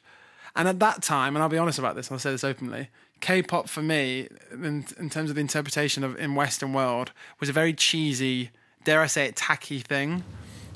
And 0.56 0.68
at 0.68 0.80
that 0.80 1.04
time, 1.04 1.36
and 1.36 1.44
I'll 1.44 1.50
be 1.50 1.58
honest 1.58 1.80
about 1.80 1.96
this, 1.96 2.12
I'll 2.12 2.20
say 2.20 2.32
this 2.32 2.44
openly, 2.44 2.90
K-pop 3.21 3.67
for 3.69 3.82
me, 3.82 4.27
in, 4.51 4.86
in 4.99 5.10
terms 5.10 5.30
of 5.30 5.36
the 5.36 5.41
interpretation 5.41 6.03
of 6.03 6.17
in 6.19 6.36
Western 6.36 6.73
world, 6.73 7.12
was 7.39 7.49
a 7.49 7.53
very 7.53 7.73
cheesy, 7.73 8.51
dare 8.84 9.01
I 9.01 9.08
say 9.08 9.25
it, 9.25 9.36
tacky 9.36 9.80
thing. 9.80 10.23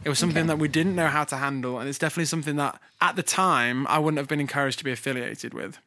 It 0.04 0.10
was 0.10 0.18
something 0.18 0.40
Okay. 0.44 0.48
that 0.48 0.58
we 0.58 0.68
didn't 0.68 0.96
know 0.96 1.08
how 1.08 1.24
to 1.26 1.38
handle, 1.38 1.78
and 1.80 1.88
it's 1.88 2.00
definitely 2.00 2.26
something 2.26 2.56
that 2.56 2.82
at 3.00 3.16
the 3.16 3.24
time 3.24 3.86
I 3.88 4.00
wouldn't 4.00 4.18
have 4.18 4.28
been 4.28 4.40
encouraged 4.40 4.80
to 4.80 4.84
be 4.84 4.92
affiliated 4.92 5.54
with. 5.54 5.78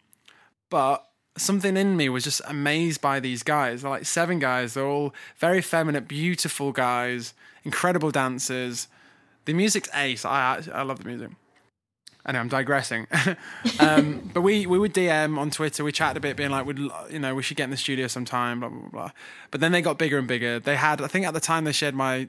But 0.70 1.04
something 1.36 1.76
in 1.76 1.96
me 1.96 2.08
was 2.08 2.22
just 2.24 2.40
amazed 2.46 3.00
by 3.00 3.18
these 3.18 3.42
guys. 3.42 3.82
They're 3.82 3.90
like 3.90 4.04
seven 4.06 4.38
guys. 4.38 4.74
They're 4.74 4.86
all 4.86 5.12
very 5.38 5.60
feminine, 5.60 6.04
beautiful 6.04 6.70
guys, 6.70 7.34
incredible 7.64 8.12
dancers. 8.12 8.86
The 9.46 9.52
music's 9.52 9.88
ace. 9.94 10.24
I 10.24 10.62
I 10.72 10.82
love 10.82 11.00
the 11.00 11.08
music. 11.08 11.30
I 12.26 12.32
know 12.32 12.40
I'm 12.40 12.48
digressing, 12.48 13.06
um, 13.78 14.30
but 14.32 14.40
we 14.40 14.66
we 14.66 14.78
would 14.78 14.94
DM 14.94 15.37
on 15.38 15.50
Twitter. 15.50 15.84
We 15.84 15.92
chatted 15.92 16.16
a 16.16 16.20
bit, 16.20 16.37
being 16.37 16.50
like, 16.50 16.64
"Would 16.64 16.78
you 17.10 17.18
know 17.18 17.34
we 17.34 17.42
should 17.42 17.56
get 17.58 17.64
in 17.64 17.70
the 17.70 17.76
studio 17.76 18.06
sometime?" 18.06 18.60
Blah 18.60 18.70
blah 18.70 18.88
blah. 18.88 19.10
But 19.50 19.60
then 19.60 19.72
they 19.72 19.82
got 19.82 19.98
bigger 19.98 20.18
and 20.18 20.26
bigger. 20.26 20.58
They 20.58 20.76
had, 20.76 21.02
I 21.02 21.06
think, 21.06 21.26
at 21.26 21.34
the 21.34 21.40
time 21.40 21.64
they 21.64 21.72
shared 21.72 21.94
my 21.94 22.28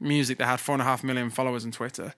music, 0.00 0.38
they 0.38 0.44
had 0.44 0.60
four 0.60 0.74
and 0.74 0.82
a 0.82 0.84
half 0.84 1.04
million 1.04 1.28
followers 1.30 1.64
on 1.64 1.72
Twitter. 1.72 2.14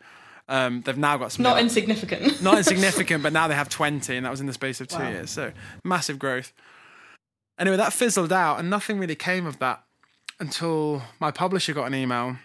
Um, 0.48 0.82
they've 0.82 0.96
now 0.96 1.16
got 1.16 1.32
some 1.32 1.42
Not 1.42 1.58
insignificant. 1.58 2.40
not 2.42 2.58
insignificant, 2.58 3.22
but 3.24 3.32
now 3.38 3.48
they 3.48 3.54
have 3.56 3.68
20, 3.68 4.16
and 4.16 4.24
that 4.24 4.30
was 4.30 4.40
in 4.40 4.46
the 4.46 4.52
space 4.52 4.80
of 4.80 4.86
two 4.86 4.98
Wow. 5.00 5.10
years. 5.10 5.30
So 5.30 5.50
massive 5.82 6.20
growth. 6.20 6.52
Anyway, 7.58 7.76
that 7.76 7.92
fizzled 7.92 8.32
out, 8.32 8.60
and 8.60 8.70
nothing 8.70 8.98
really 9.00 9.16
came 9.16 9.44
of 9.46 9.58
that 9.58 9.82
until 10.38 11.02
my 11.18 11.32
publisher 11.32 11.72
got 11.72 11.86
an 11.86 11.94
email 11.94 12.36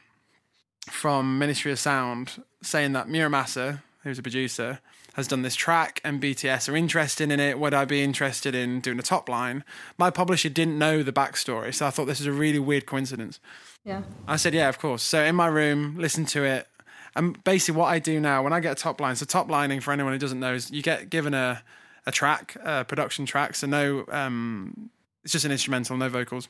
from 0.90 1.38
Ministry 1.38 1.72
of 1.72 1.78
Sound 1.78 2.44
saying 2.64 2.94
that 2.94 3.08
Mura 3.08 3.30
Masa, 3.30 3.84
who's 4.04 4.20
a 4.20 4.22
producer, 4.22 4.80
has 5.14 5.28
done 5.28 5.42
this 5.42 5.56
track 5.56 6.00
and 6.04 6.22
BTS 6.22 6.70
are 6.70 6.76
interested 6.76 7.32
in 7.32 7.40
it. 7.40 7.60
Would 7.60 7.74
I 7.74 7.86
be 7.86 8.02
interested 8.04 8.56
in 8.56 8.80
doing 8.80 9.00
a 9.00 9.04
top 9.04 9.30
line? 9.30 9.64
My 9.98 10.10
publisher 10.10 10.50
didn't 10.50 10.80
know 10.80 11.04
the 11.04 11.12
backstory, 11.12 11.74
so 11.74 11.86
I 11.86 11.90
thought 11.90 12.06
this 12.06 12.22
is 12.22 12.28
a 12.28 12.32
really 12.32 12.60
weird 12.60 12.86
coincidence. 12.86 13.40
yeah. 13.84 14.04
I 14.28 14.38
said, 14.38 14.54
yeah, 14.54 14.70
of 14.70 14.80
course. 14.80 15.04
So 15.04 15.24
in 15.24 15.36
my 15.36 15.48
room, 15.48 15.96
listen 15.98 16.26
to 16.28 16.44
it. 16.44 16.68
And 17.16 17.44
basically, 17.44 17.78
what 17.78 17.88
I 17.88 18.00
do 18.00 18.22
now 18.22 18.42
when 18.42 18.54
I 18.54 18.62
get 18.62 18.72
a 18.72 18.82
top 18.82 19.02
line, 19.02 19.18
so 19.18 19.26
top 19.26 19.50
lining 19.50 19.82
for 19.82 19.92
anyone 19.92 20.14
who 20.14 20.20
doesn't 20.20 20.40
know 20.40 20.54
is 20.54 20.72
you 20.72 20.82
get 20.82 21.10
given 21.10 21.34
a 21.34 21.62
a 22.06 22.12
track, 22.12 22.56
a 22.64 22.84
production 22.86 23.26
track. 23.26 23.56
So 23.56 23.68
no, 23.68 24.06
um, 24.10 24.90
it's 25.24 25.34
just 25.34 25.46
an 25.46 25.52
instrumental, 25.52 25.98
no 25.98 26.10
vocals, 26.10 26.48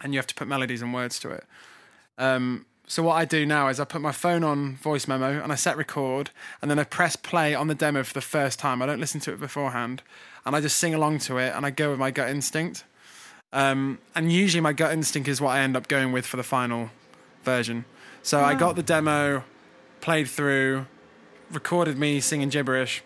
and 0.00 0.12
you 0.12 0.18
have 0.18 0.26
to 0.28 0.34
put 0.34 0.48
melodies 0.48 0.82
and 0.82 0.94
words 0.94 1.18
to 1.20 1.30
it. 1.30 1.44
Um, 2.18 2.66
so 2.90 3.04
what 3.04 3.14
I 3.14 3.24
do 3.24 3.46
now 3.46 3.68
is 3.68 3.78
I 3.78 3.84
put 3.84 4.00
my 4.00 4.10
phone 4.10 4.42
on 4.42 4.74
voice 4.74 5.06
memo 5.06 5.40
and 5.40 5.52
I 5.52 5.54
set 5.54 5.76
record, 5.76 6.30
and 6.60 6.68
then 6.68 6.76
I 6.76 6.82
press 6.82 7.14
play 7.14 7.54
on 7.54 7.68
the 7.68 7.74
demo 7.76 8.02
for 8.02 8.14
the 8.14 8.20
first 8.20 8.58
time. 8.58 8.82
I 8.82 8.86
don't 8.86 8.98
listen 8.98 9.20
to 9.20 9.32
it 9.32 9.38
beforehand, 9.38 10.02
and 10.44 10.56
I 10.56 10.60
just 10.60 10.76
sing 10.76 10.92
along 10.92 11.20
to 11.20 11.38
it, 11.38 11.54
and 11.54 11.64
I 11.64 11.70
go 11.70 11.90
with 11.90 12.00
my 12.00 12.10
gut 12.10 12.28
instinct. 12.30 12.82
Um, 13.52 14.00
and 14.16 14.32
usually 14.32 14.60
my 14.60 14.72
gut 14.72 14.92
instinct 14.92 15.28
is 15.28 15.40
what 15.40 15.50
I 15.50 15.60
end 15.60 15.76
up 15.76 15.86
going 15.86 16.10
with 16.10 16.26
for 16.26 16.36
the 16.36 16.42
final 16.42 16.90
version. 17.44 17.84
So 18.24 18.40
I 18.40 18.54
got 18.54 18.74
the 18.74 18.82
demo, 18.82 19.44
played 20.00 20.26
through, 20.26 20.86
recorded 21.52 21.96
me 21.96 22.18
singing 22.18 22.48
gibberish, 22.48 23.04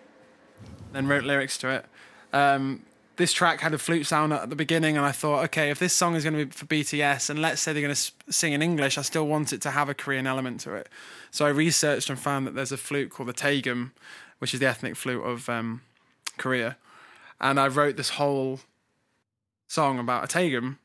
then 0.92 1.09
wrote 1.09 1.25
lyrics 1.25 1.59
to 1.59 1.68
it. 1.68 1.85
Um, 2.33 2.85
this 3.16 3.33
track 3.33 3.61
had 3.61 3.72
a 3.74 3.79
flute 3.79 4.07
sound 4.07 4.33
at 4.33 4.50
the 4.50 4.57
beginning, 4.57 4.96
and 4.96 5.07
I 5.07 5.12
thought, 5.12 5.44
okay, 5.44 5.70
if 5.70 5.79
this 5.79 5.92
song 5.92 6.14
is 6.14 6.24
going 6.24 6.37
to 6.37 6.46
be 6.46 6.50
for 6.50 6.66
BTS, 6.66 7.31
and 7.31 7.40
let's 7.40 7.61
say 7.61 7.72
they're 7.72 7.83
going 7.83 7.94
to 7.94 8.12
sing 8.33 8.53
in 8.53 8.62
English, 8.62 8.98
I 8.98 9.03
still 9.03 9.27
want 9.27 9.53
it 9.53 9.61
to 9.62 9.70
have 9.70 9.88
a 9.88 9.94
Korean 9.94 10.27
element 10.27 10.61
to 10.61 10.74
it. 10.74 10.88
So 11.31 11.46
I 11.46 11.50
researched 11.50 12.11
and 12.11 12.18
found 12.18 12.46
that 12.46 12.55
there's 12.55 12.72
a 12.72 12.77
flute 12.77 13.11
called 13.11 13.29
the 13.29 13.35
Taegum, 13.35 13.92
which 14.38 14.55
is 14.55 14.61
the 14.61 14.66
ethnic 14.66 14.96
flute 14.96 15.22
of 15.22 15.48
um, 15.48 15.83
Korea, 16.38 16.77
and 17.40 17.61
I 17.61 17.68
wrote 17.68 17.96
this 17.96 18.11
whole 18.11 18.61
song 19.68 19.98
about 19.98 20.24
a 20.24 20.38
Taegum, 20.38 20.79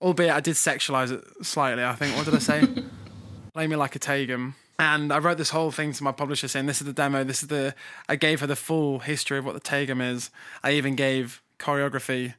albeit 0.00 0.32
I 0.32 0.40
did 0.40 0.54
sexualize 0.54 1.10
it 1.10 1.24
slightly. 1.44 1.84
I 1.84 1.94
think. 1.94 2.16
What 2.16 2.24
did 2.24 2.34
I 2.34 2.38
say? 2.38 2.66
Play 3.54 3.66
me 3.66 3.76
like 3.76 3.96
a 3.96 3.98
Taegum. 3.98 4.54
And 4.78 5.12
I 5.12 5.18
wrote 5.18 5.36
this 5.36 5.50
whole 5.50 5.70
thing 5.70 5.92
to 5.92 6.04
my 6.04 6.12
publisher 6.12 6.48
saying, 6.48 6.66
"This 6.66 6.80
is 6.80 6.86
the 6.86 6.92
demo. 6.92 7.24
This 7.24 7.42
is 7.42 7.48
the." 7.48 7.74
I 8.08 8.16
gave 8.16 8.40
her 8.40 8.46
the 8.46 8.56
full 8.56 9.00
history 9.00 9.38
of 9.38 9.44
what 9.44 9.54
the 9.54 9.60
Taegum 9.60 10.00
is. 10.02 10.30
I 10.62 10.72
even 10.72 10.94
gave 10.94 11.42
choreography 11.60 12.34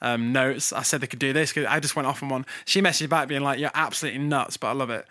um, 0.00 0.32
notes. 0.32 0.72
I 0.72 0.82
said 0.82 1.00
they 1.00 1.06
could 1.06 1.18
do 1.18 1.32
this. 1.32 1.56
I 1.56 1.80
just 1.80 1.96
went 1.96 2.06
off 2.06 2.22
on 2.22 2.28
one. 2.28 2.46
She 2.64 2.80
messaged 2.80 3.08
back 3.08 3.28
being 3.28 3.42
like, 3.42 3.58
"You're 3.58 3.70
absolutely 3.74 4.20
nuts, 4.20 4.56
but 4.56 4.68
I 4.68 4.72
love 4.72 4.90
it." 4.90 5.06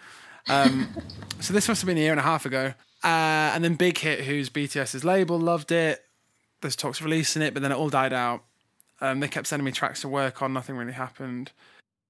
Um, 0.47 0.95
so 1.39 1.53
this 1.53 1.67
must 1.67 1.81
have 1.81 1.87
been 1.87 1.97
a 1.97 2.01
year 2.01 2.11
and 2.11 2.19
a 2.19 2.23
half 2.23 2.45
ago. 2.45 2.73
Uh, 3.03 3.51
and 3.53 3.63
then 3.63 3.75
Big 3.75 3.97
Hit, 3.97 4.21
who's 4.21 4.49
BTS's 4.49 5.03
label, 5.03 5.39
loved 5.39 5.71
it. 5.71 6.03
There's 6.61 6.75
talks 6.75 6.99
of 6.99 7.05
releasing 7.05 7.41
it, 7.41 7.53
but 7.53 7.63
then 7.63 7.71
it 7.71 7.75
all 7.75 7.89
died 7.89 8.13
out. 8.13 8.43
Um, 9.01 9.21
they 9.21 9.29
kept 9.29 9.47
sending 9.47 9.63
me 9.63 9.71
tracks 9.71 10.01
to 10.01 10.09
work 10.09 10.41
on. 10.41 10.51
Nothing 10.51 10.75
really 10.75 10.93
happened. 10.93 11.51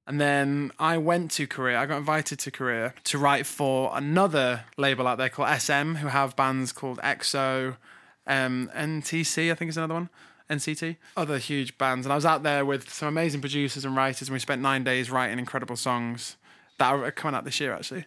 And 0.07 0.19
then 0.19 0.71
I 0.79 0.97
went 0.97 1.29
to 1.31 1.45
Korea. 1.45 1.79
I 1.79 1.85
got 1.85 1.99
invited 1.99 2.39
to 2.39 2.49
Korea 2.49 2.95
to 3.03 3.19
write 3.19 3.45
for 3.45 3.91
another 3.93 4.63
label 4.75 5.05
out 5.05 5.19
there 5.19 5.29
called 5.29 5.55
SM, 5.61 5.95
who 5.95 6.07
have 6.07 6.35
bands 6.35 6.71
called 6.71 6.97
EXO, 7.03 7.77
um, 8.25 8.71
NTC, 8.75 9.51
I 9.51 9.55
think 9.55 9.69
is 9.69 9.77
another 9.77 9.93
one, 9.93 10.09
NCT, 10.49 10.97
other 11.15 11.37
huge 11.37 11.77
bands. 11.77 12.05
And 12.05 12.13
I 12.13 12.15
was 12.15 12.25
out 12.25 12.43
there 12.43 12.65
with 12.65 12.89
some 12.89 13.07
amazing 13.07 13.41
producers 13.41 13.85
and 13.85 13.95
writers, 13.95 14.27
and 14.27 14.33
we 14.33 14.39
spent 14.39 14.61
nine 14.61 14.83
days 14.83 15.09
writing 15.09 15.39
incredible 15.39 15.75
songs 15.75 16.37
that 16.79 16.91
are 16.91 17.11
coming 17.11 17.35
out 17.35 17.45
this 17.45 17.59
year, 17.59 17.73
actually. 17.73 18.05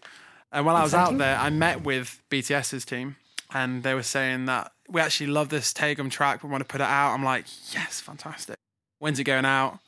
And 0.50 0.66
while 0.66 0.76
I 0.76 0.83
was 0.83 0.94
out 0.94 1.16
there, 1.16 1.38
I 1.38 1.50
met 1.50 1.83
with 1.83 2.20
BTS's 2.31 2.85
team, 2.85 3.16
and 3.55 3.83
they 3.83 3.94
were 3.94 4.02
saying 4.02 4.46
that 4.46 4.72
we 4.88 5.00
actually 5.00 5.28
love 5.28 5.48
this 5.48 5.72
Taegum 5.72 6.11
track. 6.11 6.42
We 6.42 6.50
want 6.50 6.62
to 6.62 6.68
put 6.68 6.81
it 6.81 6.87
out. 6.87 7.14
I'm 7.14 7.24
like, 7.24 7.46
yes, 7.72 8.00
fantastic. 8.00 8.57
When's 8.98 9.18
it 9.18 9.24
going 9.24 9.44
out? 9.44 9.78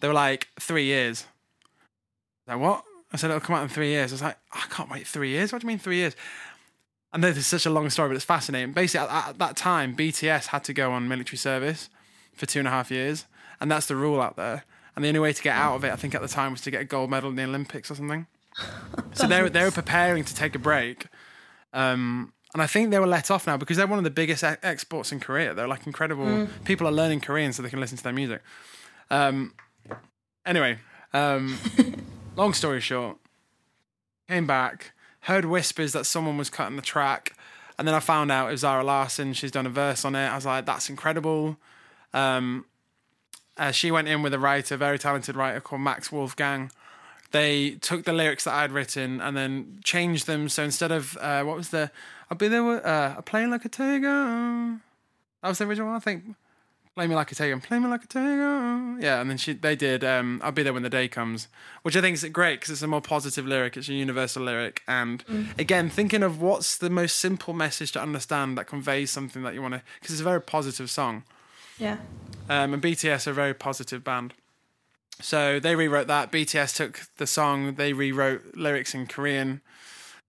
They 0.00 0.08
were 0.08 0.14
like, 0.14 0.48
three 0.60 0.84
years. 0.84 1.26
Like, 2.46 2.60
what? 2.60 2.84
I 3.12 3.16
said, 3.16 3.30
it'll 3.30 3.40
come 3.40 3.56
out 3.56 3.62
in 3.62 3.68
three 3.68 3.90
years. 3.90 4.12
I 4.12 4.14
was 4.14 4.22
like, 4.22 4.38
I 4.52 4.64
can't 4.70 4.90
wait 4.90 5.06
three 5.06 5.30
years. 5.30 5.52
What 5.52 5.60
do 5.60 5.66
you 5.66 5.68
mean 5.68 5.78
three 5.78 5.96
years? 5.96 6.16
I 7.12 7.18
know 7.18 7.28
this 7.28 7.38
is 7.38 7.46
such 7.46 7.66
a 7.66 7.70
long 7.70 7.90
story, 7.90 8.10
but 8.10 8.16
it's 8.16 8.24
fascinating. 8.24 8.72
Basically, 8.72 9.06
at, 9.06 9.28
at 9.28 9.38
that 9.38 9.56
time, 9.56 9.96
BTS 9.96 10.46
had 10.46 10.64
to 10.64 10.72
go 10.72 10.92
on 10.92 11.08
military 11.08 11.38
service 11.38 11.88
for 12.36 12.46
two 12.46 12.58
and 12.60 12.68
a 12.68 12.70
half 12.70 12.90
years, 12.90 13.26
and 13.60 13.70
that's 13.70 13.86
the 13.86 13.96
rule 13.96 14.20
out 14.20 14.36
there. 14.36 14.64
And 14.94 15.04
the 15.04 15.08
only 15.08 15.20
way 15.20 15.32
to 15.32 15.42
get 15.42 15.54
out 15.54 15.76
of 15.76 15.84
it, 15.84 15.92
I 15.92 15.96
think, 15.96 16.14
at 16.14 16.22
the 16.22 16.28
time, 16.28 16.52
was 16.52 16.62
to 16.62 16.70
get 16.70 16.80
a 16.80 16.84
gold 16.84 17.10
medal 17.10 17.30
in 17.30 17.36
the 17.36 17.44
Olympics 17.44 17.90
or 17.90 17.94
something. 17.96 18.26
so 19.12 19.26
they 19.26 19.42
were, 19.42 19.50
they 19.50 19.62
were 19.62 19.70
preparing 19.70 20.24
to 20.24 20.34
take 20.34 20.54
a 20.54 20.58
break. 20.58 21.06
Um, 21.72 22.32
and 22.54 22.62
I 22.62 22.66
think 22.66 22.90
they 22.90 22.98
were 22.98 23.06
let 23.06 23.30
off 23.30 23.46
now 23.46 23.58
because 23.58 23.76
they're 23.76 23.86
one 23.86 23.98
of 23.98 24.04
the 24.04 24.10
biggest 24.10 24.42
e- 24.42 24.56
exports 24.62 25.12
in 25.12 25.20
Korea. 25.20 25.52
They're 25.52 25.68
like 25.68 25.86
incredible. 25.86 26.48
People 26.64 26.86
are 26.86 26.92
learning 26.92 27.20
Korean 27.20 27.52
so 27.52 27.62
they 27.62 27.68
can 27.68 27.80
listen 27.80 27.98
to 27.98 28.04
their 28.04 28.14
music. 28.14 28.40
Um, 29.10 29.52
anyway, 30.46 30.78
um, 31.12 31.58
long 32.36 32.54
story 32.54 32.80
short, 32.80 33.18
came 34.28 34.46
back, 34.46 34.92
heard 35.20 35.44
whispers 35.44 35.92
that 35.92 36.06
someone 36.06 36.38
was 36.38 36.48
cutting 36.48 36.76
the 36.76 36.82
track, 36.82 37.36
and 37.78 37.86
then 37.86 37.94
I 37.94 38.00
found 38.00 38.32
out 38.32 38.48
it 38.48 38.52
was 38.52 38.60
Zara 38.60 38.82
Larsson. 38.82 39.34
She's 39.34 39.50
done 39.50 39.66
a 39.66 39.70
verse 39.70 40.04
on 40.04 40.14
it. 40.14 40.26
I 40.26 40.34
was 40.34 40.46
like, 40.46 40.64
that's 40.64 40.88
incredible. 40.88 41.58
Um, 42.16 42.64
uh, 43.56 43.70
she 43.70 43.90
went 43.90 44.08
in 44.08 44.22
with 44.22 44.34
a 44.34 44.38
writer, 44.38 44.76
very 44.76 44.98
talented 44.98 45.36
writer 45.36 45.60
called 45.60 45.82
Max 45.82 46.10
Wolfgang. 46.10 46.70
They 47.30 47.72
took 47.72 48.04
the 48.04 48.12
lyrics 48.12 48.44
that 48.44 48.54
I'd 48.54 48.72
written 48.72 49.20
and 49.20 49.36
then 49.36 49.80
changed 49.84 50.26
them. 50.26 50.48
So 50.48 50.62
instead 50.64 50.92
of 50.92 51.16
uh, 51.18 51.42
what 51.44 51.56
was 51.56 51.70
the 51.70 51.90
I'll 52.30 52.38
be 52.38 52.48
there 52.48 52.64
with 52.64 52.84
uh, 52.84 53.20
playing 53.22 53.50
like 53.50 53.64
a 53.64 53.68
tiger. 53.68 54.78
That 55.42 55.48
was 55.48 55.58
the 55.58 55.64
original 55.64 55.88
one, 55.88 55.96
I 55.96 56.00
think. 56.00 56.24
Play 56.94 57.06
me 57.06 57.14
like 57.14 57.30
a 57.30 57.34
tiger, 57.34 57.58
play 57.58 57.78
me 57.78 57.88
like 57.88 58.04
a 58.04 58.06
tiger. 58.06 58.96
Yeah, 59.00 59.20
and 59.20 59.28
then 59.28 59.36
she 59.36 59.52
they 59.52 59.76
did 59.76 60.02
um, 60.02 60.40
I'll 60.42 60.50
be 60.50 60.62
there 60.62 60.72
when 60.72 60.82
the 60.82 60.88
day 60.88 61.08
comes, 61.08 61.46
which 61.82 61.94
I 61.94 62.00
think 62.00 62.14
is 62.14 62.24
great 62.24 62.60
because 62.60 62.70
it's 62.70 62.80
a 62.80 62.86
more 62.86 63.02
positive 63.02 63.46
lyric. 63.46 63.76
It's 63.76 63.90
a 63.90 63.92
universal 63.92 64.44
lyric, 64.44 64.80
and 64.88 65.22
again, 65.58 65.90
thinking 65.90 66.22
of 66.22 66.40
what's 66.40 66.78
the 66.78 66.88
most 66.88 67.16
simple 67.16 67.52
message 67.52 67.92
to 67.92 68.00
understand 68.00 68.56
that 68.56 68.66
conveys 68.66 69.10
something 69.10 69.42
that 69.42 69.52
you 69.52 69.60
want 69.60 69.74
to, 69.74 69.82
because 70.00 70.14
it's 70.14 70.22
a 70.22 70.24
very 70.24 70.40
positive 70.40 70.88
song. 70.88 71.24
Yeah. 71.78 71.98
Um, 72.48 72.74
and 72.74 72.82
BTS 72.82 73.26
are 73.26 73.30
a 73.30 73.34
very 73.34 73.54
positive 73.54 74.04
band. 74.04 74.34
So 75.20 75.58
they 75.58 75.74
rewrote 75.74 76.06
that. 76.08 76.30
BTS 76.30 76.76
took 76.76 77.00
the 77.16 77.26
song, 77.26 77.74
they 77.74 77.92
rewrote 77.92 78.54
lyrics 78.54 78.94
in 78.94 79.06
Korean. 79.06 79.60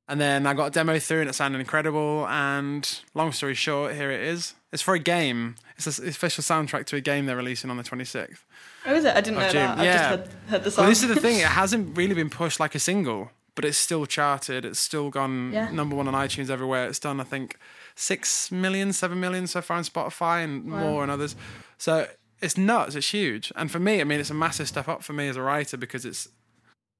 And 0.09 0.21
then 0.21 0.47
I 0.47 0.53
got 0.53 0.67
a 0.67 0.71
demo 0.71 0.99
through 0.99 1.21
and 1.21 1.29
it 1.29 1.33
sounded 1.33 1.59
incredible. 1.59 2.25
And 2.29 3.01
long 3.13 3.33
story 3.33 3.55
short, 3.55 3.93
here 3.95 4.09
it 4.09 4.21
is. 4.21 4.53
It's 4.71 4.81
for 4.81 4.93
a 4.93 4.99
game. 4.99 5.55
It's 5.75 5.97
the 5.97 6.07
official 6.07 6.41
soundtrack 6.43 6.85
to 6.87 6.95
a 6.95 7.01
game 7.01 7.25
they're 7.25 7.35
releasing 7.35 7.69
on 7.69 7.75
the 7.77 7.83
26th. 7.83 8.39
Oh, 8.85 8.93
is 8.95 9.03
it? 9.03 9.13
I 9.15 9.19
didn't 9.19 9.39
know 9.39 9.49
June, 9.49 9.61
that. 9.63 9.77
I 9.79 9.83
yeah. 9.83 9.93
just 9.97 10.09
heard, 10.09 10.29
heard 10.49 10.63
the 10.63 10.71
song. 10.71 10.83
Well, 10.83 10.89
this 10.89 11.03
is 11.03 11.09
the 11.09 11.19
thing. 11.19 11.39
It 11.39 11.45
hasn't 11.47 11.97
really 11.97 12.15
been 12.15 12.29
pushed 12.29 12.57
like 12.57 12.73
a 12.73 12.79
single, 12.79 13.31
but 13.55 13.65
it's 13.65 13.77
still 13.77 14.05
charted. 14.05 14.63
It's 14.63 14.79
still 14.79 15.09
gone 15.09 15.51
Yeah. 15.51 15.71
number 15.71 15.93
one 15.95 16.07
on 16.07 16.13
iTunes 16.13 16.49
everywhere. 16.49 16.87
It's 16.87 16.99
done, 16.99 17.19
I 17.19 17.25
think, 17.25 17.57
six 17.97 18.51
million, 18.51 18.93
seven 18.93 19.19
million 19.19 19.47
so 19.47 19.61
far 19.61 19.77
on 19.77 19.83
Spotify 19.83 20.43
and 20.43 20.71
Wow. 20.71 20.79
more 20.79 21.01
and 21.03 21.11
others. 21.11 21.35
So 21.77 22.07
it's 22.41 22.57
nuts. 22.57 22.95
It's 22.95 23.09
huge. 23.11 23.51
And 23.55 23.71
for 23.71 23.79
me, 23.79 23.99
I 23.99 24.03
mean, 24.03 24.19
it's 24.19 24.29
a 24.29 24.35
massive 24.35 24.67
step 24.67 24.87
up 24.87 25.03
for 25.03 25.13
me 25.13 25.27
as 25.27 25.35
a 25.35 25.41
writer 25.41 25.77
because 25.77 26.05
it's, 26.05 26.29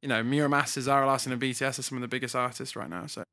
you 0.01 0.10
know, 0.10 0.23
Mura 0.23 0.49
Masa, 0.49 0.81
Zara 0.81 1.05
Larsson, 1.05 1.31
and 1.31 1.41
BTS 1.41 1.79
are 1.79 1.83
some 1.83 1.97
of 1.97 2.01
the 2.01 2.07
biggest 2.07 2.36
artists 2.36 2.75
right 2.75 2.89
now. 2.89 3.05
So 3.05 3.23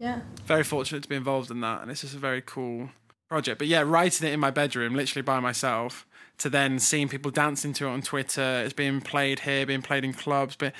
yeah. 0.00 0.20
very 0.44 0.64
fortunate 0.64 1.04
to 1.04 1.08
be 1.08 1.14
involved 1.16 1.50
in 1.50 1.60
that. 1.60 1.82
And 1.82 1.90
it's 1.90 2.00
just 2.00 2.14
a 2.14 2.18
very 2.18 2.42
cool 2.42 2.90
project. 3.28 3.58
But 3.58 3.68
yeah, 3.68 3.82
writing 3.82 4.26
it 4.28 4.32
in 4.32 4.40
my 4.40 4.50
bedroom, 4.50 4.94
literally 4.94 5.22
by 5.22 5.38
myself, 5.38 6.06
to 6.38 6.50
then 6.50 6.80
seeing 6.80 7.08
people 7.08 7.30
dancing 7.30 7.72
to 7.74 7.86
it 7.86 7.90
on 7.90 8.02
Twitter. 8.02 8.62
It's 8.64 8.72
being 8.74 9.00
played 9.00 9.40
here, 9.40 9.64
being 9.66 9.82
played 9.82 10.04
in 10.04 10.12
clubs, 10.12 10.56
but 10.56 10.72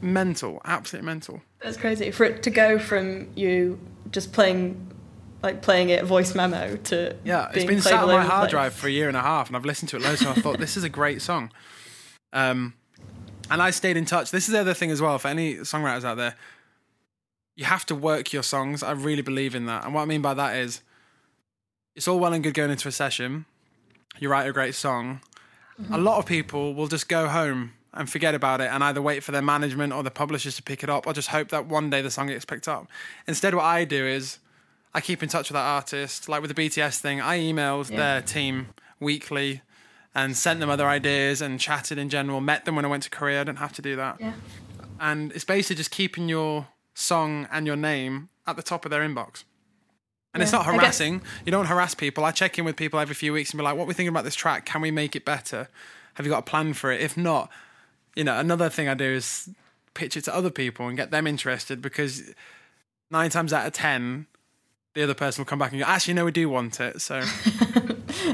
mental, 0.00 0.62
absolutely 0.64 1.06
mental. 1.06 1.42
That's 1.60 1.76
crazy. 1.76 2.10
For 2.10 2.24
it 2.24 2.42
to 2.44 2.50
go 2.50 2.78
from 2.78 3.28
you 3.34 3.78
just 4.10 4.32
playing, 4.32 4.90
like 5.46 5.62
playing 5.62 5.90
it 5.90 6.04
voice 6.04 6.34
memo 6.34 6.76
to 6.76 7.16
Yeah, 7.24 7.50
It's 7.54 7.64
been 7.64 7.80
sat 7.80 8.02
on 8.02 8.08
my 8.08 8.22
hard 8.24 8.42
place. 8.42 8.50
drive 8.50 8.74
for 8.74 8.88
a 8.88 8.90
year 8.90 9.08
and 9.08 9.16
a 9.16 9.22
half, 9.22 9.46
and 9.48 9.56
I've 9.56 9.64
listened 9.64 9.88
to 9.90 9.96
it 9.96 10.02
loads. 10.02 10.20
And 10.20 10.30
I 10.30 10.34
thought 10.34 10.58
this 10.58 10.76
is 10.76 10.84
a 10.84 10.88
great 10.88 11.22
song. 11.22 11.50
Um, 12.32 12.74
and 13.50 13.62
I 13.62 13.70
stayed 13.70 13.96
in 13.96 14.04
touch. 14.04 14.30
This 14.30 14.46
is 14.48 14.52
the 14.52 14.60
other 14.60 14.74
thing 14.74 14.90
as 14.90 15.00
well 15.00 15.18
for 15.18 15.28
any 15.28 15.54
songwriters 15.56 16.04
out 16.04 16.16
there. 16.16 16.34
You 17.54 17.64
have 17.64 17.86
to 17.86 17.94
work 17.94 18.32
your 18.32 18.42
songs. 18.42 18.82
I 18.82 18.90
really 18.92 19.22
believe 19.22 19.54
in 19.54 19.66
that. 19.66 19.84
And 19.84 19.94
what 19.94 20.02
I 20.02 20.04
mean 20.04 20.20
by 20.20 20.34
that 20.34 20.56
is, 20.56 20.82
it's 21.94 22.06
all 22.06 22.18
well 22.18 22.32
and 22.32 22.42
good 22.44 22.54
going 22.54 22.70
into 22.70 22.88
a 22.88 22.92
session. 22.92 23.46
You 24.18 24.28
write 24.28 24.46
a 24.46 24.52
great 24.52 24.74
song. 24.74 25.20
A 25.90 25.98
lot 25.98 26.18
of 26.18 26.26
people 26.26 26.74
will 26.74 26.88
just 26.88 27.08
go 27.08 27.28
home 27.28 27.72
and 27.94 28.10
forget 28.10 28.34
about 28.34 28.60
it 28.60 28.70
and 28.70 28.82
either 28.84 29.00
wait 29.00 29.22
for 29.22 29.32
their 29.32 29.42
management 29.42 29.92
or 29.92 30.02
the 30.02 30.10
publishers 30.10 30.56
to 30.56 30.62
pick 30.62 30.82
it 30.82 30.90
up 30.90 31.06
or 31.06 31.12
just 31.12 31.28
hope 31.28 31.48
that 31.48 31.66
one 31.66 31.88
day 31.88 32.02
the 32.02 32.10
song 32.10 32.26
gets 32.26 32.44
picked 32.44 32.66
up. 32.68 32.86
Instead, 33.26 33.54
what 33.54 33.64
I 33.64 33.84
do 33.84 34.04
is 34.04 34.38
I 34.96 35.00
keep 35.02 35.22
in 35.22 35.28
touch 35.28 35.50
with 35.50 35.54
that 35.54 35.66
artist. 35.78 36.28
Like 36.28 36.40
with 36.42 36.54
the 36.54 36.60
BTS 36.68 36.98
thing, 37.00 37.20
I 37.20 37.38
emailed 37.38 37.90
Yeah. 37.90 37.96
their 37.98 38.22
team 38.22 38.68
weekly 38.98 39.60
and 40.14 40.34
sent 40.36 40.58
them 40.60 40.70
other 40.70 40.86
ideas 40.88 41.42
and 41.42 41.60
chatted 41.60 41.98
in 41.98 42.08
general. 42.08 42.40
Met 42.40 42.64
them 42.64 42.74
when 42.76 42.84
I 42.86 42.88
went 42.88 43.02
to 43.02 43.10
Korea. 43.10 43.42
I 43.42 43.44
didn't 43.44 43.58
have 43.58 43.74
to 43.74 43.82
do 43.82 43.94
that. 43.96 44.16
Yeah. 44.18 44.32
And 44.98 45.32
it's 45.32 45.44
basically 45.44 45.76
just 45.76 45.90
keeping 45.90 46.28
your 46.30 46.68
song 46.94 47.46
and 47.52 47.66
your 47.66 47.76
name 47.76 48.30
at 48.46 48.56
the 48.56 48.62
top 48.62 48.86
of 48.86 48.90
their 48.90 49.02
inbox. 49.02 49.44
And 50.32 50.42
it's 50.42 50.52
not 50.52 50.66
I 50.66 50.72
guess- 50.72 50.80
harassing. 50.80 51.22
You 51.44 51.52
don't 51.52 51.66
harass 51.66 51.94
people. 51.94 52.24
I 52.24 52.30
check 52.30 52.58
in 52.58 52.64
with 52.64 52.76
people 52.76 52.98
every 52.98 53.14
few 53.14 53.32
weeks 53.34 53.50
and 53.50 53.58
be 53.58 53.64
like, 53.64 53.76
what 53.76 53.84
are 53.84 53.86
we 53.88 53.94
thinking 53.94 54.08
about 54.16 54.24
this 54.24 54.34
track? 54.34 54.64
Can 54.64 54.80
we 54.80 54.90
make 54.90 55.14
it 55.14 55.24
better? 55.26 55.68
Have 56.14 56.24
you 56.24 56.32
got 56.32 56.38
a 56.38 56.50
plan 56.50 56.72
for 56.72 56.90
it? 56.90 57.02
If 57.02 57.16
not, 57.18 57.50
you 58.14 58.24
know, 58.24 58.38
another 58.38 58.70
thing 58.70 58.88
I 58.88 58.94
do 58.94 59.04
is 59.04 59.50
pitch 59.92 60.16
it 60.16 60.24
to 60.24 60.34
other 60.34 60.50
people 60.50 60.88
and 60.88 60.96
get 60.96 61.10
them 61.10 61.26
interested 61.26 61.82
because 61.82 62.32
nine 63.10 63.28
times 63.30 63.52
out 63.52 63.66
of 63.66 63.72
ten, 63.74 64.26
the 64.96 65.02
other 65.04 65.14
person 65.14 65.42
will 65.42 65.46
come 65.46 65.58
back 65.58 65.72
and 65.72 65.80
go, 65.80 65.86
actually, 65.86 66.14
no, 66.14 66.24
we 66.24 66.32
do 66.32 66.48
want 66.48 66.80
it. 66.80 67.00
So 67.02 67.20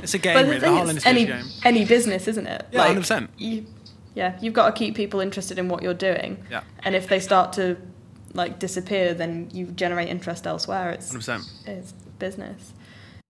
it's 0.00 0.14
a 0.14 0.18
game, 0.18 0.34
But 0.34 0.46
really. 0.46 0.58
the 0.60 0.68
whole 0.70 0.88
industry 0.88 1.10
any 1.10 1.26
game. 1.26 1.44
any 1.64 1.84
business, 1.84 2.28
isn't 2.28 2.46
it? 2.46 2.66
Yeah, 2.70 2.94
100%. 2.94 3.28
You, 3.36 3.66
yeah, 4.14 4.38
you've 4.40 4.54
got 4.54 4.66
to 4.66 4.72
keep 4.78 4.94
people 4.94 5.18
interested 5.20 5.58
in 5.58 5.68
what 5.68 5.82
you're 5.82 5.92
doing. 5.92 6.42
Yeah. 6.50 6.62
And 6.84 6.94
if 6.94 7.08
they 7.08 7.18
start 7.18 7.52
to 7.54 7.76
like 8.32 8.58
disappear, 8.60 9.12
then 9.12 9.50
you 9.52 9.66
generate 9.66 10.08
interest 10.08 10.46
elsewhere. 10.46 10.90
It's 10.92 11.12
100%. 11.12 11.66
it's 11.66 11.92
business, 12.20 12.72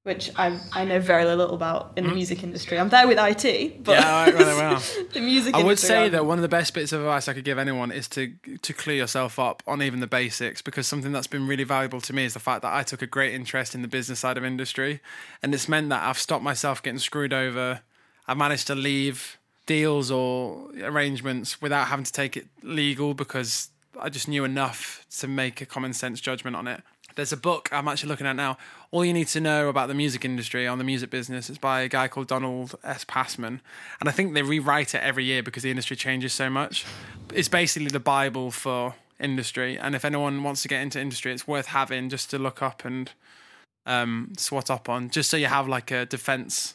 which 0.04 0.30
I 0.36 0.58
I 0.72 0.84
know 0.84 0.98
very 0.98 1.24
little 1.24 1.54
about 1.54 1.92
in 1.96 2.04
the 2.04 2.12
music 2.12 2.42
industry. 2.42 2.78
I'm 2.78 2.88
there 2.88 3.06
with 3.06 3.18
IT, 3.18 3.84
but 3.84 3.98
Mm-hmm. 3.98 4.02
Yeah, 4.02 4.24
right, 4.24 4.34
well. 4.34 4.82
the 5.12 5.20
music. 5.20 5.54
I 5.54 5.62
would 5.62 5.78
say 5.78 6.02
I'm- 6.04 6.12
that 6.12 6.26
one 6.26 6.38
of 6.38 6.42
the 6.42 6.48
best 6.48 6.74
bits 6.74 6.92
of 6.92 7.00
advice 7.00 7.28
I 7.28 7.34
could 7.34 7.44
give 7.44 7.58
anyone 7.58 7.92
is 7.92 8.08
to 8.08 8.32
to 8.62 8.72
clear 8.72 8.96
yourself 8.96 9.38
up 9.38 9.62
on 9.66 9.80
even 9.82 10.00
the 10.00 10.06
basics 10.08 10.60
because 10.60 10.86
something 10.86 11.12
that's 11.12 11.28
been 11.28 11.46
really 11.46 11.64
valuable 11.64 12.00
to 12.00 12.12
me 12.12 12.24
is 12.24 12.34
the 12.34 12.40
fact 12.40 12.62
that 12.62 12.74
I 12.74 12.82
took 12.82 13.02
a 13.02 13.06
great 13.06 13.32
interest 13.34 13.74
in 13.74 13.82
the 13.82 13.88
business 13.88 14.20
side 14.20 14.36
of 14.36 14.44
industry 14.44 15.00
and 15.42 15.54
it's 15.54 15.68
meant 15.68 15.88
that 15.90 16.02
I've 16.02 16.18
stopped 16.18 16.42
myself 16.42 16.82
getting 16.82 16.98
screwed 16.98 17.32
over. 17.32 17.80
I've 18.26 18.36
managed 18.38 18.66
to 18.68 18.74
leave 18.74 19.38
deals 19.66 20.10
or 20.10 20.68
arrangements 20.82 21.62
without 21.62 21.86
having 21.88 22.04
to 22.04 22.12
take 22.12 22.36
it 22.36 22.46
legal 22.62 23.14
because 23.14 23.68
I 24.00 24.08
just 24.08 24.26
knew 24.26 24.42
enough 24.44 25.06
to 25.20 25.28
make 25.28 25.60
a 25.60 25.66
common 25.66 25.92
sense 25.92 26.20
judgment 26.20 26.56
on 26.56 26.66
it. 26.66 26.82
There's 27.14 27.32
a 27.32 27.36
book 27.36 27.68
I'm 27.72 27.88
actually 27.88 28.08
looking 28.08 28.26
at 28.26 28.36
now. 28.36 28.58
All 28.90 29.04
you 29.04 29.12
need 29.12 29.28
to 29.28 29.40
know 29.40 29.68
about 29.68 29.88
the 29.88 29.94
music 29.94 30.24
industry 30.24 30.66
on 30.66 30.78
the 30.78 30.84
music 30.84 31.10
business 31.10 31.50
is 31.50 31.58
by 31.58 31.80
a 31.80 31.88
guy 31.88 32.08
called 32.08 32.28
Donald 32.28 32.74
S. 32.84 33.04
Passman. 33.04 33.60
And 34.00 34.08
I 34.08 34.12
think 34.12 34.34
they 34.34 34.42
rewrite 34.42 34.94
it 34.94 35.02
every 35.02 35.24
year 35.24 35.42
because 35.42 35.62
the 35.62 35.70
industry 35.70 35.96
changes 35.96 36.32
so 36.32 36.50
much. 36.50 36.84
It's 37.32 37.48
basically 37.48 37.88
the 37.88 38.00
Bible 38.00 38.50
for 38.50 38.94
industry. 39.18 39.78
And 39.78 39.94
if 39.94 40.04
anyone 40.04 40.42
wants 40.42 40.62
to 40.62 40.68
get 40.68 40.82
into 40.82 41.00
industry, 41.00 41.32
it's 41.32 41.46
worth 41.46 41.66
having 41.66 42.08
just 42.08 42.30
to 42.30 42.38
look 42.38 42.62
up 42.62 42.84
and 42.84 43.10
um, 43.86 44.32
swat 44.36 44.70
up 44.70 44.88
on, 44.88 45.10
just 45.10 45.30
so 45.30 45.36
you 45.36 45.46
have 45.46 45.68
like 45.68 45.90
a 45.90 46.06
defense 46.06 46.74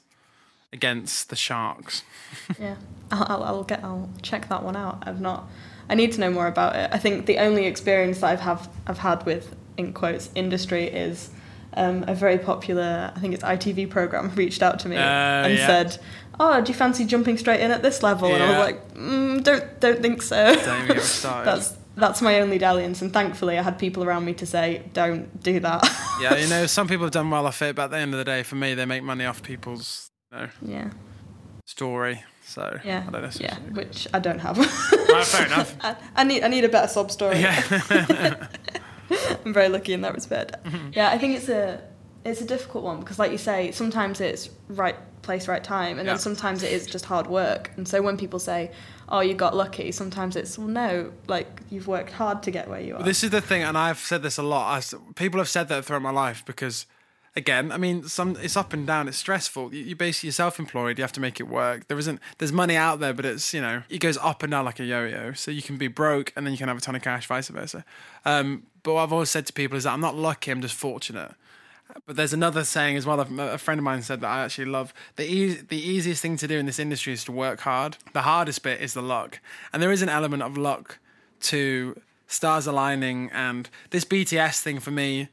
against 0.73 1.29
the 1.29 1.35
sharks. 1.35 2.03
Yeah, 2.59 2.75
I'll, 3.11 3.43
I'll 3.43 3.63
get. 3.63 3.83
I'll 3.83 4.09
check 4.21 4.49
that 4.49 4.63
one 4.63 4.75
out. 4.75 5.03
I've 5.05 5.21
not. 5.21 5.47
I 5.89 5.95
need 5.95 6.11
to 6.13 6.19
know 6.19 6.29
more 6.29 6.47
about 6.47 6.75
it. 6.75 6.89
I 6.91 6.97
think 6.97 7.25
the 7.25 7.37
only 7.37 7.65
experience 7.65 8.19
that 8.19 8.27
I've 8.27 8.39
have 8.41 8.69
I've 8.85 8.97
had 8.97 9.25
with 9.25 9.55
in 9.77 9.93
quotes 9.93 10.29
industry 10.35 10.85
is 10.85 11.29
um, 11.73 12.03
a 12.07 12.15
very 12.15 12.37
popular. 12.39 13.11
I 13.15 13.19
think 13.19 13.33
it's 13.33 13.43
ITV 13.43 13.89
program 13.89 14.29
reached 14.35 14.61
out 14.63 14.79
to 14.79 14.89
me 14.89 14.97
Uh, 14.97 14.99
and 15.01 15.53
yeah. 15.53 15.67
said, 15.67 15.97
"Oh, 16.39 16.59
do 16.61 16.71
you 16.71 16.77
fancy 16.77 17.05
jumping 17.05 17.37
straight 17.37 17.59
in 17.61 17.71
at 17.71 17.81
this 17.83 18.01
level?" 18.03 18.33
And 18.33 18.41
I 18.43 18.49
was 18.49 18.57
like, 18.59 18.93
mm, 18.95 19.43
"Don't 19.43 19.79
don't 19.79 20.01
think 20.01 20.21
so." 20.21 20.55
Don't 20.55 20.75
even 20.75 20.87
get 20.87 20.97
me 20.97 21.01
started. 21.03 21.45
that's 21.47 21.77
that's 21.95 22.21
my 22.21 22.39
only 22.41 22.57
dalliance. 22.59 23.01
And 23.01 23.11
thankfully, 23.11 23.57
I 23.57 23.63
had 23.63 23.77
people 23.79 24.03
around 24.03 24.25
me 24.25 24.33
to 24.35 24.45
say, 24.45 24.83
"Don't 24.93 25.41
do 25.43 25.59
that." 25.59 25.83
yeah, 26.21 26.35
you 26.35 26.47
know, 26.47 26.65
some 26.65 26.87
people 26.87 27.05
have 27.05 27.13
done 27.13 27.29
well 27.29 27.45
off 27.45 27.61
it, 27.61 27.75
but 27.75 27.85
at 27.85 27.91
the 27.91 27.97
end 27.97 28.13
of 28.13 28.17
the 28.17 28.25
day, 28.25 28.43
for 28.43 28.55
me, 28.55 28.73
they 28.73 28.85
make 28.85 29.03
money 29.03 29.25
off 29.25 29.41
people's 29.43 30.09
you 30.31 30.37
know, 30.39 30.47
yeah, 30.61 30.89
story. 31.65 32.23
So 32.45 32.79
yeah, 32.85 33.03
I 33.07 33.11
don't 33.11 33.21
know. 33.23 33.29
yeah, 33.39 33.57
which 33.73 34.07
I 34.13 34.19
don't 34.19 34.39
have. 34.39 34.57
Right, 34.57 35.25
fair 35.25 35.45
enough. 35.47 35.75
I, 35.81 35.95
I 36.15 36.23
need 36.23 36.43
I 36.43 36.47
need 36.47 36.63
a 36.63 36.69
better 36.69 36.87
sob 36.87 37.11
story. 37.11 37.39
Yeah. 37.39 38.47
I'm 39.47 39.53
very 39.53 39.69
lucky 39.69 39.93
in 39.93 40.01
that 40.01 40.13
respect. 40.13 40.63
Mm-hmm. 40.63 40.89
Yeah, 40.93 41.09
I 41.09 41.17
think 41.17 41.35
it's 41.37 41.49
a 41.49 41.81
it's 42.25 42.41
a 42.41 42.45
difficult 42.45 42.83
one 42.83 42.99
because, 42.99 43.17
like 43.19 43.31
you 43.31 43.37
say, 43.37 43.71
sometimes 43.71 44.19
it's 44.19 44.49
right 44.67 44.95
place, 45.21 45.47
right 45.47 45.63
time, 45.63 45.97
and 45.97 46.05
Yeah. 46.05 46.13
then 46.13 46.19
sometimes 46.19 46.61
it 46.63 46.71
is 46.71 46.85
just 46.85 47.05
hard 47.05 47.27
work. 47.27 47.71
And 47.77 47.87
so 47.87 48.01
when 48.01 48.17
people 48.17 48.39
say, 48.39 48.71
"Oh, 49.07 49.21
you 49.21 49.33
got 49.33 49.55
lucky," 49.55 49.91
sometimes 49.91 50.35
it's 50.35 50.57
well, 50.57 50.67
no, 50.67 51.11
like 51.27 51.47
you've 51.69 51.87
worked 51.87 52.11
hard 52.11 52.43
to 52.43 52.51
get 52.51 52.67
where 52.69 52.81
you 52.81 52.95
are. 52.95 53.03
This 53.03 53.23
is 53.23 53.29
the 53.29 53.41
thing, 53.41 53.63
and 53.63 53.77
I've 53.77 53.99
said 53.99 54.21
this 54.23 54.37
a 54.37 54.43
lot. 54.43 54.65
I 54.77 54.97
people 55.15 55.39
have 55.39 55.49
said 55.49 55.69
that 55.69 55.85
throughout 55.85 56.01
my 56.01 56.11
life 56.11 56.43
because, 56.45 56.85
again, 57.35 57.71
I 57.71 57.77
mean, 57.77 58.03
some 58.03 58.35
it's 58.41 58.57
up 58.57 58.73
and 58.73 58.85
down. 58.85 59.07
It's 59.07 59.17
stressful. 59.17 59.73
You, 59.73 59.83
you 59.83 59.95
basically 59.95 60.27
you're 60.27 60.33
self-employed. 60.33 60.97
You 60.97 61.03
have 61.03 61.13
to 61.13 61.21
make 61.21 61.39
it 61.39 61.47
work. 61.47 61.87
There 61.87 61.97
isn't. 61.99 62.19
There's 62.39 62.51
money 62.53 62.75
out 62.75 62.99
there, 62.99 63.13
but 63.13 63.25
it's 63.25 63.53
you 63.53 63.61
know 63.61 63.83
it 63.89 63.99
goes 63.99 64.17
up 64.17 64.43
and 64.43 64.51
down 64.51 64.65
like 64.65 64.79
a 64.81 64.85
yo-yo. 64.85 65.31
So 65.33 65.51
you 65.51 65.61
can 65.61 65.77
be 65.77 65.87
broke 65.87 66.33
and 66.35 66.45
then 66.45 66.51
you 66.51 66.57
can 66.57 66.67
have 66.67 66.77
a 66.77 66.81
ton 66.81 66.95
of 66.95 67.01
cash, 67.01 67.25
vice 67.27 67.47
versa. 67.49 67.85
Um, 68.25 68.63
but 68.87 68.93
what 68.93 69.03
I've 69.03 69.11
always 69.13 69.29
said 69.29 69.45
to 69.47 69.53
people 69.53 69.77
is 69.77 69.83
that 69.83 69.91
I'm 69.91 69.99
not 69.99 70.15
lucky. 70.15 70.49
I'm 70.49 70.61
just 70.61 70.73
fortunate. 70.75 71.33
But 72.05 72.15
there's 72.15 72.31
another 72.33 72.63
saying 72.63 72.95
as 72.95 73.05
well. 73.05 73.19
A 73.19 73.53
a 73.53 73.57
friend 73.57 73.79
of 73.79 73.83
mine 73.83 74.01
said 74.01 74.21
that 74.21 74.27
I 74.29 74.43
actually 74.45 74.65
love 74.65 74.93
the 75.17 75.25
e- 75.29 75.61
the 75.73 75.77
easiest 75.77 76.21
thing 76.21 76.37
to 76.37 76.47
do 76.47 76.57
in 76.57 76.65
this 76.65 76.79
industry 76.79 77.11
is 77.13 77.23
to 77.25 77.31
work 77.31 77.59
hard. 77.61 77.97
The 78.13 78.21
hardest 78.21 78.63
bit 78.63 78.79
is 78.81 78.93
the 78.93 79.01
luck, 79.01 79.39
and 79.71 79.81
there 79.83 79.91
is 79.91 80.01
an 80.01 80.09
element 80.09 80.41
of 80.43 80.57
luck 80.57 80.99
to 81.41 81.99
stars 82.27 82.65
aligning. 82.67 83.29
And 83.33 83.69
this 83.89 84.05
BTS 84.05 84.61
thing 84.61 84.79
for 84.79 84.91
me 84.91 85.29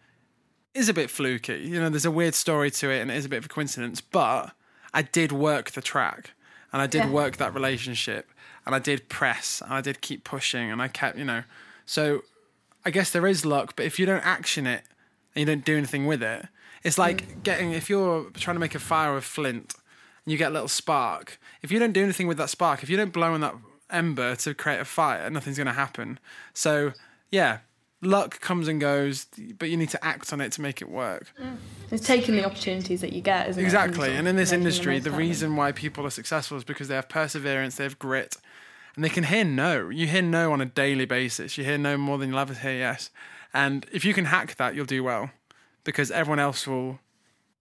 is 0.75 0.89
a 0.89 0.95
bit 0.95 1.11
fluky. 1.11 1.59
You 1.59 1.81
know, 1.81 1.91
there's 1.91 2.05
a 2.05 2.11
weird 2.11 2.35
story 2.35 2.71
to 2.73 2.91
it, 2.91 3.01
and 3.01 3.11
it 3.11 3.17
is 3.17 3.25
a 3.25 3.29
bit 3.29 3.39
of 3.39 3.47
a 3.47 3.49
coincidence. 3.49 4.01
But 4.01 4.53
I 4.93 5.03
did 5.03 5.31
work 5.33 5.71
the 5.73 5.83
track, 5.83 6.33
and 6.73 6.83
I 6.83 6.87
did 6.89 7.05
Yeah. 7.05 7.11
work 7.11 7.37
that 7.37 7.53
relationship, 7.55 8.31
and 8.67 8.75
I 8.75 8.81
did 8.81 9.09
press, 9.09 9.61
and 9.65 9.73
I 9.75 9.81
did 9.81 10.01
keep 10.01 10.25
pushing, 10.25 10.71
and 10.73 10.81
I 10.83 10.89
kept, 10.89 11.19
you 11.19 11.25
know, 11.25 11.43
so 11.87 12.23
I 12.85 12.91
guess 12.91 13.11
there 13.11 13.27
is 13.27 13.45
luck, 13.45 13.75
but 13.77 13.87
if 13.87 13.99
you 13.99 14.07
don't 14.07 14.25
action 14.25 14.67
it 14.67 14.83
and 15.35 15.41
you 15.41 15.47
don't 15.47 15.65
do 15.65 15.77
anything 15.77 16.07
with 16.07 16.23
it, 16.23 16.47
it's 16.83 16.99
like 16.99 17.25
hmm. 17.25 17.41
getting 17.41 17.73
if 17.73 17.89
you're 17.89 18.31
trying 18.35 18.57
to 18.57 18.61
make 18.61 18.75
a 18.75 18.79
fire 18.79 19.15
with 19.15 19.25
flint 19.25 19.75
and 20.25 20.33
you 20.33 20.39
get 20.39 20.51
a 20.51 20.55
little 20.55 20.69
spark. 20.69 21.39
If 21.63 21.73
you 21.73 21.79
don't 21.79 21.93
do 21.93 22.03
anything 22.03 22.27
with 22.27 22.39
that 22.39 22.51
spark, 22.51 22.83
if 22.83 22.91
you 22.91 22.97
don't 22.97 23.13
blow 23.13 23.33
on 23.33 23.41
that 23.41 23.55
ember 23.91 24.37
to 24.37 24.55
create 24.55 24.81
a 24.81 24.85
fire, 24.85 25.29
nothing's 25.31 25.57
going 25.57 25.67
to 25.67 25.73
happen. 25.73 26.19
So 26.53 26.93
yeah, 27.31 27.59
luck 28.03 28.41
comes 28.41 28.69
and 28.69 28.81
goes, 28.81 29.27
but 29.59 29.71
you 29.71 29.77
need 29.77 29.91
to 29.91 30.05
act 30.05 30.33
on 30.33 30.41
it 30.41 30.53
to 30.53 30.61
make 30.61 30.83
it 30.83 30.91
work. 30.91 31.33
Hmm. 31.39 31.55
it's 31.91 32.07
taking 32.07 32.37
the 32.37 32.45
opportunities 32.45 33.01
that 33.01 33.13
you 33.13 33.23
get, 33.23 33.49
isn't 33.49 33.63
it? 33.63 33.65
Exactly. 33.65 34.15
And 34.15 34.29
in 34.29 34.37
this 34.37 34.53
industry, 34.53 34.99
the 34.99 35.13
it. 35.13 35.17
reason 35.17 35.57
why 35.57 35.73
people 35.73 36.07
are 36.07 36.11
successful 36.11 36.57
is 36.57 36.65
because 36.65 36.89
they 36.89 36.95
have 36.95 37.09
perseverance, 37.09 37.77
they 37.77 37.85
have 37.85 37.99
grit, 37.99 38.37
and 38.95 39.05
they 39.05 39.09
can 39.09 39.25
hear 39.25 39.45
no. 39.45 39.89
You 39.89 40.07
hear 40.07 40.23
no 40.23 40.53
on 40.53 40.61
a 40.61 40.67
daily 40.67 41.05
basis. 41.05 41.59
You 41.59 41.65
hear 41.65 41.79
no 41.79 41.97
more 41.97 42.19
than 42.19 42.31
you'll 42.31 42.39
ever 42.39 42.55
hear 42.55 42.77
yes. 42.77 43.11
And 43.53 43.87
if 43.93 44.05
you 44.05 44.15
can 44.15 44.27
hack 44.27 44.57
that, 44.57 44.75
you'll 44.75 44.85
do 44.85 45.03
well 45.03 45.31
because 45.85 46.11
everyone 46.11 46.39
else 46.39 46.67
will 46.67 46.99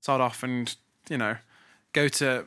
start 0.01 0.21
off 0.21 0.43
and, 0.43 0.75
you 1.09 1.17
know, 1.17 1.37
go 1.93 2.07
to 2.07 2.45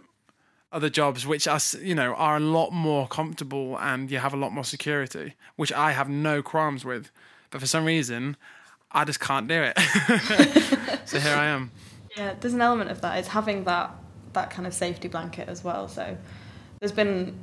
other 0.73 0.91
jobs 0.91 1.27
which 1.27 1.47
are, 1.47 1.61
you 1.81 1.95
know, 1.95 2.15
are 2.15 2.37
a 2.37 2.41
lot 2.41 2.71
more 2.71 3.07
comfortable 3.07 3.79
and 3.79 4.11
you 4.11 4.19
have 4.19 4.35
a 4.35 4.37
lot 4.37 4.53
more 4.53 4.65
security, 4.65 5.35
which 5.57 5.73
I 5.73 5.93
have 5.93 6.09
no 6.09 6.43
qualms 6.43 6.85
with. 6.85 7.11
But 7.51 7.61
for 7.61 7.67
some 7.67 7.85
reason, 7.85 8.37
I 8.93 9.05
just 9.05 9.21
can't 9.21 9.49
do 9.49 9.63
it. 9.63 9.79
so 11.05 11.19
here 11.19 11.35
I 11.35 11.47
am. 11.47 11.71
Yeah, 12.17 12.35
there's 12.41 12.55
an 12.55 12.63
element 12.63 12.91
of 12.91 13.01
that. 13.03 13.19
It's 13.19 13.29
having 13.29 13.65
that 13.65 13.91
that 14.33 14.51
kind 14.51 14.67
of 14.67 14.75
safety 14.75 15.09
blanket 15.09 15.49
as 15.49 15.65
well. 15.65 15.89
So 15.89 16.17
there's 16.81 16.93
been 16.93 17.39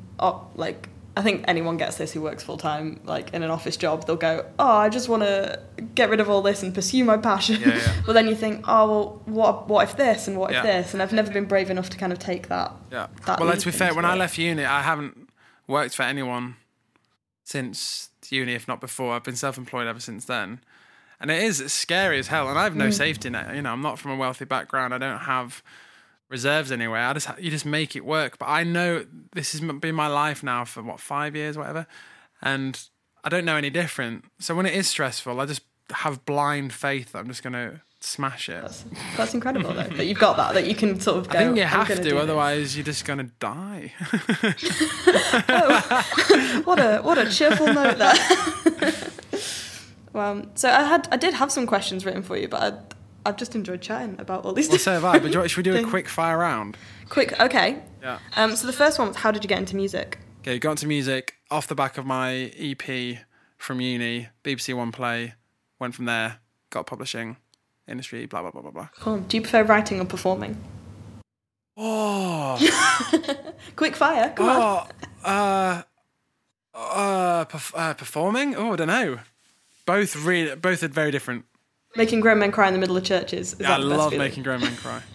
like 0.56 0.90
I 1.16 1.22
think 1.22 1.46
anyone 1.48 1.78
gets 1.78 1.98
this 1.98 2.12
who 2.12 2.22
works 2.22 2.44
full 2.44 2.58
time, 2.58 3.00
like 3.04 3.34
in 3.34 3.44
an 3.44 3.52
office 3.52 3.78
job. 3.78 4.06
They'll 4.08 4.16
go, 4.16 4.46
"Oh, 4.58 4.78
I 4.78 4.90
just 4.90 5.10
want 5.10 5.22
to 5.22 5.60
get 5.94 6.10
rid 6.10 6.20
of 6.20 6.30
all 6.30 6.42
this 6.42 6.64
and 6.64 6.74
pursue 6.74 7.04
my 7.04 7.18
passion." 7.18 7.62
Yeah, 7.62 7.76
yeah. 7.76 7.94
but 8.06 8.14
then 8.14 8.28
you 8.28 8.36
think, 8.36 8.66
"Oh, 8.68 8.88
well, 8.88 9.22
what 9.26 9.68
what 9.68 9.90
if 9.90 9.96
this 9.96 10.28
and 10.28 10.38
what 10.38 10.52
Yeah. 10.52 10.60
if 10.60 10.64
this?" 10.64 10.94
And 10.94 11.04
I've 11.04 11.14
never 11.14 11.32
been 11.32 11.46
brave 11.46 11.70
enough 11.70 11.90
to 11.92 11.98
kind 11.98 12.12
of 12.12 12.18
take 12.18 12.48
that. 12.48 12.72
Yeah. 12.92 13.08
that 13.26 13.40
well, 13.40 13.48
let's 13.48 13.64
be 13.64 13.72
fair. 13.72 13.94
When 13.94 14.06
I 14.06 14.16
left 14.16 14.38
uni, 14.38 14.66
I 14.66 14.82
haven't 14.82 15.30
worked 15.68 15.96
for 15.96 16.04
anyone 16.04 16.56
since 17.44 18.10
uni, 18.30 18.54
if 18.54 18.68
not 18.68 18.82
before. 18.82 19.14
I've 19.14 19.24
been 19.24 19.36
self-employed 19.36 19.86
ever 19.86 20.00
since 20.00 20.26
then, 20.26 20.62
and 21.20 21.30
it 21.30 21.44
is 21.44 21.64
scary 21.72 22.18
as 22.18 22.28
hell. 22.28 22.50
And 22.50 22.58
I 22.58 22.64
have 22.64 22.76
no 22.76 22.88
mm. 22.88 22.94
safety 22.94 23.30
net. 23.30 23.56
You 23.56 23.62
know, 23.62 23.72
I'm 23.72 23.82
not 23.82 24.00
from 24.00 24.12
a 24.12 24.16
wealthy 24.16 24.46
background. 24.46 24.96
I 24.96 24.98
don't 24.98 25.20
have 25.20 25.62
reserves 26.34 26.72
anywhere. 26.72 27.02
I 27.08 27.14
just 27.14 27.30
you 27.40 27.50
just 27.50 27.66
make 27.66 27.96
it 27.96 28.04
work. 28.04 28.38
But 28.38 28.50
I 28.50 28.64
know 28.64 29.06
this 29.32 29.54
has 29.54 29.62
been 29.62 29.96
my 29.96 30.08
life 30.08 30.44
now 30.44 30.66
for 30.66 30.84
what 30.84 31.00
five 31.00 31.36
years, 31.36 31.58
whatever, 31.58 31.88
and 32.42 32.78
I 33.24 33.30
don't 33.30 33.46
know 33.46 33.56
any 33.56 33.70
different. 33.70 34.26
So 34.40 34.54
when 34.56 34.66
it 34.66 34.74
is 34.74 34.88
stressful, 34.88 35.40
I 35.40 35.46
just 35.46 35.62
have 35.92 36.26
blind 36.26 36.74
faith. 36.74 37.14
that 37.14 37.20
I'm 37.20 37.28
just 37.28 37.44
gonna 37.44 37.82
smash 38.02 38.50
it. 38.50 38.62
That's, 38.62 38.84
that's 39.16 39.34
incredible 39.34 39.74
though 39.74 39.84
that 39.84 40.06
you've 40.06 40.20
got 40.20 40.36
that 40.36 40.54
that 40.56 40.68
you 40.68 40.76
can 40.76 41.00
sort 41.00 41.20
of 41.20 41.30
go. 41.30 41.40
I 41.40 41.44
think 41.44 41.58
you 41.58 41.64
have 41.64 41.88
gonna 41.88 42.04
do 42.04 42.10
this." 42.16 42.24
otherwise 42.24 42.76
you're 42.76 42.84
just 42.84 43.06
gonna 43.06 43.30
die. 43.40 43.94
What 46.66 46.80
a 46.80 47.02
what 47.02 47.18
a 47.18 47.30
cheerful 47.30 47.68
note 47.74 47.98
there. 47.98 48.14
well, 50.14 50.46
so 50.56 50.70
I 50.70 50.84
had 50.84 51.08
I 51.12 51.18
did 51.18 51.34
have 51.34 51.52
some 51.52 51.66
questions 51.68 52.06
written 52.06 52.24
for 52.24 52.38
you, 52.38 52.48
but 52.48 52.62
I, 52.62 52.78
I've 53.26 53.38
just 53.38 53.56
enjoyed 53.56 53.82
chatting 53.82 54.16
about 54.20 54.46
all 54.46 54.54
these. 54.54 54.70
Well, 54.70 54.78
so 54.80 54.94
have 54.94 55.06
I. 55.06 55.20
But 55.20 55.32
should 55.50 55.58
we 55.58 55.64
do 55.64 55.76
a 55.76 55.84
quick 55.90 56.08
fire 56.10 56.38
round? 56.38 56.78
Quick, 57.10 57.40
okay. 57.40 57.82
Yeah. 58.02 58.20
Um, 58.36 58.56
so 58.56 58.68
the 58.68 58.74
first 58.74 59.00
one 59.00 59.08
was 59.10 59.18
how 59.18 59.32
did 59.32 59.44
you 59.44 59.48
get 59.48 59.60
into 59.60 59.76
music? 59.76 60.20
Okay, 60.42 60.60
got 60.60 60.72
into 60.72 60.88
music 60.88 61.36
off 61.50 61.68
the 61.68 61.76
back 61.76 61.98
of 61.98 62.06
my 62.06 62.52
EP 62.60 63.20
from 63.58 63.80
uni, 63.80 64.28
BBC 64.44 64.74
One 64.76 64.92
Play. 64.92 65.36
Went 65.80 65.96
from 65.96 66.06
there, 66.06 66.40
got 66.70 66.86
publishing, 66.86 67.38
industry, 67.88 68.26
blah 68.26 68.42
blah 68.42 68.52
blah 68.52 68.62
blah 68.62 68.72
blah. 68.72 68.90
Cool. 69.00 69.20
Do 69.20 69.38
you 69.38 69.42
prefer 69.42 69.64
writing 69.64 70.02
or 70.02 70.06
performing? 70.06 70.58
Oh, 71.76 72.60
Quick 73.76 73.96
fire, 73.96 74.32
come 74.36 74.48
on. 74.50 74.88
oh, 75.26 75.28
uh, 75.28 75.82
uh, 76.76 77.46
perf- 77.46 77.74
uh, 77.76 77.94
performing. 77.96 78.56
Oh, 78.56 78.74
I 78.74 78.76
don't 78.76 78.88
know. 78.88 79.20
Both 79.86 80.16
really, 80.16 80.56
both 80.56 80.84
are 80.84 80.88
very 80.88 81.10
different. 81.12 81.46
Making 81.96 82.22
grown 82.22 82.40
men 82.40 82.52
cry 82.52 82.68
in 82.68 82.74
the 82.74 82.80
middle 82.80 82.98
of 82.98 83.04
churches. 83.04 83.54
Is 83.54 83.60
Yeah, 83.60 83.68
that 83.70 83.80
I 83.80 83.84
love 83.84 84.12
feeling? 84.12 84.28
making 84.28 84.44
grown 84.44 84.62
men 84.62 84.76
cry. 84.76 85.02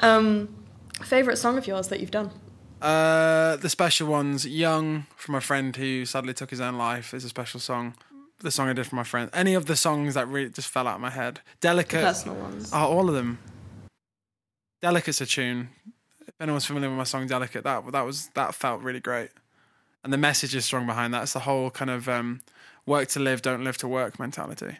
Um, 0.00 0.54
favorite 1.02 1.36
song 1.38 1.56
of 1.56 1.66
yours 1.66 1.88
that 1.88 2.00
you've 2.00 2.10
done? 2.10 2.30
Uh, 2.82 3.56
the 3.56 3.70
special 3.70 4.06
ones, 4.08 4.46
"Young" 4.46 5.06
from 5.16 5.34
a 5.34 5.40
friend 5.40 5.74
who 5.74 6.04
sadly 6.04 6.34
took 6.34 6.50
his 6.50 6.60
own 6.60 6.76
life, 6.76 7.14
is 7.14 7.24
a 7.24 7.30
special 7.30 7.58
song. 7.60 7.94
The 8.40 8.50
song 8.50 8.68
I 8.68 8.74
did 8.74 8.86
for 8.86 8.94
my 8.96 9.04
friend. 9.04 9.30
Any 9.32 9.54
of 9.54 9.64
the 9.64 9.74
songs 9.74 10.12
that 10.12 10.28
really 10.28 10.50
just 10.50 10.68
fell 10.68 10.86
out 10.86 10.96
of 10.96 11.00
my 11.00 11.08
head. 11.08 11.40
Delicate. 11.62 12.02
Personal 12.04 12.36
ones. 12.36 12.70
Oh, 12.74 12.86
all 12.86 13.08
of 13.08 13.14
them. 13.14 13.38
Delicate's 14.82 15.22
a 15.22 15.26
tune. 15.26 15.70
If 16.28 16.34
anyone's 16.42 16.66
familiar 16.66 16.90
with 16.90 16.98
my 16.98 17.04
song 17.04 17.26
"Delicate," 17.26 17.64
that 17.64 17.90
that 17.92 18.02
was 18.02 18.28
that 18.34 18.54
felt 18.54 18.82
really 18.82 19.00
great, 19.00 19.30
and 20.04 20.12
the 20.12 20.18
message 20.18 20.54
is 20.54 20.66
strong 20.66 20.84
behind 20.86 21.14
that. 21.14 21.22
It's 21.22 21.32
the 21.32 21.40
whole 21.40 21.70
kind 21.70 21.90
of 21.90 22.06
um, 22.06 22.42
work 22.86 23.08
to 23.08 23.20
live, 23.20 23.42
don't 23.42 23.64
live 23.64 23.76
to 23.78 23.88
work 23.88 24.18
mentality. 24.18 24.78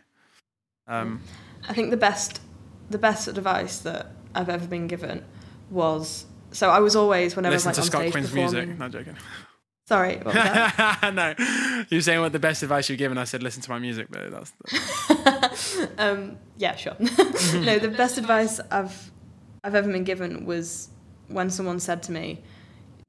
Um, 0.86 1.20
I 1.68 1.72
think 1.72 1.90
the 1.90 1.96
best 1.96 2.40
the 2.88 2.98
best 2.98 3.26
advice 3.26 3.78
that 3.80 4.12
I've 4.34 4.48
ever 4.48 4.66
been 4.66 4.86
given 4.86 5.24
was 5.70 6.26
so 6.52 6.70
I 6.70 6.78
was 6.78 6.94
always 6.94 7.34
whenever 7.34 7.54
listen 7.54 7.68
I 7.68 7.70
was 7.70 7.76
to 7.76 7.82
like 7.82 7.86
Scott 7.86 8.00
on 8.00 8.04
stage 8.04 8.12
Quinn's 8.12 8.32
music. 8.32 8.78
Not 8.78 8.92
joking. 8.92 9.16
Sorry, 9.88 10.16
what 10.16 10.26
was 10.26 10.34
that? 10.34 11.14
no, 11.14 11.84
you're 11.90 12.00
saying 12.00 12.20
what 12.20 12.32
the 12.32 12.40
best 12.40 12.62
advice 12.64 12.88
you've 12.88 12.98
given. 12.98 13.18
I 13.18 13.24
said 13.24 13.42
listen 13.42 13.62
to 13.62 13.70
my 13.70 13.78
music, 13.78 14.09
but 14.11 14.30
that's 14.32 15.78
um, 15.98 16.38
yeah, 16.57 16.74
sure. 16.74 16.96
no, 16.98 17.78
the 17.78 17.92
best 17.96 18.18
advice 18.18 18.59
I've 18.70 19.12
I've 19.62 19.76
ever 19.76 19.90
been 19.90 20.04
given 20.04 20.44
was 20.44 20.88
when 21.28 21.50
someone 21.50 21.78
said 21.78 22.02
to 22.04 22.12
me, 22.12 22.42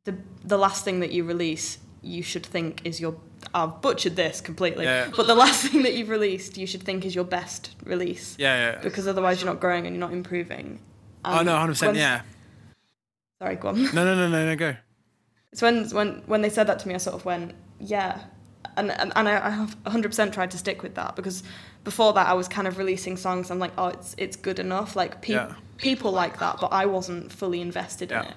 "the 0.05 0.15
the 0.43 0.57
last 0.57 0.85
thing 0.85 0.99
that 0.99 1.11
you 1.11 1.23
release, 1.23 1.79
you 2.01 2.21
should 2.21 2.45
think 2.45 2.81
is 2.83 2.99
your." 2.99 3.15
I've 3.53 3.81
butchered 3.81 4.15
this 4.15 4.41
completely, 4.41 4.85
Yeah. 4.85 5.09
but 5.15 5.27
the 5.27 5.35
last 5.35 5.61
thing 5.67 5.83
that 5.83 5.93
you've 5.95 6.09
released, 6.09 6.57
you 6.57 6.67
should 6.67 6.83
think 6.83 7.05
is 7.05 7.13
your 7.15 7.23
best 7.23 7.75
release, 7.83 8.35
yeah, 8.39 8.71
yeah. 8.73 8.81
because 8.81 9.07
otherwise 9.07 9.41
you're 9.41 9.51
not 9.51 9.59
growing 9.61 9.85
and 9.85 9.95
you're 9.95 10.05
not 10.07 10.13
improving. 10.13 10.79
Oh 11.25 11.37
And 11.37 11.45
no, 11.45 11.53
um, 11.53 11.59
hundred 11.59 11.73
percent. 11.73 11.97
Yeah. 11.97 12.21
Sorry, 13.41 13.55
go 13.55 13.69
on. 13.69 13.83
No, 13.83 14.03
no, 14.05 14.15
no, 14.15 14.27
no, 14.29 14.45
no. 14.45 14.55
Go. 14.55 14.75
So 15.53 15.65
when 15.67 15.89
when 15.89 16.23
when 16.25 16.41
they 16.41 16.49
said 16.49 16.67
that 16.67 16.79
to 16.79 16.87
me, 16.87 16.93
I 16.95 16.97
sort 16.97 17.15
of 17.15 17.25
went, 17.25 17.53
yeah, 17.79 18.19
and 18.75 18.91
and, 18.91 19.11
and 19.15 19.29
I, 19.29 19.45
I 19.47 19.49
have 19.49 19.75
100% 19.83 20.33
tried 20.33 20.51
to 20.51 20.57
stick 20.57 20.83
with 20.83 20.95
that 20.95 21.15
because 21.15 21.43
before 21.83 22.13
that 22.13 22.27
I 22.27 22.33
was 22.33 22.47
kind 22.47 22.67
of 22.67 22.77
releasing 22.77 23.17
songs. 23.17 23.49
I'm 23.51 23.59
like, 23.59 23.73
oh, 23.77 23.87
it's 23.87 24.15
it's 24.17 24.35
good 24.35 24.59
enough. 24.59 24.95
Like 24.95 25.21
pe- 25.21 25.33
Yeah. 25.33 25.53
people 25.77 26.11
like 26.11 26.39
that, 26.39 26.57
but 26.59 26.71
I 26.73 26.85
wasn't 26.85 27.31
fully 27.31 27.61
invested 27.61 28.11
in 28.11 28.19
it. 28.19 28.33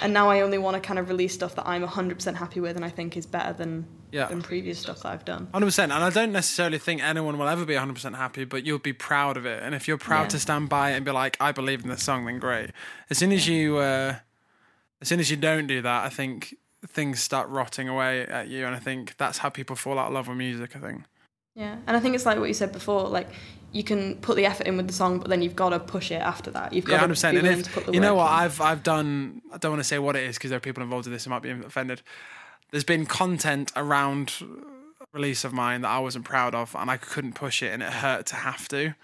And 0.00 0.12
now 0.12 0.30
I 0.30 0.40
only 0.42 0.58
want 0.58 0.74
to 0.74 0.80
kind 0.80 0.98
of 0.98 1.08
release 1.08 1.34
stuff 1.34 1.56
that 1.56 1.66
I'm 1.66 1.84
100% 1.84 2.34
happy 2.36 2.60
with 2.60 2.76
and 2.76 2.84
I 2.84 2.88
think 2.88 3.16
is 3.16 3.26
better 3.26 3.52
than 3.52 3.84
Yeah. 4.10 4.26
than 4.26 4.42
previous 4.42 4.78
stuff 4.78 5.02
that 5.02 5.08
I've 5.12 5.24
done. 5.24 5.48
Hundred 5.52 5.66
percent, 5.66 5.92
and 5.92 6.02
I 6.02 6.10
don't 6.10 6.32
necessarily 6.32 6.78
think 6.78 7.02
anyone 7.02 7.36
will 7.38 7.48
ever 7.48 7.64
be 7.64 7.74
hundred 7.74 7.94
percent 7.94 8.16
happy, 8.16 8.44
but 8.44 8.64
you'll 8.64 8.78
be 8.78 8.92
proud 8.92 9.36
of 9.36 9.44
it. 9.46 9.62
And 9.62 9.74
if 9.74 9.86
you're 9.86 9.98
proud 9.98 10.22
Yeah. 10.24 10.28
to 10.28 10.38
stand 10.40 10.68
by 10.68 10.90
it 10.92 10.96
and 10.96 11.04
be 11.04 11.10
like, 11.10 11.36
"I 11.40 11.52
believe 11.52 11.82
in 11.82 11.88
this 11.90 12.02
song," 12.04 12.24
then 12.26 12.38
great. 12.38 12.70
As 13.10 13.18
soon 13.18 13.32
as 13.32 13.46
you, 13.48 13.76
uh, 13.78 14.16
as 15.00 15.08
soon 15.08 15.20
as 15.20 15.30
you 15.30 15.36
don't 15.36 15.66
do 15.66 15.82
that, 15.82 16.04
I 16.04 16.08
think 16.08 16.54
things 16.86 17.20
start 17.20 17.48
rotting 17.48 17.88
away 17.88 18.22
at 18.22 18.48
you, 18.48 18.64
and 18.66 18.74
I 18.74 18.78
think 18.78 19.16
that's 19.18 19.38
how 19.38 19.48
people 19.50 19.76
fall 19.76 19.98
out 19.98 20.06
of 20.08 20.12
love 20.14 20.28
with 20.28 20.36
music. 20.38 20.74
I 20.76 20.78
think. 20.78 21.02
Yeah, 21.54 21.76
and 21.88 21.96
I 21.96 22.00
think 22.00 22.14
it's 22.14 22.24
like 22.24 22.38
what 22.38 22.46
you 22.48 22.54
said 22.54 22.72
before. 22.72 23.08
Like 23.08 23.28
you 23.72 23.82
can 23.82 24.14
put 24.18 24.36
the 24.36 24.46
effort 24.46 24.66
in 24.66 24.76
with 24.76 24.86
the 24.86 24.92
song, 24.94 25.18
but 25.18 25.28
then 25.28 25.42
you've 25.42 25.56
got 25.56 25.70
to 25.70 25.80
push 25.80 26.10
it 26.10 26.22
after 26.22 26.50
that. 26.52 26.72
You've 26.72 26.84
got 26.86 26.92
Yeah, 26.92 26.96
to 26.98 27.00
hundred 27.00 27.14
percent. 27.14 27.36
be 27.36 27.42
willing 27.42 27.58
if 27.60 27.66
to 27.66 27.72
put 27.72 27.86
the 27.86 27.92
you 27.92 28.00
know 28.00 28.14
what 28.14 28.28
in. 28.28 28.38
I've 28.38 28.60
I've 28.60 28.82
done, 28.82 29.42
I 29.52 29.58
don't 29.58 29.72
want 29.72 29.80
to 29.80 29.88
say 29.88 29.98
what 29.98 30.16
it 30.16 30.22
is 30.22 30.36
because 30.38 30.50
there 30.50 30.56
are 30.56 30.60
people 30.60 30.82
involved 30.82 31.06
in 31.06 31.12
this 31.12 31.24
who 31.24 31.30
might 31.30 31.42
be 31.42 31.50
offended. 31.50 32.00
There's 32.70 32.84
been 32.84 33.06
content 33.06 33.72
around 33.76 34.32
release 35.12 35.44
of 35.44 35.52
mine 35.52 35.80
that 35.82 35.88
I 35.88 35.98
wasn't 36.00 36.24
proud 36.24 36.54
of, 36.54 36.74
and 36.76 36.90
I 36.90 36.96
couldn't 36.98 37.34
push 37.34 37.62
it, 37.62 37.72
and 37.72 37.82
it 37.82 37.90
hurt 37.90 38.26
to 38.26 38.36
have 38.36 38.68
to, 38.68 38.94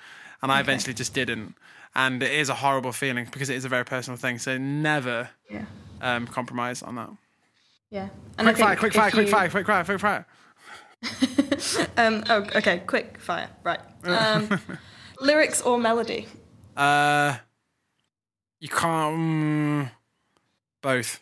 and 0.42 0.52
I 0.52 0.60
eventually 0.60 0.92
just 0.94 1.14
didn't. 1.14 1.54
And 1.94 2.22
it 2.22 2.32
is 2.32 2.48
a 2.48 2.54
horrible 2.54 2.92
feeling 2.92 3.26
because 3.30 3.48
it 3.50 3.56
is 3.56 3.64
a 3.64 3.68
very 3.68 3.84
personal 3.84 4.16
thing. 4.16 4.38
So 4.38 4.58
never 4.58 5.30
Yeah, 5.50 5.64
um, 6.02 6.26
compromise 6.26 6.82
on 6.82 6.96
that. 6.96 7.10
yeah. 7.90 8.08
And 8.36 8.48
I 8.48 8.52
Quick 8.52 8.62
fire, 8.64 8.68
think 8.70 8.80
quick 8.80 8.92
fire, 8.94 9.10
quick 9.10 9.28
fire, 9.28 9.48
quick 9.48 9.66
fire, 9.66 9.84
quick 9.84 10.00
fire. 10.00 10.26
Um, 11.96 12.24
oh, 12.28 12.46
okay, 12.56 12.82
quick 12.86 13.18
fire. 13.18 13.48
Right. 13.62 13.78
Um, 14.04 14.60
lyrics 15.20 15.62
or 15.62 15.78
melody? 15.78 16.26
Uh, 16.76 17.36
you 18.60 18.68
can't. 18.68 19.16
Mm, 19.16 19.90
both. 20.82 21.20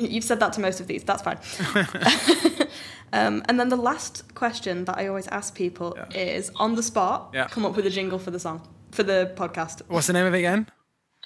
You've 0.00 0.24
said 0.24 0.40
that 0.40 0.52
to 0.54 0.60
most 0.60 0.80
of 0.80 0.86
these. 0.86 1.04
That's 1.04 1.22
fine. 1.22 1.38
um, 3.12 3.42
and 3.48 3.58
then 3.60 3.68
the 3.68 3.76
last 3.76 4.34
question 4.34 4.84
that 4.86 4.98
I 4.98 5.06
always 5.08 5.26
ask 5.28 5.54
people 5.54 5.94
Yeah. 5.96 6.18
is 6.34 6.50
on 6.56 6.74
the 6.76 6.82
spot, 6.82 7.30
Yeah. 7.34 7.48
come 7.48 7.66
up 7.66 7.76
with 7.76 7.86
a 7.86 7.90
jingle 7.90 8.18
for 8.18 8.30
the 8.30 8.38
song, 8.40 8.66
for 8.90 9.02
the 9.02 9.32
podcast, 9.36 9.82
What's 9.88 10.06
the 10.06 10.12
name 10.12 10.26
of 10.26 10.34
it 10.34 10.38
again? 10.38 10.68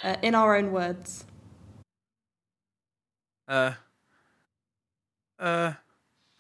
uh, 0.03 0.17
in 0.23 0.35
our 0.35 0.57
own 0.57 0.73
words. 0.73 1.25
Uh, 3.47 3.73
uh, 5.39 5.73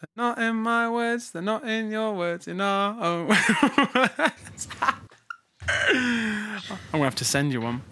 they're 0.01 0.16
not 0.16 0.39
in 0.39 0.57
my 0.57 0.89
words, 0.91 1.30
they're 1.30 1.43
not 1.43 1.68
in 1.68 1.91
your 1.91 2.14
words, 2.14 2.49
in 2.49 2.61
our 2.61 3.01
own 3.03 3.28
words. 3.95 4.68
I'm 5.68 6.61
gonna 6.93 7.05
have 7.05 7.14
to 7.16 7.24
send 7.24 7.53
you 7.53 7.61
one. 7.61 7.82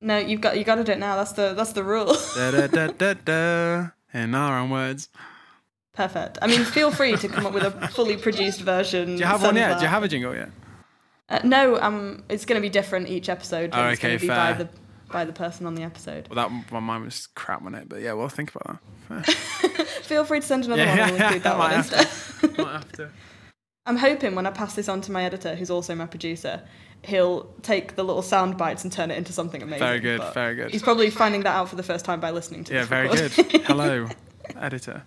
No, 0.00 0.18
you've 0.18 0.40
got 0.40 0.56
you 0.58 0.64
got 0.64 0.76
to 0.76 0.84
do 0.84 0.92
it 0.92 0.98
now. 0.98 1.16
That's 1.16 1.32
the 1.32 1.54
that's 1.54 1.72
the 1.72 1.82
rule. 1.82 2.14
Da, 2.36 2.50
da, 2.52 2.66
da, 2.68 2.86
da, 2.88 3.14
da, 3.24 3.88
in 4.14 4.34
our 4.34 4.58
own 4.58 4.70
words. 4.70 5.08
Perfect. 5.92 6.38
I 6.40 6.46
mean, 6.46 6.62
feel 6.64 6.92
free 6.92 7.16
to 7.16 7.28
come 7.28 7.44
up 7.46 7.52
with 7.52 7.64
a 7.64 7.88
fully 7.88 8.16
produced 8.16 8.60
version. 8.60 9.06
Do 9.16 9.20
you 9.20 9.24
have 9.24 9.42
one 9.42 9.56
yet? 9.56 9.78
Do 9.78 9.82
you 9.84 9.90
have 9.90 10.04
a 10.04 10.08
jingle 10.08 10.34
yet? 10.34 10.50
Uh, 11.28 11.40
no, 11.42 11.80
um, 11.80 12.22
it's 12.28 12.44
going 12.44 12.56
to 12.56 12.62
be 12.62 12.70
different 12.70 13.08
each 13.08 13.28
episode. 13.28 13.70
Oh, 13.72 13.88
it's 13.88 13.98
okay, 13.98 14.08
going 14.08 14.18
to 14.18 14.22
be 14.22 14.28
fair. 14.28 14.36
by 14.36 14.52
the 14.52 14.68
by 15.10 15.24
the 15.24 15.32
person 15.32 15.66
on 15.66 15.74
the 15.74 15.82
episode. 15.82 16.28
Well, 16.30 16.48
that 16.48 16.72
my 16.72 16.80
mind 16.80 17.04
was 17.04 17.26
crap 17.26 17.64
on 17.64 17.74
it, 17.74 17.88
but 17.88 18.00
yeah, 18.00 18.12
well, 18.12 18.28
think 18.28 18.54
about 18.54 18.78
that. 19.08 19.26
Feel 20.04 20.24
free 20.24 20.40
to 20.40 20.46
send 20.46 20.66
another 20.66 20.82
Yeah, 20.84 20.90
one. 20.90 21.00
I'll 21.00 21.16
yeah, 21.16 21.24
include 21.26 21.42
that 21.44 21.58
one 21.58 21.70
might 21.70 21.76
have 21.76 22.48
instead. 22.48 23.14
Might 23.88 24.00
have 24.00 24.06
to. 24.06 24.06
I'm 24.06 24.16
hoping 24.16 24.34
when 24.34 24.46
I 24.46 24.50
pass 24.50 24.74
this 24.74 24.88
on 24.88 25.00
to 25.02 25.12
my 25.12 25.24
editor, 25.24 25.54
who's 25.54 25.70
also 25.70 25.94
my 25.94 26.06
producer, 26.06 26.62
he'll 27.02 27.44
take 27.62 27.96
the 27.96 28.04
little 28.04 28.22
sound 28.22 28.58
bites 28.58 28.84
and 28.84 28.92
turn 28.92 29.10
it 29.10 29.18
into 29.18 29.32
something 29.32 29.62
amazing. 29.62 29.80
Very 29.80 30.00
good, 30.00 30.18
but 30.18 30.34
very 30.34 30.54
good. 30.54 30.70
He's 30.70 30.82
probably 30.82 31.10
finding 31.10 31.42
that 31.42 31.54
out 31.54 31.68
for 31.68 31.76
the 31.76 31.82
first 31.82 32.04
time 32.04 32.20
by 32.20 32.30
listening 32.30 32.64
to 32.64 32.72
this. 32.72 32.82
Yeah, 32.82 32.86
very 32.86 33.08
record. 33.08 33.32
good. 33.34 33.62
Hello, 33.66 34.08
editor. 34.56 35.02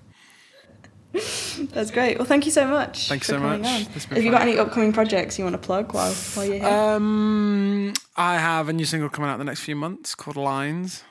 That's 1.14 1.92
great. 1.92 2.18
Well, 2.18 2.26
thank 2.26 2.46
you 2.46 2.52
so 2.52 2.66
much. 2.68 3.10
Thank 3.10 3.22
you 3.24 3.26
for 3.26 3.32
so 3.34 3.40
much. 3.40 3.60
on. 3.60 3.82
It's 3.96 4.06
been 4.06 4.16
Have 4.16 4.24
you 4.24 4.32
got 4.32 4.42
any 4.42 4.58
upcoming 4.58 4.94
projects 4.94 5.38
you 5.38 5.44
want 5.44 5.56
to 5.56 5.60
plug 5.60 5.94
while 5.94 6.14
while 6.14 6.46
you're 6.46 6.60
here? 6.60 6.68
Um, 6.68 7.94
I 8.16 8.38
have 8.38 8.70
a 8.70 8.74
new 8.74 8.86
single 8.86 9.10
coming 9.10 9.30
out 9.30 9.34
in 9.34 9.40
the 9.40 9.46
next 9.46 9.60
few 9.62 9.76
months 9.76 10.16
called 10.16 10.38
Lines, 10.38 11.04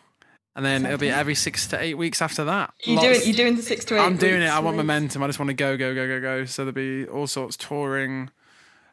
and 0.60 0.66
then 0.66 0.84
it'll 0.84 0.98
be 0.98 1.08
every 1.08 1.34
six 1.34 1.66
to 1.68 1.82
eight 1.82 1.94
weeks 1.94 2.20
after 2.20 2.44
that. 2.44 2.74
you 2.84 2.96
Lots- 2.96 3.06
doing 3.08 3.28
you 3.28 3.32
doing 3.32 3.56
the 3.56 3.62
six 3.62 3.82
to 3.86 3.94
eight? 3.96 4.00
I'm 4.00 4.18
doing 4.18 4.42
it. 4.42 4.48
I 4.50 4.58
want 4.58 4.76
momentum. 4.76 5.22
I 5.22 5.26
just 5.26 5.38
want 5.38 5.48
to 5.48 5.54
go, 5.54 5.78
go, 5.78 5.94
go, 5.94 6.06
go, 6.06 6.20
go. 6.20 6.44
So 6.44 6.64
there'll 6.66 6.74
be 6.74 7.06
all 7.10 7.26
sorts 7.26 7.56
touring, 7.56 8.28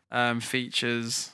um, 0.09 0.39
features. 0.39 1.31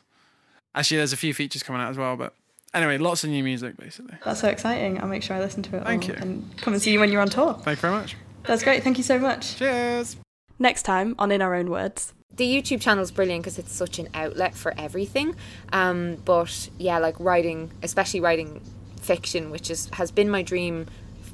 Actually, 0.73 0.97
there's 0.97 1.13
a 1.13 1.17
few 1.17 1.35
features 1.35 1.61
coming 1.61 1.83
out 1.83 1.91
as 1.91 1.97
well. 1.99 2.15
But 2.17 2.33
anyway, 2.73 2.97
lots 2.97 3.23
of 3.23 3.29
new 3.29 3.43
music 3.43 3.77
basically. 3.77 4.17
That's 4.25 4.39
so 4.39 4.47
exciting. 4.47 4.99
I'll 4.99 5.07
make 5.07 5.21
sure 5.21 5.35
I 5.35 5.39
listen 5.39 5.61
to 5.61 5.77
it. 5.77 5.83
Thank 5.83 6.03
all 6.05 6.09
you. 6.09 6.15
And 6.19 6.57
come 6.57 6.73
and 6.73 6.81
see 6.81 6.91
you 6.93 6.99
when 6.99 7.11
you're 7.11 7.21
on 7.21 7.29
tour. 7.29 7.53
Thank 7.61 7.77
you 7.77 7.81
very 7.81 7.93
much. 7.93 8.15
That's 8.45 8.63
great. 8.63 8.83
Thank 8.83 8.97
you 8.97 9.03
so 9.03 9.19
much. 9.19 9.57
Cheers. 9.57 10.15
Next 10.57 10.81
time 10.81 11.13
on 11.19 11.31
In 11.31 11.43
Our 11.43 11.53
Own 11.53 11.69
Words. 11.69 12.13
the 12.35 12.45
YouTube 12.51 12.81
channel 12.81 13.03
is 13.03 13.11
brilliant 13.11 13.43
because 13.43 13.59
it's 13.59 13.71
such 13.71 13.99
an 13.99 14.09
outlet 14.15 14.55
for 14.55 14.73
everything. 14.75 15.35
Um, 15.71 16.15
but 16.25 16.69
yeah, 16.79 16.97
like 16.97 17.19
writing, 17.19 17.71
especially 17.83 18.19
writing 18.21 18.59
fiction, 19.03 19.51
which 19.51 19.69
is 19.69 19.89
has 19.93 20.11
been 20.11 20.29
my 20.29 20.41
dream 20.41 20.87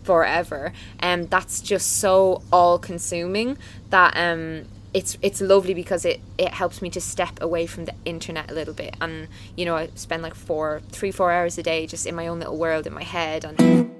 forever, 0.03 0.73
and 0.99 1.29
that's 1.29 1.61
just 1.61 1.99
so 1.99 2.41
all 2.51 2.79
consuming 2.79 3.57
that 3.89 4.15
um 4.17 4.65
it's 4.93 5.17
it's 5.21 5.39
lovely 5.39 5.73
because 5.73 6.03
it 6.05 6.19
it 6.37 6.49
helps 6.49 6.81
me 6.81 6.89
to 6.89 7.01
step 7.01 7.41
away 7.41 7.65
from 7.67 7.85
the 7.85 7.93
internet 8.05 8.49
a 8.49 8.53
little 8.53 8.73
bit. 8.73 8.95
And 8.99 9.27
you 9.55 9.65
know 9.65 9.75
I 9.75 9.89
spend 9.95 10.23
like 10.23 10.35
four 10.35 10.81
three 10.91 11.11
four 11.11 11.31
hours 11.31 11.57
a 11.57 11.63
day 11.63 11.85
just 11.85 12.05
in 12.05 12.15
my 12.15 12.27
own 12.27 12.39
little 12.39 12.57
world 12.57 12.87
in 12.87 12.93
my 12.93 13.03
head 13.03 13.45
and 13.45 13.98